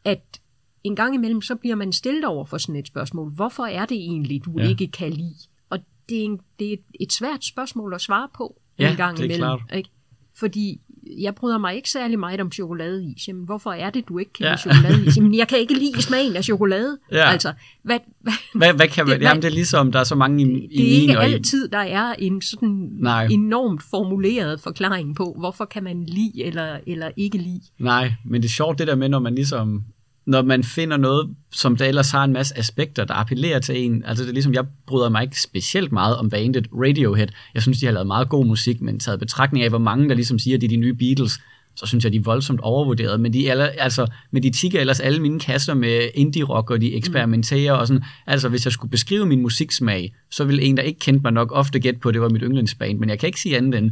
at 0.04 0.40
en 0.84 0.96
gang 0.96 1.14
imellem, 1.14 1.42
så 1.42 1.54
bliver 1.54 1.76
man 1.76 1.92
stillet 1.92 2.24
over 2.24 2.44
for 2.44 2.58
sådan 2.58 2.76
et 2.76 2.86
spørgsmål. 2.86 3.30
Hvorfor 3.34 3.62
er 3.64 3.86
det 3.86 3.96
egentlig, 3.96 4.44
du 4.44 4.54
Ja. 4.58 4.68
ikke 4.68 4.86
kan 4.86 5.12
lide? 5.12 5.34
Og 5.70 5.78
det 6.08 6.20
er, 6.20 6.24
en, 6.24 6.40
det 6.58 6.68
er 6.68 6.72
et, 6.72 6.82
et 7.00 7.12
svært 7.12 7.44
spørgsmål 7.44 7.94
at 7.94 8.00
svare 8.00 8.28
på 8.36 8.60
Ja, 8.78 8.90
en 8.90 8.96
gang 8.96 9.16
det 9.16 9.22
er 9.22 9.24
imellem. 9.24 9.40
klart. 9.40 9.60
Ikke? 9.76 9.90
Fordi 10.38 10.80
jeg 11.18 11.34
bryder 11.34 11.58
mig 11.58 11.74
ikke 11.76 11.90
særlig 11.90 12.18
meget 12.18 12.40
om 12.40 12.52
chokoladeis. 12.52 13.28
Jamen, 13.28 13.44
hvorfor 13.44 13.70
er 13.72 13.90
det, 13.90 14.08
du 14.08 14.18
ikke 14.18 14.32
kan 14.32 14.44
Ja. 14.46 14.50
lide 14.50 14.60
chokoladeis? 14.60 15.16
Jamen, 15.16 15.34
jeg 15.34 15.48
kan 15.48 15.58
ikke 15.58 15.74
lide 15.74 16.02
smagen 16.02 16.36
af 16.36 16.44
chokolade. 16.44 16.98
Ja. 17.12 17.30
Altså, 17.30 17.52
hvad, 17.82 17.98
hvad, 18.20 18.32
Hvad, 18.54 18.72
hvad 18.74 18.88
kan 18.88 19.06
man, 19.06 19.20
Det- 19.20 19.24
jamen, 19.24 19.42
det 19.42 19.48
er 19.48 19.52
ligesom, 19.54 19.92
der 19.92 20.00
er 20.00 20.04
så 20.04 20.14
mange 20.14 20.42
i, 20.44 20.64
i 20.64 20.78
det 20.78 20.96
er 20.96 21.00
ikke 21.00 21.18
altid, 21.18 21.68
der 21.68 21.78
er 21.78 22.14
en 22.18 22.42
sådan 22.42 22.88
Nej. 23.00 23.28
enormt 23.30 23.82
formuleret 23.90 24.60
forklaring 24.60 25.16
på, 25.16 25.36
hvorfor 25.38 25.64
kan 25.64 25.84
man 25.84 26.04
lide 26.04 26.44
eller, 26.44 26.78
eller 26.86 27.10
ikke 27.16 27.38
lide. 27.38 27.60
Nej, 27.78 28.12
men 28.24 28.42
det 28.42 28.48
er 28.48 28.52
sjovt 28.52 28.78
det 28.78 28.86
der 28.86 28.94
med, 28.94 29.08
når 29.08 29.18
man 29.18 29.34
ligesom, 29.34 29.84
når 30.26 30.42
man 30.42 30.64
finder 30.64 30.96
noget, 30.96 31.30
som 31.52 31.76
der 31.76 31.84
ellers 31.84 32.10
har 32.10 32.24
en 32.24 32.32
masse 32.32 32.58
aspekter, 32.58 33.04
der 33.04 33.14
appellerer 33.14 33.58
til 33.58 33.84
en. 33.84 34.04
Altså 34.04 34.24
det 34.24 34.28
er 34.30 34.34
ligesom, 34.34 34.54
jeg 34.54 34.64
bryder 34.86 35.08
mig 35.08 35.22
ikke 35.22 35.40
specielt 35.40 35.92
meget 35.92 36.16
om 36.16 36.30
bandet 36.30 36.68
Radiohead. 36.72 37.28
Jeg 37.54 37.62
synes, 37.62 37.78
de 37.78 37.86
har 37.86 37.92
lavet 37.92 38.06
meget 38.06 38.28
god 38.28 38.46
musik, 38.46 38.80
men 38.80 38.98
taget 38.98 39.18
betragtning 39.20 39.64
af, 39.64 39.70
hvor 39.70 39.78
mange 39.78 40.08
der 40.08 40.14
ligesom 40.14 40.38
siger, 40.38 40.56
at 40.56 40.60
det 40.60 40.66
er 40.66 40.70
de 40.70 40.76
nye 40.76 40.94
Beatles, 40.94 41.32
så 41.76 41.86
synes 41.86 42.04
jeg, 42.04 42.12
de 42.12 42.16
er 42.16 42.22
voldsomt 42.22 42.60
overvurderet. 42.60 43.20
Men 43.20 43.32
de, 43.32 43.50
alle- 43.50 43.80
altså, 43.80 44.06
men 44.30 44.42
de 44.42 44.50
tigger 44.50 44.80
ellers 44.80 45.00
alle 45.00 45.20
mine 45.20 45.40
kasser 45.40 45.74
med 45.74 46.08
indie-rock, 46.14 46.70
og 46.70 46.80
de 46.80 46.94
eksperimenterer 46.94 47.72
og 47.72 47.86
sådan. 47.86 48.02
Altså, 48.26 48.48
hvis 48.48 48.64
jeg 48.64 48.72
skulle 48.72 48.90
beskrive 48.90 49.26
min 49.26 49.42
musiksmag, 49.42 50.14
så 50.30 50.44
ville 50.44 50.62
en, 50.62 50.76
der 50.76 50.82
ikke 50.82 51.00
kendte 51.00 51.22
mig 51.22 51.32
nok, 51.32 51.52
ofte 51.52 51.80
gætte 51.80 52.00
på, 52.00 52.08
at 52.08 52.14
det 52.14 52.22
var 52.22 52.28
mit 52.28 52.42
yndlingsband. 52.44 52.98
Men 52.98 53.08
jeg 53.08 53.18
kan 53.18 53.26
ikke 53.26 53.40
sige 53.40 53.56
andet 53.56 53.78
end, 53.78 53.90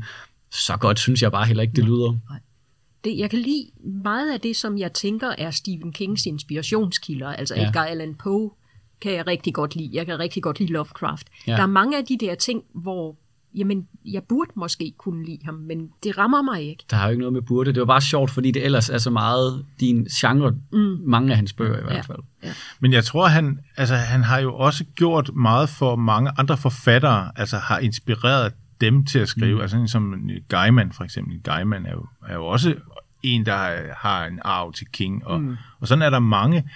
så 0.53 0.77
godt 0.77 0.99
synes 0.99 1.23
jeg 1.23 1.33
bare 1.33 1.47
heller 1.47 1.63
ikke, 1.63 1.77
det 1.77 1.85
lyder. 1.85 2.17
Det, 3.11 3.19
jeg 3.19 3.31
kan 3.31 3.39
lide 3.39 3.71
meget 4.05 4.33
af 4.33 4.41
det, 4.41 4.57
som 4.57 4.79
jeg 4.79 4.93
tænker 4.93 5.29
er 5.39 5.51
Stephen 5.51 5.93
Kings 5.93 6.27
inspirationskilder. 6.27 7.29
Altså 7.29 7.55
Ja. 7.55 7.61
ja. 7.63 7.69
Edgar 7.69 7.85
Allan 7.85 8.15
Poe 8.15 8.51
kan 9.01 9.13
jeg 9.13 9.27
rigtig 9.27 9.55
godt 9.55 9.77
lide. 9.77 9.91
Jeg 9.93 10.07
kan 10.07 10.19
rigtig 10.19 10.43
godt 10.43 10.61
lide 10.61 10.73
Lovecraft. 10.73 11.27
Ja. 11.47 11.53
Ja. 11.53 11.57
Der 11.57 11.63
er 11.63 11.67
mange 11.67 11.99
af 11.99 12.05
de 12.05 12.19
der 12.21 12.35
ting, 12.35 12.63
hvor 12.75 13.17
jamen, 13.55 13.89
jeg 14.05 14.23
burde 14.29 14.51
måske 14.57 14.93
kunne 14.99 15.25
lide 15.25 15.39
ham, 15.45 15.55
men 15.55 15.89
det 16.05 16.19
rammer 16.19 16.43
mig 16.43 16.63
ikke. 16.63 16.85
Der 16.91 16.97
har 16.97 17.05
jo 17.05 17.11
ikke 17.11 17.21
noget 17.21 17.33
med 17.33 17.43
burde. 17.43 17.73
Det 17.73 17.81
var 17.81 17.87
bare 17.87 18.01
sjovt, 18.01 18.31
fordi 18.31 18.51
det 18.51 18.65
ellers 18.65 18.91
er 18.91 18.99
så 18.99 19.11
meget 19.11 19.65
din 19.81 20.05
genre, 20.05 20.51
mm. 20.73 20.79
mange 21.07 21.31
af 21.31 21.37
hans 21.37 21.53
bøger 21.53 21.79
i 21.79 21.83
hvert 21.83 21.95
Ja. 21.97 22.01
fald. 22.01 22.19
Men 22.81 22.93
jeg 22.93 23.05
tror, 23.05 23.27
han, 23.27 23.59
altså, 23.77 23.95
han 23.95 24.23
har 24.23 24.39
jo 24.39 24.55
også 24.57 24.85
gjort 24.95 25.31
meget 25.35 25.69
for 25.69 25.97
mange 25.97 26.31
andre 26.39 26.57
forfattere, 26.57 27.31
altså 27.37 27.57
har 27.59 27.79
inspireret 27.79 28.53
dem 28.81 29.05
til 29.05 29.19
at 29.19 29.29
skrive. 29.29 29.55
Mm. 29.55 29.61
Altså 29.61 29.85
som 29.87 30.15
Gaiman 30.49 30.93
for 30.93 31.05
eksempel. 31.05 31.41
Gaiman 31.43 31.87
er 31.87 31.93
jo, 31.93 32.07
er 32.29 32.35
jo 32.35 32.47
også 32.47 32.75
en, 33.23 33.47
der 33.47 33.77
har 33.97 34.27
en 34.27 34.39
arv 34.45 34.73
til 34.73 34.87
King, 34.93 35.27
og, 35.27 35.41
mm. 35.41 35.57
og 35.81 35.89
sådan 35.89 36.03
er 36.03 36.11
der 36.11 36.19
mange. 36.19 36.71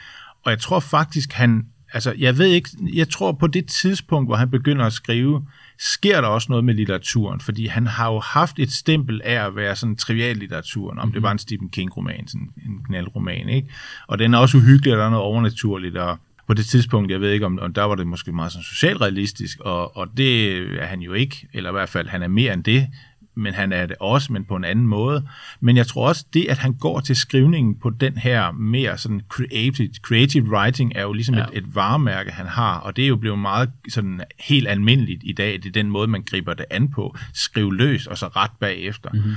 Og 0.44 0.50
jeg 0.50 0.58
tror 0.58 0.80
faktisk, 0.80 1.32
han, 1.32 1.66
altså 1.92 2.14
jeg 2.18 2.38
ved 2.38 2.46
ikke, 2.46 2.70
jeg 2.94 3.08
tror 3.08 3.32
på 3.32 3.46
det 3.46 3.66
tidspunkt, 3.66 4.28
hvor 4.28 4.36
han 4.36 4.50
begynder 4.50 4.86
at 4.86 4.92
skrive, 4.92 5.46
sker 5.78 6.20
der 6.20 6.28
også 6.28 6.46
noget 6.50 6.64
med 6.64 6.74
litteraturen, 6.74 7.40
fordi 7.40 7.66
han 7.66 7.86
har 7.86 8.12
jo 8.12 8.20
haft 8.20 8.58
et 8.58 8.72
stempel 8.72 9.20
af 9.24 9.46
at 9.46 9.56
være 9.56 9.76
sådan 9.76 9.96
trivial 9.96 10.36
litteraturen, 10.36 10.98
om 10.98 11.12
det 11.12 11.22
var 11.22 11.32
en 11.32 11.38
Stephen 11.38 11.68
King-roman, 11.68 12.28
sådan 12.28 12.48
en 12.66 12.84
knaldroman, 12.84 13.48
ikke? 13.48 13.68
Og 14.06 14.18
den 14.18 14.34
er 14.34 14.38
også 14.38 14.56
uhyggelig, 14.56 14.92
og 14.92 14.98
der 14.98 15.04
er 15.04 15.10
noget 15.10 15.24
overnaturligt, 15.24 15.96
og 15.96 16.18
på 16.46 16.54
det 16.54 16.66
tidspunkt, 16.66 17.10
jeg 17.10 17.20
ved 17.20 17.30
ikke, 17.30 17.46
om, 17.46 17.58
om 17.58 17.74
der 17.74 17.82
var 17.82 17.94
det 17.94 18.06
måske 18.06 18.32
meget 18.32 18.52
sådan 18.52 18.64
socialrealistisk, 18.64 19.60
og, 19.60 19.96
og 19.96 20.08
det 20.16 20.56
er 20.82 20.86
han 20.86 21.00
jo 21.00 21.12
ikke, 21.12 21.48
eller 21.52 21.70
i 21.70 21.72
hvert 21.72 21.88
fald, 21.88 22.08
han 22.08 22.22
er 22.22 22.28
mere 22.28 22.52
end 22.52 22.64
det, 22.64 22.88
men 23.34 23.54
han 23.54 23.72
er 23.72 23.86
det 23.86 23.96
også, 24.00 24.32
men 24.32 24.44
på 24.44 24.56
en 24.56 24.64
anden 24.64 24.86
måde. 24.86 25.28
Men 25.60 25.76
jeg 25.76 25.86
tror 25.86 26.08
også, 26.08 26.26
det, 26.34 26.46
at 26.48 26.58
han 26.58 26.72
går 26.72 27.00
til 27.00 27.16
skrivningen 27.16 27.74
på 27.80 27.90
den 27.90 28.16
her 28.16 28.52
mere 28.52 28.98
sådan 28.98 29.22
creative, 29.28 29.90
creative 30.02 30.44
writing, 30.50 30.92
er 30.94 31.02
jo 31.02 31.12
ligesom 31.12 31.34
Ja. 31.34 31.42
et, 31.42 31.48
et 31.52 31.74
varemærke, 31.74 32.30
han 32.30 32.46
har, 32.46 32.78
og 32.78 32.96
det 32.96 33.04
er 33.04 33.08
jo 33.08 33.16
blevet 33.16 33.38
meget 33.38 33.70
sådan 33.88 34.20
helt 34.40 34.68
almindeligt 34.68 35.22
i 35.24 35.32
dag. 35.32 35.52
Det 35.52 35.66
er 35.66 35.72
den 35.72 35.90
måde, 35.90 36.08
man 36.08 36.22
griber 36.22 36.54
det 36.54 36.64
an 36.70 36.88
på. 36.90 37.16
Skriv 37.34 37.72
løs, 37.72 38.06
og 38.06 38.18
så 38.18 38.26
ret 38.26 38.50
bagefter. 38.60 39.10
Mm-hmm. 39.12 39.32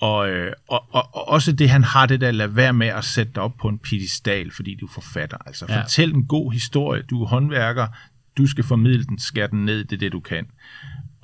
Og, 0.00 0.30
øh, 0.30 0.52
og, 0.68 0.84
og, 0.90 1.08
og 1.14 1.28
også 1.28 1.52
det, 1.52 1.70
han 1.70 1.84
har 1.84 2.06
det 2.06 2.20
der, 2.20 2.30
lad 2.30 2.48
være 2.48 2.72
med 2.72 2.86
at 2.86 3.04
sætte 3.04 3.32
dig 3.34 3.42
op 3.42 3.56
på 3.60 3.68
en 3.68 3.78
pedestal, 3.78 4.50
fordi 4.50 4.74
du 4.80 4.86
er 4.86 4.90
forfatter. 4.92 5.36
Altså, 5.46 5.66
ja. 5.68 5.82
fortæl 5.82 6.14
en 6.14 6.26
god 6.26 6.52
historie. 6.52 7.02
Du 7.02 7.22
er 7.22 7.26
håndværker. 7.28 7.86
Du 8.38 8.46
skal 8.46 8.64
formidle 8.64 9.04
den, 9.04 9.18
skær 9.18 9.46
den 9.46 9.64
ned, 9.64 9.84
det 9.84 9.92
er 9.92 10.00
det, 10.00 10.12
du 10.12 10.20
kan. 10.20 10.46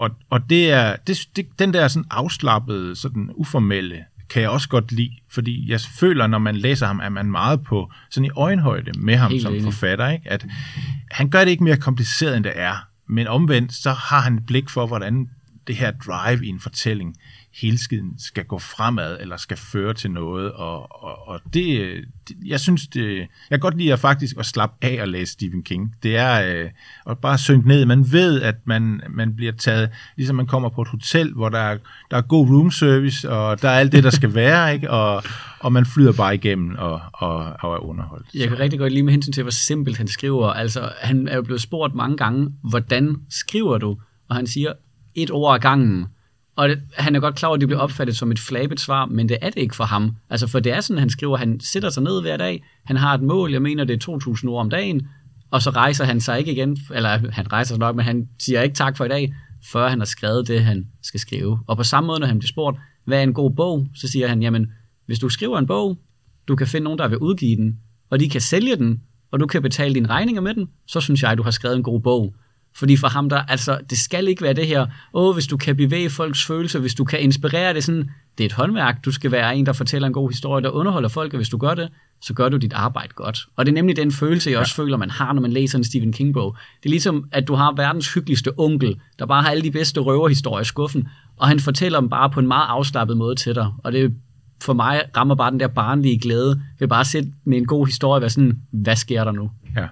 Og, 0.02 0.10
og 0.30 0.50
det 0.50 0.70
er, 0.70 0.96
det, 1.06 1.28
det, 1.36 1.46
den 1.58 1.74
der 1.74 1.88
sådan 1.88 2.06
afslappede, 2.10 2.96
sådan 2.96 3.30
uformelle, 3.34 4.04
kan 4.30 4.42
jeg 4.42 4.50
også 4.50 4.68
godt 4.68 4.92
lide, 4.92 5.10
fordi 5.30 5.70
jeg 5.70 5.80
føler, 5.80 6.26
når 6.26 6.38
man 6.38 6.56
læser 6.56 6.86
ham, 6.86 7.00
er 7.02 7.08
man 7.08 7.30
meget 7.30 7.62
på 7.62 7.92
sådan 8.10 8.24
i 8.24 8.30
øjenhøjde 8.36 8.92
med 8.98 9.16
ham 9.16 9.30
Helt 9.30 9.42
som 9.42 9.52
enig. 9.52 9.64
forfatter, 9.64 10.08
ikke? 10.08 10.30
at 10.30 10.46
han 11.10 11.30
gør 11.30 11.44
det 11.44 11.50
ikke 11.50 11.64
mere 11.64 11.76
kompliceret, 11.76 12.36
end 12.36 12.44
det 12.44 12.52
er, 12.54 12.88
men 13.08 13.26
omvendt, 13.26 13.72
så 13.72 13.92
har 13.92 14.20
han 14.20 14.34
et 14.34 14.46
blik 14.46 14.70
for, 14.70 14.86
hvordan 14.86 15.28
det 15.66 15.76
her 15.76 15.90
drive 15.90 16.46
i 16.46 16.48
en 16.48 16.60
fortælling 16.60 17.16
hele 17.54 17.76
tiden 17.76 18.18
skal 18.18 18.44
gå 18.44 18.58
fremad, 18.58 19.16
eller 19.20 19.36
skal 19.36 19.56
føre 19.56 19.94
til 19.94 20.10
noget, 20.10 20.52
og, 20.52 21.02
og, 21.04 21.28
og 21.28 21.40
det, 21.54 21.94
det, 22.28 22.36
jeg 22.46 22.60
synes, 22.60 22.86
det, 22.86 23.18
jeg 23.18 23.28
kan 23.50 23.60
godt 23.60 23.78
lide 23.78 23.92
at 23.92 23.98
faktisk 23.98 24.36
at 24.38 24.46
slappe 24.46 24.76
af 24.82 25.02
og 25.02 25.08
læse 25.08 25.32
Stephen 25.32 25.62
King. 25.62 25.94
Det 26.02 26.16
er 26.16 26.62
øh, 26.62 26.70
at 27.10 27.18
bare 27.18 27.38
synke 27.38 27.68
ned. 27.68 27.86
Man 27.86 28.12
ved, 28.12 28.42
at 28.42 28.54
man, 28.64 29.00
man 29.10 29.36
bliver 29.36 29.52
taget, 29.52 29.90
ligesom 30.16 30.36
man 30.36 30.46
kommer 30.46 30.68
på 30.68 30.82
et 30.82 30.88
hotel, 30.88 31.32
hvor 31.32 31.48
der 31.48 31.58
er, 31.58 31.78
der 32.10 32.16
er 32.16 32.22
god 32.22 32.48
room 32.48 32.70
service, 32.70 33.30
og 33.30 33.62
der 33.62 33.68
er 33.68 33.78
alt 33.78 33.92
det, 33.92 34.04
der 34.04 34.10
skal 34.10 34.34
være, 34.44 34.74
ikke? 34.74 34.90
Og, 34.90 35.22
og 35.60 35.72
man 35.72 35.86
flyder 35.86 36.12
bare 36.12 36.34
igennem 36.34 36.76
og, 36.78 37.00
og, 37.12 37.36
og 37.60 37.74
er 37.74 37.78
underholdt. 37.78 38.26
Jeg 38.34 38.48
kan 38.48 38.58
rigtig 38.58 38.78
godt 38.78 38.92
lide 38.92 39.02
med 39.02 39.12
hensyn 39.12 39.32
til, 39.32 39.42
hvor 39.42 39.50
simpelt 39.50 39.98
han 39.98 40.08
skriver. 40.08 40.48
Altså, 40.48 40.92
han 41.00 41.28
er 41.28 41.36
jo 41.36 41.42
blevet 41.42 41.60
spurgt 41.60 41.94
mange 41.94 42.16
gange, 42.16 42.50
hvordan 42.62 43.16
skriver 43.30 43.78
du? 43.78 43.98
Og 44.28 44.36
han 44.36 44.46
siger, 44.46 44.72
et 45.14 45.30
ord 45.30 45.54
ad 45.54 45.60
gangen. 45.60 46.06
Og 46.56 46.68
det, 46.68 46.80
han 46.96 47.16
er 47.16 47.20
godt 47.20 47.34
klar 47.34 47.48
over, 47.48 47.56
at 47.56 47.60
det 47.60 47.68
bliver 47.68 47.80
opfattet 47.80 48.16
som 48.16 48.30
et 48.30 48.38
flabet 48.38 48.80
svar, 48.80 49.06
men 49.06 49.28
det 49.28 49.38
er 49.42 49.50
det 49.50 49.60
ikke 49.60 49.76
for 49.76 49.84
ham. 49.84 50.16
Altså, 50.30 50.46
for 50.46 50.60
det 50.60 50.72
er 50.72 50.80
sådan, 50.80 51.00
han 51.00 51.10
skriver, 51.10 51.36
han 51.36 51.60
sætter 51.60 51.90
sig 51.90 52.02
ned 52.02 52.20
hver 52.20 52.36
dag, 52.36 52.64
han 52.84 52.96
har 52.96 53.14
et 53.14 53.22
mål, 53.22 53.52
jeg 53.52 53.62
mener, 53.62 53.84
det 53.84 54.08
er 54.08 54.18
2.000 54.42 54.48
ord 54.48 54.60
om 54.60 54.70
dagen, 54.70 55.08
og 55.50 55.62
så 55.62 55.70
rejser 55.70 56.04
han 56.04 56.20
sig 56.20 56.38
ikke 56.38 56.52
igen, 56.52 56.78
eller 56.94 57.30
han 57.30 57.52
rejser 57.52 57.74
sig 57.74 57.78
nok, 57.78 57.96
men 57.96 58.04
han 58.04 58.28
siger 58.38 58.62
ikke 58.62 58.74
tak 58.74 58.96
for 58.96 59.04
i 59.04 59.08
dag, 59.08 59.34
før 59.72 59.88
han 59.88 59.98
har 59.98 60.06
skrevet 60.06 60.48
det, 60.48 60.64
han 60.64 60.86
skal 61.02 61.20
skrive. 61.20 61.60
Og 61.66 61.76
på 61.76 61.82
samme 61.82 62.06
måde, 62.06 62.20
når 62.20 62.26
han 62.26 62.38
bliver 62.38 62.48
spurgt, 62.48 62.78
hvad 63.04 63.18
er 63.18 63.22
en 63.22 63.34
god 63.34 63.50
bog, 63.50 63.88
så 63.94 64.08
siger 64.08 64.28
han, 64.28 64.42
jamen, 64.42 64.72
hvis 65.06 65.18
du 65.18 65.28
skriver 65.28 65.58
en 65.58 65.66
bog, 65.66 65.98
du 66.48 66.56
kan 66.56 66.66
finde 66.66 66.84
nogen, 66.84 66.98
der 66.98 67.08
vil 67.08 67.18
udgive 67.18 67.56
den, 67.56 67.78
og 68.10 68.20
de 68.20 68.28
kan 68.28 68.40
sælge 68.40 68.76
den, 68.76 69.02
og 69.30 69.40
du 69.40 69.46
kan 69.46 69.62
betale 69.62 69.94
dine 69.94 70.08
regninger 70.08 70.42
med 70.42 70.54
den, 70.54 70.68
så 70.86 71.00
synes 71.00 71.22
jeg, 71.22 71.30
at 71.30 71.38
du 71.38 71.42
har 71.42 71.50
skrevet 71.50 71.76
en 71.76 71.82
god 71.82 72.00
bog. 72.00 72.34
Fordi 72.76 72.96
for 72.96 73.08
ham, 73.08 73.28
der, 73.28 73.42
altså, 73.42 73.78
det 73.90 73.98
skal 73.98 74.28
ikke 74.28 74.42
være 74.42 74.52
det 74.52 74.66
her, 74.66 74.86
åh, 75.14 75.34
hvis 75.34 75.46
du 75.46 75.56
kan 75.56 75.76
bevæge 75.76 76.10
folks 76.10 76.46
følelser, 76.46 76.78
hvis 76.78 76.94
du 76.94 77.04
kan 77.04 77.20
inspirere 77.20 77.74
det 77.74 77.84
sådan, 77.84 78.10
det 78.38 78.44
er 78.44 78.48
et 78.48 78.52
håndværk, 78.52 79.04
du 79.04 79.12
skal 79.12 79.32
være 79.32 79.56
en, 79.56 79.66
der 79.66 79.72
fortæller 79.72 80.06
en 80.06 80.14
god 80.14 80.30
historie, 80.30 80.62
der 80.62 80.70
underholder 80.70 81.08
folk, 81.08 81.32
og 81.32 81.36
hvis 81.36 81.48
du 81.48 81.56
gør 81.56 81.74
det, 81.74 81.88
så 82.22 82.34
gør 82.34 82.48
du 82.48 82.56
dit 82.56 82.72
arbejde 82.72 83.12
godt. 83.14 83.38
Og 83.56 83.66
det 83.66 83.72
er 83.72 83.74
nemlig 83.74 83.96
den 83.96 84.12
følelse, 84.12 84.50
jeg 84.50 84.58
også 84.58 84.74
føler, 84.74 84.96
man 84.96 85.10
har, 85.10 85.32
når 85.32 85.42
man 85.42 85.52
læser 85.52 85.78
en 85.78 85.84
Stephen 85.84 86.12
King-bog. 86.12 86.56
Det 86.82 86.88
er 86.88 86.90
ligesom, 86.90 87.28
at 87.32 87.48
du 87.48 87.54
har 87.54 87.72
verdens 87.76 88.14
hyggeligste 88.14 88.50
onkel, 88.58 89.00
der 89.18 89.26
bare 89.26 89.42
har 89.42 89.50
alle 89.50 89.62
de 89.62 89.70
bedste 89.70 90.00
røverhistorier 90.00 90.60
i 90.60 90.64
skuffen, 90.64 91.08
og 91.36 91.48
han 91.48 91.60
fortæller 91.60 92.00
dem 92.00 92.08
bare 92.08 92.30
på 92.30 92.40
en 92.40 92.46
meget 92.46 92.66
afslappet 92.68 93.16
måde 93.16 93.34
til 93.34 93.54
dig. 93.54 93.68
Og 93.84 93.92
det 93.92 94.14
for 94.62 94.72
mig 94.72 95.02
rammer 95.16 95.34
bare 95.34 95.50
den 95.50 95.60
der 95.60 95.68
barnlige 95.68 96.18
glæde 96.18 96.62
ved 96.78 96.88
bare 96.88 97.00
at 97.00 97.06
sætte 97.06 97.32
med 97.44 97.58
en 97.58 97.66
god 97.66 97.86
historie 97.86 98.16
og 98.16 98.20
være 98.20 98.30
sådan, 98.30 98.58
hvad 98.70 98.96
sker 98.96 99.24
der 99.24 99.32
nu? 99.32 99.50
Ja. 99.76 99.86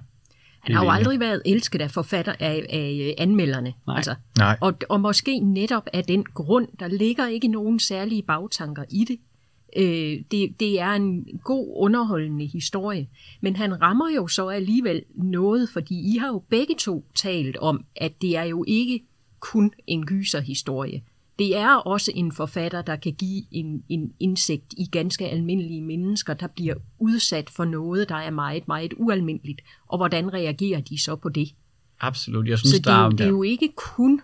Han 0.61 0.75
har 0.75 0.85
jo 0.85 0.91
aldrig 0.91 1.21
været 1.21 1.43
elsket 1.47 1.81
af 1.81 1.91
forfatter 1.91 2.35
af, 2.41 2.67
af 2.71 3.15
anmelderne. 3.19 3.73
Nej. 3.87 3.97
Altså. 3.97 4.15
Nej. 4.39 4.59
Og, 4.61 4.75
og 4.89 5.01
måske 5.01 5.39
netop 5.39 5.89
af 5.93 6.05
den 6.05 6.25
grund, 6.25 6.69
der 6.81 6.89
ligger 6.89 7.27
ikke 7.27 7.49
nogen 7.49 7.79
særlige 7.79 8.23
bagtanker 8.23 8.85
i 8.91 9.05
det. 9.05 9.19
Øh, 9.77 10.23
det, 10.31 10.61
det 10.61 10.81
er 10.81 10.91
en 10.93 11.27
god, 11.45 11.73
underholdende 11.77 12.47
historie. 12.47 13.09
Men 13.41 13.57
han 13.57 13.83
rammer 13.83 14.11
jo 14.17 14.27
så 14.27 14.49
alligevel 14.49 15.03
noget, 15.15 15.69
fordi 15.73 16.15
I 16.15 16.17
har 16.17 16.29
jo 16.29 16.43
begge 16.49 16.75
to 16.79 17.05
talt 17.15 17.57
om, 17.57 17.85
at 17.97 18.13
det 18.23 18.37
er 18.37 18.45
jo 18.45 18.65
ikke 18.69 19.03
kun 19.41 19.73
en 19.87 20.07
gyserhistorie. 20.07 21.03
Det 21.41 21.57
er 21.57 21.75
også 21.75 22.13
en 22.15 22.33
forfatter, 22.33 22.83
der 22.83 22.97
kan 22.97 23.13
give 23.13 23.43
en, 23.51 23.83
en 23.89 24.13
indsigt 24.21 24.75
i 24.79 24.87
ganske 24.87 25.29
almindelige 25.29 25.83
mennesker, 25.83 26.35
der 26.35 26.47
bliver 26.47 26.75
udsat 26.99 27.51
for 27.51 27.65
noget, 27.65 28.09
der 28.09 28.15
er 28.15 28.31
meget, 28.31 28.69
meget 28.69 28.95
ualmindeligt. 28.97 29.61
Og 29.89 29.99
hvordan 29.99 30.33
reagerer 30.33 30.81
de 30.81 31.03
så 31.03 31.17
på 31.17 31.29
det? 31.29 31.49
Absolut. 32.01 32.49
Jeg 32.49 32.59
synes, 32.59 32.71
Så 32.71 32.77
det 32.77 32.85
der 32.85 32.93
er, 32.93 33.01
jo, 33.01 33.07
er, 33.07 33.11
det 33.11 33.21
er 33.21 33.29
jo 33.29 33.43
ikke 33.43 33.73
kun 33.77 34.21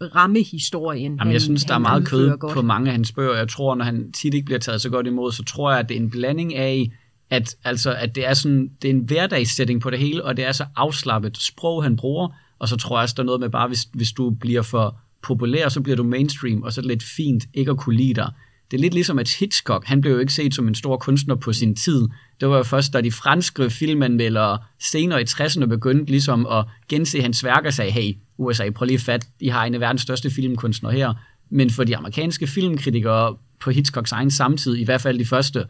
rammehistorien, 0.00 1.16
Jamen, 1.16 1.32
jeg 1.32 1.42
synes, 1.42 1.64
der 1.64 1.74
er 1.74 1.78
meget 1.78 2.06
kød 2.08 2.36
godt. 2.38 2.52
på 2.52 2.62
mange 2.62 2.86
af 2.86 2.92
hans 2.92 3.12
bøger. 3.12 3.36
Jeg 3.36 3.48
tror, 3.48 3.74
når 3.74 3.84
han 3.84 4.12
tit 4.12 4.34
ikke 4.34 4.44
bliver 4.44 4.58
taget 4.58 4.80
så 4.80 4.90
godt 4.90 5.06
imod, 5.06 5.32
så 5.32 5.44
tror 5.44 5.70
jeg, 5.70 5.80
at 5.80 5.88
det 5.88 5.96
er 5.96 6.00
en 6.00 6.10
blanding 6.10 6.54
af, 6.54 6.92
at, 7.30 7.56
altså, 7.64 7.94
at 7.94 8.14
det 8.14 8.26
er 8.26 8.34
sådan, 8.34 8.70
det 8.82 8.90
er 8.90 8.94
en 8.94 9.00
hverdagssætning 9.04 9.80
på 9.80 9.90
det 9.90 9.98
hele, 9.98 10.24
og 10.24 10.36
det 10.36 10.44
er 10.44 10.52
så 10.52 10.66
afslappet 10.76 11.36
sprog, 11.36 11.82
han 11.82 11.96
bruger, 11.96 12.28
og 12.58 12.68
så 12.68 12.76
tror 12.76 12.98
jeg 12.98 13.02
også, 13.02 13.14
der 13.16 13.22
er 13.22 13.26
noget 13.26 13.40
med 13.40 13.50
bare, 13.50 13.68
hvis, 13.68 13.88
hvis 13.92 14.12
du 14.12 14.30
bliver 14.30 14.62
for 14.62 15.00
populær, 15.22 15.68
så 15.68 15.80
bliver 15.80 15.96
du 15.96 16.04
mainstream, 16.04 16.62
og 16.62 16.72
så 16.72 16.80
er 16.80 16.82
det 16.82 16.88
lidt 16.88 17.02
fint 17.02 17.44
ikke 17.54 17.70
at 17.70 17.76
kunne 17.76 17.96
lide 17.96 18.14
dig. 18.14 18.32
Det 18.70 18.76
er 18.76 18.80
lidt 18.80 18.94
ligesom, 18.94 19.18
at 19.18 19.36
Hitchcock, 19.40 19.86
han 19.86 20.00
blev 20.00 20.12
jo 20.12 20.18
ikke 20.18 20.32
set 20.32 20.54
som 20.54 20.68
en 20.68 20.74
stor 20.74 20.96
kunstner 20.96 21.34
på 21.34 21.52
sin 21.52 21.76
tid. 21.76 22.08
Det 22.40 22.48
var 22.48 22.56
jo 22.56 22.62
først, 22.62 22.92
da 22.92 23.00
de 23.00 23.12
franske 23.12 23.70
filmanmeldere 23.70 24.58
senere 24.90 25.22
i 25.22 25.24
60'erne 25.24 25.66
begyndte 25.66 26.10
ligesom 26.10 26.46
at 26.46 26.64
gense 26.88 27.20
hans 27.20 27.44
værk 27.44 27.64
og 27.64 27.72
sagde, 27.72 27.90
hey, 27.90 28.12
USA, 28.38 28.70
prøv 28.70 28.86
lige 28.86 28.98
fat, 28.98 29.28
I 29.40 29.48
har 29.48 29.64
en 29.64 29.74
af 29.74 29.80
verdens 29.80 30.02
største 30.02 30.30
filmkunstnere 30.30 30.92
her. 30.92 31.14
Men 31.50 31.70
for 31.70 31.84
de 31.84 31.96
amerikanske 31.96 32.46
filmkritikere 32.46 33.36
på 33.60 33.70
Hitchcocks 33.70 34.12
egen 34.12 34.30
samtid, 34.30 34.76
i 34.76 34.84
hvert 34.84 35.00
fald 35.00 35.18
de 35.18 35.24
første 35.24 35.64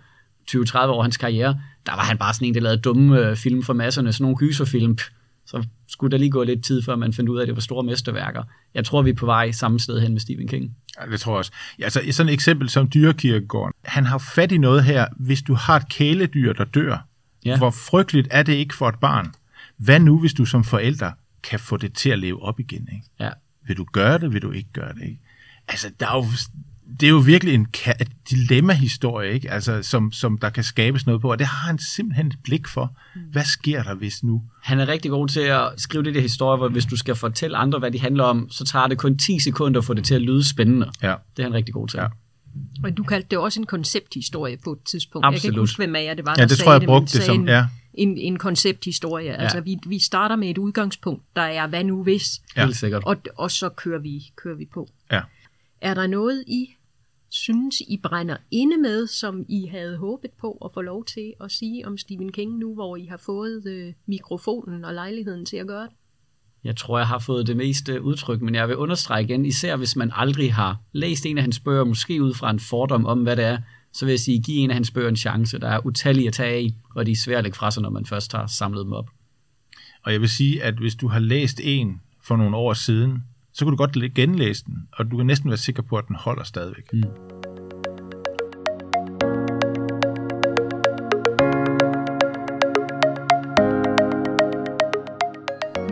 20-30 0.50 0.78
år 0.78 0.98
af 0.98 1.04
hans 1.04 1.16
karriere, 1.16 1.60
der 1.86 1.92
var 1.92 2.02
han 2.02 2.18
bare 2.18 2.34
sådan 2.34 2.48
en, 2.48 2.54
der 2.54 2.60
lavede 2.60 2.80
dumme 2.80 3.18
øh, 3.20 3.36
film 3.36 3.62
for 3.62 3.72
masserne, 3.72 4.12
sådan 4.12 4.24
nogle 4.24 4.36
gyserfilm. 4.36 4.98
Så 5.50 5.64
skulle 5.88 6.10
der 6.10 6.18
lige 6.18 6.30
gå 6.30 6.42
lidt 6.42 6.64
tid, 6.64 6.82
før 6.82 6.96
man 6.96 7.12
fandt 7.12 7.30
ud 7.30 7.38
af, 7.38 7.42
at 7.42 7.48
det 7.48 7.56
var 7.56 7.60
store 7.60 7.84
mesterværker. 7.84 8.42
Jeg 8.74 8.84
tror, 8.84 9.02
vi 9.02 9.10
er 9.10 9.14
på 9.14 9.26
vej 9.26 9.50
samme 9.50 9.80
sted 9.80 10.00
hen 10.00 10.12
med 10.12 10.20
Stephen 10.20 10.48
King. 10.48 10.76
Ja, 11.00 11.10
det 11.10 11.20
tror 11.20 11.32
jeg 11.32 11.38
også. 11.38 11.52
Ja, 11.78 11.84
altså, 11.84 12.00
sådan 12.10 12.28
et 12.28 12.32
eksempel 12.32 12.68
som 12.68 12.90
dyrekirkegården. 12.94 13.72
Han 13.84 14.06
har 14.06 14.18
fat 14.18 14.52
i 14.52 14.58
noget 14.58 14.84
her, 14.84 15.06
hvis 15.16 15.42
du 15.42 15.54
har 15.54 15.76
et 15.76 15.88
kæledyr, 15.88 16.52
der 16.52 16.64
dør. 16.64 17.06
Ja. 17.44 17.58
Hvor 17.58 17.70
frygteligt 17.70 18.28
er 18.30 18.42
det 18.42 18.52
ikke 18.52 18.74
for 18.74 18.88
et 18.88 18.98
barn? 19.00 19.32
Hvad 19.76 20.00
nu, 20.00 20.18
hvis 20.18 20.34
du 20.34 20.44
som 20.44 20.64
forælder 20.64 21.12
kan 21.42 21.60
få 21.60 21.76
det 21.76 21.94
til 21.94 22.10
at 22.10 22.18
leve 22.18 22.42
op 22.42 22.60
igen? 22.60 22.88
Ikke? 22.92 23.06
Ja. 23.20 23.30
Vil 23.66 23.76
du 23.76 23.84
gøre 23.92 24.18
det, 24.18 24.32
vil 24.32 24.42
du 24.42 24.50
ikke 24.50 24.72
gøre 24.72 24.94
det? 24.94 25.02
Ikke? 25.02 25.20
Altså, 25.68 25.90
der 26.00 26.06
er 26.06 26.16
jo, 26.16 26.24
det 27.00 27.06
er 27.06 27.10
jo 27.10 27.16
virkelig 27.18 27.54
en 27.54 27.66
dilemma-historie, 28.30 29.32
ikke? 29.32 29.50
Altså, 29.50 29.82
som, 29.82 30.12
som 30.12 30.38
der 30.38 30.50
kan 30.50 30.64
skabes 30.64 31.06
noget 31.06 31.20
på, 31.20 31.30
og 31.30 31.38
det 31.38 31.46
har 31.46 31.66
han 31.66 31.78
simpelthen 31.78 32.26
et 32.26 32.36
blik 32.44 32.68
for. 32.68 32.96
Hvad 33.32 33.44
sker 33.44 33.82
der, 33.82 33.94
hvis 33.94 34.22
nu? 34.22 34.42
Han 34.62 34.80
er 34.80 34.88
rigtig 34.88 35.10
god 35.10 35.28
til 35.28 35.40
at 35.40 35.68
skrive 35.76 36.04
det 36.04 36.14
der 36.14 36.20
historie, 36.20 36.58
hvor 36.58 36.68
hvis 36.68 36.84
du 36.84 36.96
skal 36.96 37.14
fortælle 37.16 37.56
andre, 37.56 37.78
hvad 37.78 37.90
de 37.90 38.00
handler 38.00 38.24
om, 38.24 38.50
så 38.50 38.64
tager 38.64 38.86
det 38.86 38.98
kun 38.98 39.18
10 39.18 39.38
sekunder 39.38 39.78
at 39.80 39.84
få 39.84 39.94
det 39.94 40.04
til 40.04 40.14
at 40.14 40.22
lyde 40.22 40.48
spændende. 40.48 40.90
Ja. 41.02 41.14
Det 41.36 41.42
er 41.42 41.46
han 41.46 41.54
rigtig 41.54 41.74
god 41.74 41.88
til. 41.88 41.98
Ja. 41.98 42.06
Og 42.84 42.96
du 42.96 43.02
kaldte 43.02 43.28
det 43.30 43.38
også 43.38 43.60
en 43.60 43.66
koncepthistorie 43.66 44.56
på 44.64 44.72
et 44.72 44.78
tidspunkt. 44.90 45.24
Jeg 45.24 45.30
kan 45.32 45.36
Absolut. 45.36 45.52
ikke 45.54 45.60
huske, 45.60 45.76
hvem 45.76 45.96
af 45.96 46.04
jer 46.04 46.14
det 46.14 46.24
var, 46.26 46.34
Ja, 46.38 46.42
der 46.42 46.48
det 46.48 46.56
sagde 46.56 46.66
tror 46.66 46.72
jeg, 46.72 46.80
jeg 46.80 46.86
brugte 46.86 47.18
det 47.18 47.22
som- 47.26 47.40
en, 47.40 47.48
ja. 47.48 47.66
en, 47.94 48.18
en 48.18 48.38
koncepthistorie. 48.38 49.26
Ja. 49.30 49.36
Altså, 49.36 49.60
vi, 49.60 49.76
vi 49.86 49.98
starter 49.98 50.36
med 50.36 50.50
et 50.50 50.58
udgangspunkt, 50.58 51.22
der 51.36 51.42
er, 51.42 51.66
hvad 51.66 51.84
nu 51.84 52.02
hvis, 52.02 52.40
Ja. 52.56 52.64
Helt 52.64 52.76
sikkert. 52.76 53.02
og, 53.04 53.16
og 53.36 53.50
så 53.50 53.68
kører 53.68 53.98
vi, 54.00 54.22
kører 54.36 54.56
vi 54.56 54.66
på. 54.74 54.88
Ja. 55.12 55.20
Er 55.80 55.94
der 55.94 56.06
noget, 56.06 56.44
I 56.46 56.66
synes, 57.30 57.80
I 57.80 57.96
brænder 58.02 58.36
inde 58.50 58.78
med, 58.78 59.06
som 59.06 59.44
I 59.48 59.66
havde 59.66 59.96
håbet 59.96 60.30
på 60.40 60.52
at 60.64 60.70
få 60.74 60.80
lov 60.80 61.04
til 61.04 61.32
at 61.40 61.52
sige 61.52 61.86
om 61.86 61.98
Stephen 61.98 62.32
King 62.32 62.58
nu, 62.58 62.74
hvor 62.74 62.96
I 62.96 63.04
har 63.04 63.16
fået 63.16 63.66
øh, 63.66 63.92
mikrofonen 64.06 64.84
og 64.84 64.94
lejligheden 64.94 65.46
til 65.46 65.56
at 65.56 65.66
gøre 65.66 65.82
det? 65.82 65.92
Jeg 66.64 66.76
tror, 66.76 66.98
jeg 66.98 67.06
har 67.06 67.18
fået 67.18 67.46
det 67.46 67.56
meste 67.56 68.02
udtryk, 68.02 68.40
men 68.40 68.54
jeg 68.54 68.68
vil 68.68 68.76
understrege 68.76 69.24
igen, 69.24 69.46
især 69.46 69.76
hvis 69.76 69.96
man 69.96 70.10
aldrig 70.14 70.54
har 70.54 70.80
læst 70.92 71.26
en 71.26 71.38
af 71.38 71.42
hans 71.42 71.60
bøger, 71.60 71.84
måske 71.84 72.22
ud 72.22 72.34
fra 72.34 72.50
en 72.50 72.60
fordom 72.60 73.06
om, 73.06 73.22
hvad 73.22 73.36
det 73.36 73.44
er, 73.44 73.58
så 73.92 74.04
vil 74.04 74.12
jeg 74.12 74.20
sige, 74.20 74.42
giv 74.42 74.64
en 74.64 74.70
af 74.70 74.74
hans 74.74 74.90
bøger 74.90 75.08
en 75.08 75.16
chance. 75.16 75.58
Der 75.58 75.68
er 75.68 75.86
utallige 75.86 76.28
at 76.28 76.34
tage 76.34 76.62
i, 76.62 76.74
og 76.94 77.06
de 77.06 77.12
er 77.12 77.16
svære 77.16 77.38
at 77.38 77.44
lægge 77.44 77.56
fra 77.56 77.70
sig, 77.70 77.82
når 77.82 77.90
man 77.90 78.06
først 78.06 78.32
har 78.32 78.46
samlet 78.46 78.84
dem 78.84 78.92
op. 78.92 79.10
Og 80.04 80.12
jeg 80.12 80.20
vil 80.20 80.28
sige, 80.28 80.62
at 80.62 80.74
hvis 80.74 80.94
du 80.94 81.08
har 81.08 81.18
læst 81.18 81.60
en 81.64 82.00
for 82.22 82.36
nogle 82.36 82.56
år 82.56 82.72
siden, 82.72 83.24
så 83.52 83.64
kan 83.64 83.70
du 83.70 83.76
godt 83.76 83.96
læ- 83.96 84.08
genlæse 84.14 84.64
den, 84.64 84.88
og 84.92 85.10
du 85.10 85.16
kan 85.16 85.26
næsten 85.26 85.50
være 85.50 85.58
sikker 85.58 85.82
på, 85.82 85.96
at 85.96 86.04
den 86.08 86.16
holder 86.16 86.44
stadigvæk. 86.44 86.92
Mm. 86.92 87.02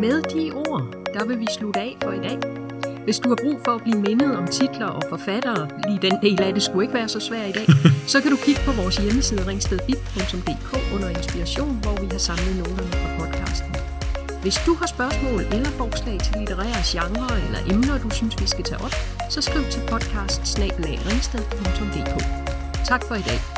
Med 0.05 0.23
de 0.35 0.53
ord, 0.53 0.83
der 1.15 1.25
vil 1.27 1.39
vi 1.41 1.47
slutte 1.59 1.81
af 1.81 1.97
for 2.03 2.13
i 2.13 2.19
dag. 2.29 2.39
Hvis 3.05 3.19
du 3.19 3.29
har 3.29 3.37
brug 3.45 3.61
for 3.65 3.73
at 3.73 3.83
blive 3.83 4.01
mindet 4.01 4.37
om 4.37 4.47
titler 4.47 4.87
og 4.87 5.03
forfattere, 5.09 5.69
lige 5.89 5.99
den 6.11 6.17
del 6.23 6.43
af 6.43 6.55
det 6.55 6.63
skulle 6.63 6.85
ikke 6.85 6.95
være 6.95 7.09
så 7.09 7.21
svær 7.21 7.45
i 7.45 7.53
dag, 7.53 7.67
så 8.13 8.21
kan 8.23 8.31
du 8.31 8.37
kigge 8.45 8.61
på 8.65 8.73
vores 8.73 8.97
hjemmeside 8.97 9.47
ringstedbib.dk 9.47 10.71
under 10.95 11.09
inspiration, 11.09 11.79
hvor 11.83 12.01
vi 12.03 12.07
har 12.13 12.19
samlet 12.19 12.57
noterne 12.59 12.93
fra 13.01 13.09
podcasten. 13.19 13.73
Hvis 14.43 14.57
du 14.67 14.75
har 14.75 14.87
spørgsmål 14.87 15.41
eller 15.41 15.71
forslag 15.71 16.21
til 16.21 16.35
litterære 16.39 16.83
genrer 16.85 17.37
eller 17.47 17.59
emner, 17.73 17.99
du 17.99 18.11
synes, 18.11 18.43
vi 18.43 18.47
skal 18.47 18.65
tage 18.65 18.81
op, 18.85 18.95
så 19.31 19.43
skriv 19.43 19.65
til 19.71 19.81
podcast 19.91 20.41
Tak 22.89 23.03
for 23.09 23.15
i 23.15 23.23
dag. 23.23 23.58